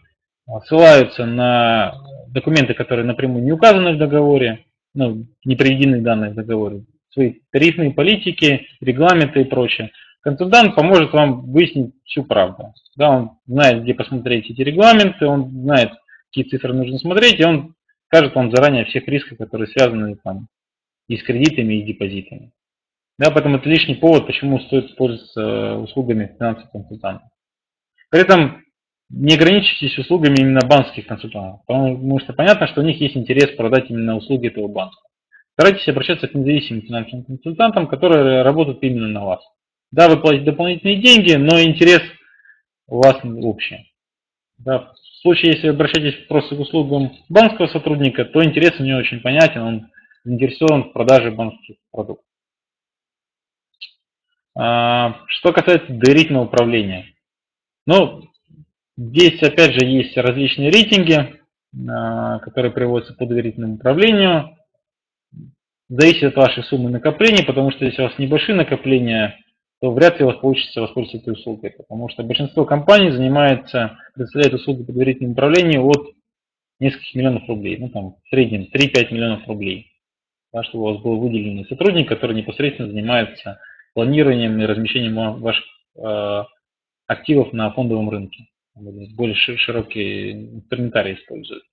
[0.48, 1.96] а, ссылаются на
[2.30, 7.92] документы, которые напрямую не указаны в договоре, ну, не приведены данные в договоре, свои тарифные
[7.92, 9.92] политики, регламенты и прочее.
[10.28, 12.74] Консультант поможет вам выяснить всю правду.
[12.98, 15.92] Да, он знает, где посмотреть эти регламенты, он знает,
[16.26, 17.76] какие цифры нужно смотреть, и он
[18.08, 20.50] скажет вам заранее всех рисках, которые связаны там,
[21.08, 22.52] и с кредитами, и с депозитами.
[23.18, 27.30] Да, поэтому это лишний повод, почему стоит пользоваться э, услугами финансовых консультантов.
[28.10, 28.64] При этом
[29.10, 33.90] не ограничивайтесь услугами именно банковских консультантов, потому что понятно, что у них есть интерес продать
[33.90, 34.98] именно услуги этого банка.
[35.54, 39.40] Старайтесь обращаться к независимым финансовым консультантам, которые работают именно на вас.
[39.92, 42.02] Да, вы платите дополнительные деньги, но интерес
[42.88, 43.92] у вас общий.
[44.58, 49.00] Да, в случае, если вы обращаетесь просто к услугам банковского сотрудника, то интерес у него
[49.00, 49.88] очень понятен, он
[50.24, 52.26] заинтересован в продаже банковских продуктов.
[54.56, 57.14] А, что касается доверительного управления.
[57.86, 58.24] Ну,
[58.98, 61.40] здесь опять же есть различные рейтинги,
[61.88, 64.58] а, которые приводятся по доверительному управлению.
[65.90, 69.38] Зависит от вашей суммы накоплений, потому что если у вас небольшие накопления,
[69.80, 74.56] то вряд ли у вас получится воспользоваться этой услугой, потому что большинство компаний занимается, предоставляет
[74.56, 76.16] услуги по доверительному управлению от
[76.80, 79.92] нескольких миллионов рублей, ну там в среднем 3-5 миллионов рублей,
[80.52, 83.60] да, чтобы у вас был выделенный сотрудник, который непосредственно занимается
[83.94, 86.44] планированием и размещением ваших э,
[87.08, 88.48] активов на фондовом рынке.
[88.76, 91.64] Более широкий инструментарий используют.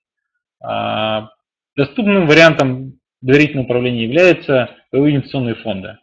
[0.62, 1.32] А,
[1.76, 5.98] доступным вариантом доверительного управления являются паевые инвестиционные фонды.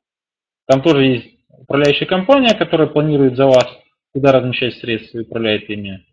[0.68, 1.31] Там тоже есть
[1.62, 3.68] управляющая компания, которая планирует за вас,
[4.14, 6.06] куда размещать средства и управляет ими.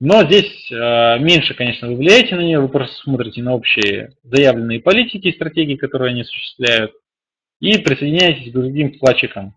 [0.00, 4.80] Но здесь э, меньше, конечно, вы влияете на нее, вы просто смотрите на общие заявленные
[4.80, 6.92] политики и стратегии, которые они осуществляют,
[7.60, 9.56] и присоединяетесь к другим вкладчикам,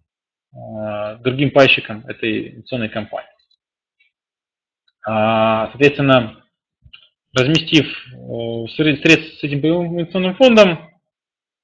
[0.53, 3.29] э, другим пайщикам этой инвестиционной компании.
[5.07, 6.43] А, соответственно,
[7.35, 10.90] разместив э, средства с этим инвестиционным фондом,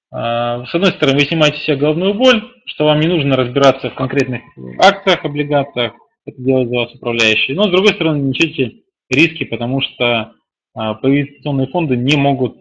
[0.10, 4.42] с одной стороны, вы снимаете себе головную боль, что вам не нужно разбираться в конкретных
[4.80, 5.94] акциях, облигациях,
[6.26, 7.54] это делает за вас управляющий.
[7.54, 10.34] Но с другой стороны, несете риски, потому что
[10.76, 12.58] а, инвестиционные фонды не могут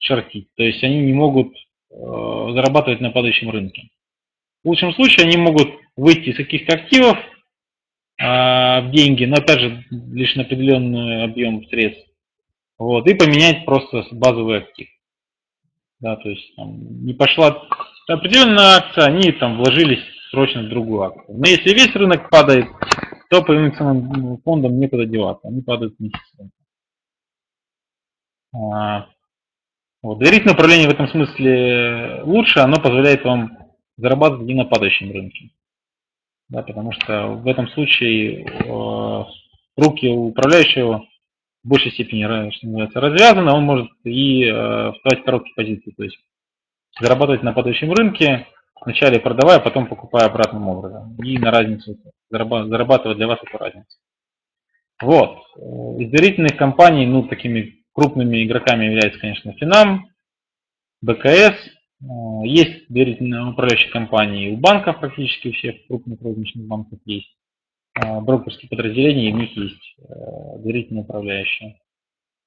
[0.00, 1.52] шортить, то есть они не могут
[1.90, 1.94] э,
[2.54, 3.90] зарабатывать на падающем рынке.
[4.62, 7.18] В лучшем случае они могут выйти из каких-то активов
[8.20, 12.08] а, в деньги, но опять же лишь на определенный объем средств,
[12.78, 14.88] вот, и поменять просто базовый актив.
[16.00, 17.62] Да, то есть там, не пошла
[18.08, 21.36] определенная акция, они там вложились срочно в другую акцию.
[21.38, 22.66] Но если весь рынок падает,
[23.30, 26.58] то по инвестиционным фондам некуда деваться, они падают вместе с рынком.
[28.54, 29.08] А,
[30.02, 30.18] вот.
[30.18, 33.58] Доверительное управление в этом смысле лучше, оно позволяет вам
[33.96, 35.50] зарабатывать и на падающем рынке.
[36.48, 39.24] Да, потому что в этом случае э,
[39.76, 41.04] руки управляющего
[41.64, 46.04] в большей степени, что называется, развязаны, он может и э, вставать в короткие позиции, то
[46.04, 46.18] есть
[47.00, 48.46] зарабатывать на падающем рынке,
[48.80, 51.16] вначале продавая, потом покупая обратным образом.
[51.22, 51.96] И на разницу
[52.30, 53.98] зарабатывать для вас эту разницу.
[55.00, 55.38] Вот.
[56.00, 60.08] Из доверительных компаний, ну, такими крупными игроками являются, конечно, Финам,
[61.02, 61.54] БКС.
[62.44, 67.34] Есть доверительные управляющие компании у банков, практически у всех крупных розничных банков есть.
[68.22, 71.78] Брокерские подразделения, и у них есть э, доверительные управляющие.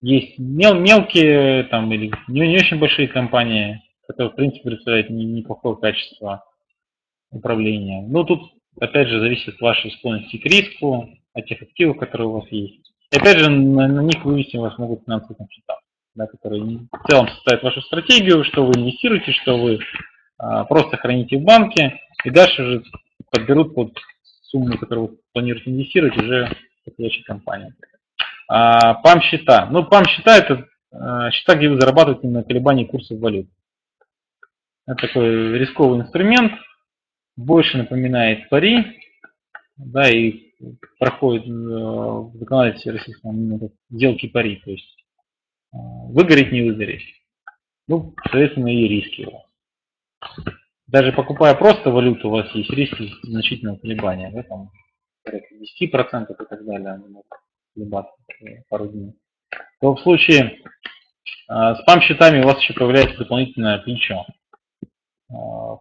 [0.02, 5.78] Есть мел мелкие там, или не, не очень большие компании, это, в принципе, представляет неплохое
[5.78, 6.44] качество
[7.32, 8.02] управления.
[8.07, 8.41] Но тут,
[8.80, 12.91] опять же, зависит от вашей склонности к риску, от тех активов, которые у вас есть.
[13.11, 15.84] И опять же, на, на них вывести вас могут финансовые консультанты,
[16.15, 19.80] да, которые в целом составят вашу стратегию, что вы инвестируете, что вы
[20.38, 22.84] а, просто храните в банке, и дальше же
[23.32, 23.98] подберут под
[24.52, 26.56] сумму, которую вы планируете инвестировать, уже
[26.86, 27.73] подходящая компания.
[28.48, 29.68] А, ПАМ-счета.
[29.72, 33.48] Ну, ПАМ-счета это а, счета, где вы зарабатываете на колебании курсов валют.
[34.86, 36.53] Это такой рисковый инструмент,
[37.38, 38.99] больше напоминает пари,
[39.78, 40.52] да, и
[40.99, 45.06] проходит э, в законодательстве российском сделки пари, то есть
[45.73, 45.78] э,
[46.10, 47.03] выгореть, не выгореть.
[47.88, 49.44] Ну, соответственно, и риски у вас.
[50.91, 54.69] Даже покупая просто валюту, у вас есть риски значительного колебания, да, там,
[55.26, 55.41] 10%
[55.80, 57.27] и так далее, они могут
[57.73, 58.13] колебаться
[58.68, 59.13] пару дней.
[59.80, 60.59] То в случае
[61.49, 64.26] э, с пам-счетами у вас еще появляется дополнительное плечо.
[65.34, 65.77] А,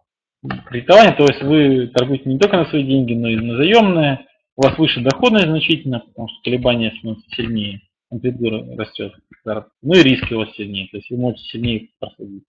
[0.69, 4.63] кредитования, то есть вы торгуете не только на свои деньги, но и на заемные, у
[4.63, 7.81] вас выше доходность значительно, потому что колебания становятся сильнее,
[8.11, 9.13] амплитуда растет,
[9.45, 12.45] ну и риски у вас сильнее, то есть вы можете сильнее проследить,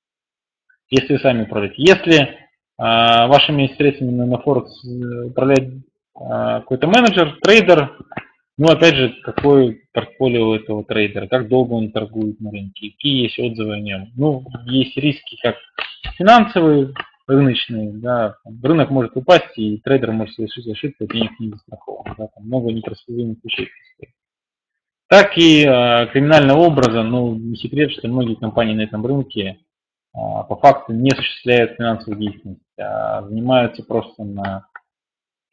[0.91, 1.81] если вы сами управляете.
[1.81, 2.50] Если
[2.81, 5.83] вашими средствами на, Форекс э, управляет
[6.15, 7.95] а, какой-то менеджер, трейдер,
[8.57, 13.39] ну, опять же, какой портфолио этого трейдера, как долго он торгует на рынке, какие есть
[13.39, 14.09] отзывы о нем.
[14.15, 15.55] Ну, есть риски как
[16.17, 16.93] финансовые,
[17.27, 22.45] рыночные, да, рынок может упасть, и трейдер может совершить ошибку, денег не застрахован, да, там
[22.45, 23.69] много непредсказуемых вещей.
[25.07, 29.59] Так и э, криминального образа, ну, не секрет, что многие компании на этом рынке
[30.13, 34.67] по факту не осуществляют финансовую деятельность, а занимаются просто на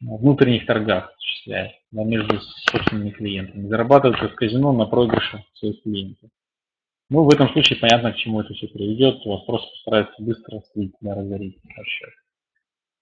[0.01, 2.39] внутренних торгах, осуществляют да, между
[2.71, 6.29] собственными клиентами, зарабатывают как казино на проигрыше своих клиентов.
[7.09, 9.25] Ну, в этом случае понятно, к чему это все приведет.
[9.25, 12.09] У вас просто постараются быстро слить, да, разорить расчет.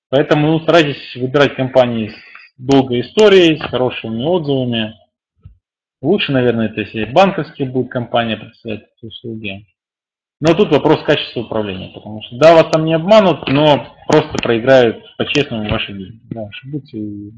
[0.09, 2.15] Поэтому ну, старайтесь выбирать компании с
[2.57, 4.93] долгой историей, с хорошими отзывами.
[6.01, 9.67] Лучше, наверное, это если банковские будет компания представлять эти услуги.
[10.39, 15.03] Но тут вопрос качества управления, потому что да, вас там не обманут, но просто проиграют
[15.17, 16.21] по-честному ваши деньги.
[16.29, 17.31] Да, ошибутся и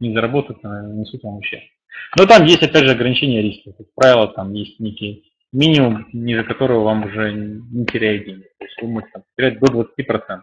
[0.00, 1.62] не заработают, а несут вам ущерб.
[2.18, 3.72] Но там есть, опять же, ограничения риска.
[3.72, 8.48] Как правило, там есть некий минимум, ниже которого вам уже не теряет деньги.
[8.58, 10.42] То есть вы можете там, терять до 20%.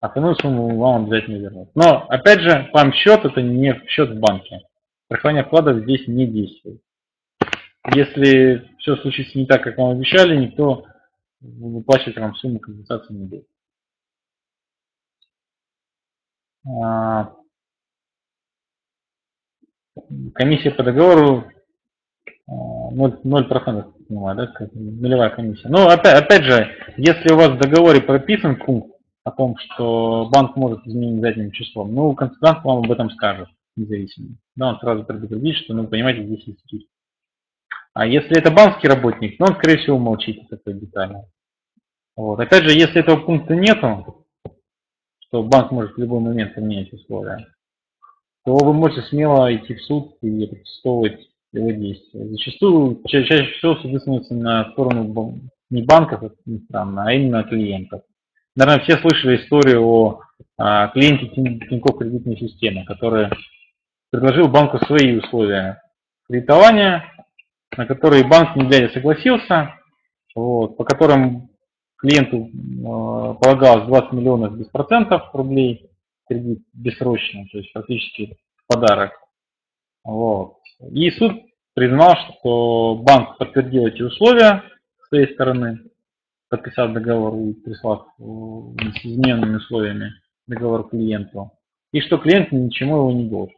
[0.00, 1.70] А остальную сумму вам обязательно вернут.
[1.74, 4.60] Но, опять же, вам счет это не счет в банке.
[5.06, 6.80] Страхование вкладов здесь не действует.
[7.92, 10.84] Если все случится не так, как вам обещали, никто
[11.40, 13.46] выплачивать вам сумму компенсации не будет.
[16.66, 17.34] А,
[20.34, 21.50] комиссия по договору
[22.48, 25.68] 0%, 0% снимаю, да, нулевая комиссия.
[25.68, 30.56] Но опять, опять же, если у вас в договоре прописан пункт о том, что банк
[30.56, 34.36] может изменить задним числом, ну, консультант вам об этом скажет, независимо.
[34.56, 36.88] Да, он сразу предупредит, что, ну, понимаете, здесь есть риск.
[37.92, 41.16] А если это банковский работник, ну, он, скорее всего, молчит о такой детали.
[42.16, 42.38] Вот.
[42.38, 44.26] Опять же, если этого пункта нету,
[45.20, 47.46] что банк может в любой момент поменять условия,
[48.44, 51.20] то вы можете смело идти в суд и протестовать
[51.52, 52.28] его действия.
[52.28, 55.40] Зачастую, чаще, чаще всего суды становятся на сторону
[55.70, 58.02] не банков, это не странно, а именно клиентов.
[58.56, 60.20] Наверное, все слышали историю о
[60.58, 63.30] а, клиенте Тинькофф кредитной системы, который
[64.10, 65.82] предложил банку свои условия
[66.28, 67.04] кредитования,
[67.76, 69.74] на которые банк не глядя согласился,
[70.34, 71.50] вот, по которым
[71.96, 75.90] клиенту э, полагалось 20 миллионов без процентов рублей
[76.28, 79.12] кредит бессрочный, то есть практически подарок.
[80.04, 80.58] Вот.
[80.90, 81.32] И суд
[81.74, 84.62] признал, что банк подтвердил эти условия
[85.02, 85.80] с своей стороны,
[86.48, 90.12] подписав договор и прислав э, с измененными условиями
[90.46, 91.52] договор клиенту,
[91.92, 93.56] и что клиент ничему его не должен.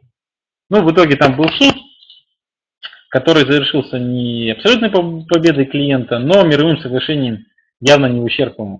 [0.69, 1.75] Ну, в итоге там был суд,
[3.13, 7.45] который завершился не абсолютной победой клиента, но мировым соглашением
[7.79, 8.79] явно не в ущерб ему.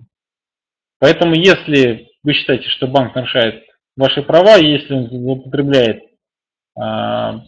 [0.98, 3.62] Поэтому если вы считаете, что банк нарушает
[3.96, 6.02] ваши права, если он злоупотребляет
[6.76, 7.44] а,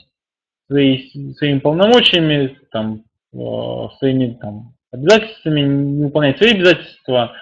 [0.68, 3.02] свои, своими полномочиями, там,
[3.34, 7.32] а, своими там, обязательствами, не выполняет свои обязательства,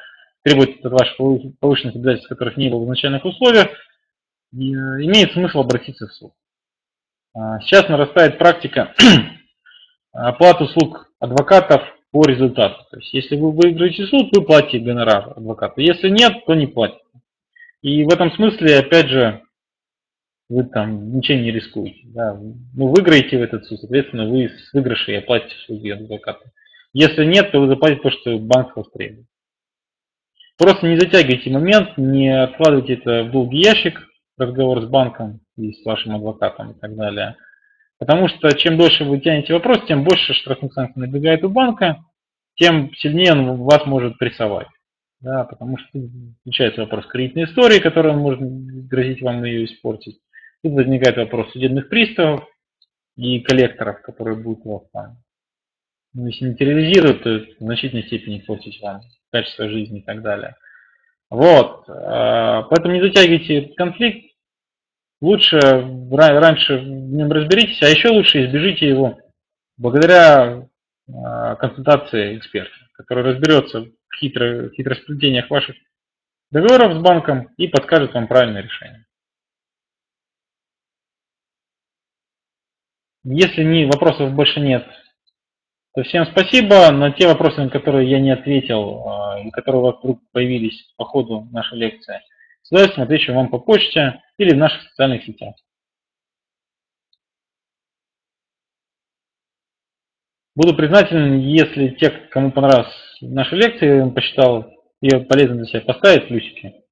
[0.42, 1.18] требует от ваших
[1.60, 3.68] повышенных обязательств, которых не было в начальных условиях,
[4.54, 6.32] имеет смысл обратиться в суд.
[7.34, 8.94] А, сейчас нарастает практика
[10.12, 11.82] оплаты услуг адвокатов
[12.12, 12.84] по результату.
[12.90, 15.80] То есть, если вы выиграете суд, вы платите гонорар адвокату.
[15.80, 17.00] Если нет, то не платите.
[17.82, 19.42] И в этом смысле, опять же,
[20.48, 22.00] вы там ничем не рискуете.
[22.04, 22.34] Да.
[22.34, 26.52] Ну, выиграете в этот суд, соответственно, вы с выигрышей оплатите услуги адвоката.
[26.92, 29.26] Если нет, то вы заплатите то, что банк вас требует.
[30.56, 34.06] Просто не затягивайте момент, не откладывайте это в долгий ящик,
[34.38, 37.36] разговор с банком и с вашим адвокатом и так далее.
[37.98, 42.04] Потому что чем дольше вы тянете вопрос, тем больше штрафных санкций набегает у банка,
[42.56, 44.68] тем сильнее он вас может прессовать.
[45.20, 46.00] Да, потому что
[46.42, 50.18] включается вопрос кредитной истории, которая может грозить вам ее испортить.
[50.62, 52.46] Тут возникает вопрос судебных приставов
[53.16, 55.16] и коллекторов, которые будут вас там.
[56.12, 59.00] Ну, если материализируют, то в значительной степени портить вам
[59.32, 60.56] качество жизни и так далее.
[61.30, 61.88] Вот.
[61.88, 64.33] А, поэтому не затягивайте конфликт,
[65.24, 69.18] лучше раньше в нем разберитесь, а еще лучше избежите его
[69.78, 70.68] благодаря
[71.08, 75.76] а, консультации эксперта, который разберется в хитро, хитросплетениях ваших
[76.50, 79.06] договоров с банком и подскажет вам правильное решение.
[83.24, 84.86] Если не, вопросов больше нет,
[85.94, 86.90] то всем спасибо.
[86.90, 91.06] На те вопросы, на которые я не ответил, а, и которые у вдруг появились по
[91.06, 92.20] ходу нашей лекции,
[92.64, 95.54] с удовольствием отвечу вам по почте или в наших социальных сетях.
[100.56, 106.28] Буду признателен, если те, кому понравилась наша лекция, он посчитал ее полезной для себя, поставить
[106.28, 106.83] плюсики.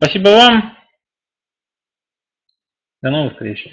[0.00, 0.76] Спасибо вам.
[3.02, 3.66] До новых встреч.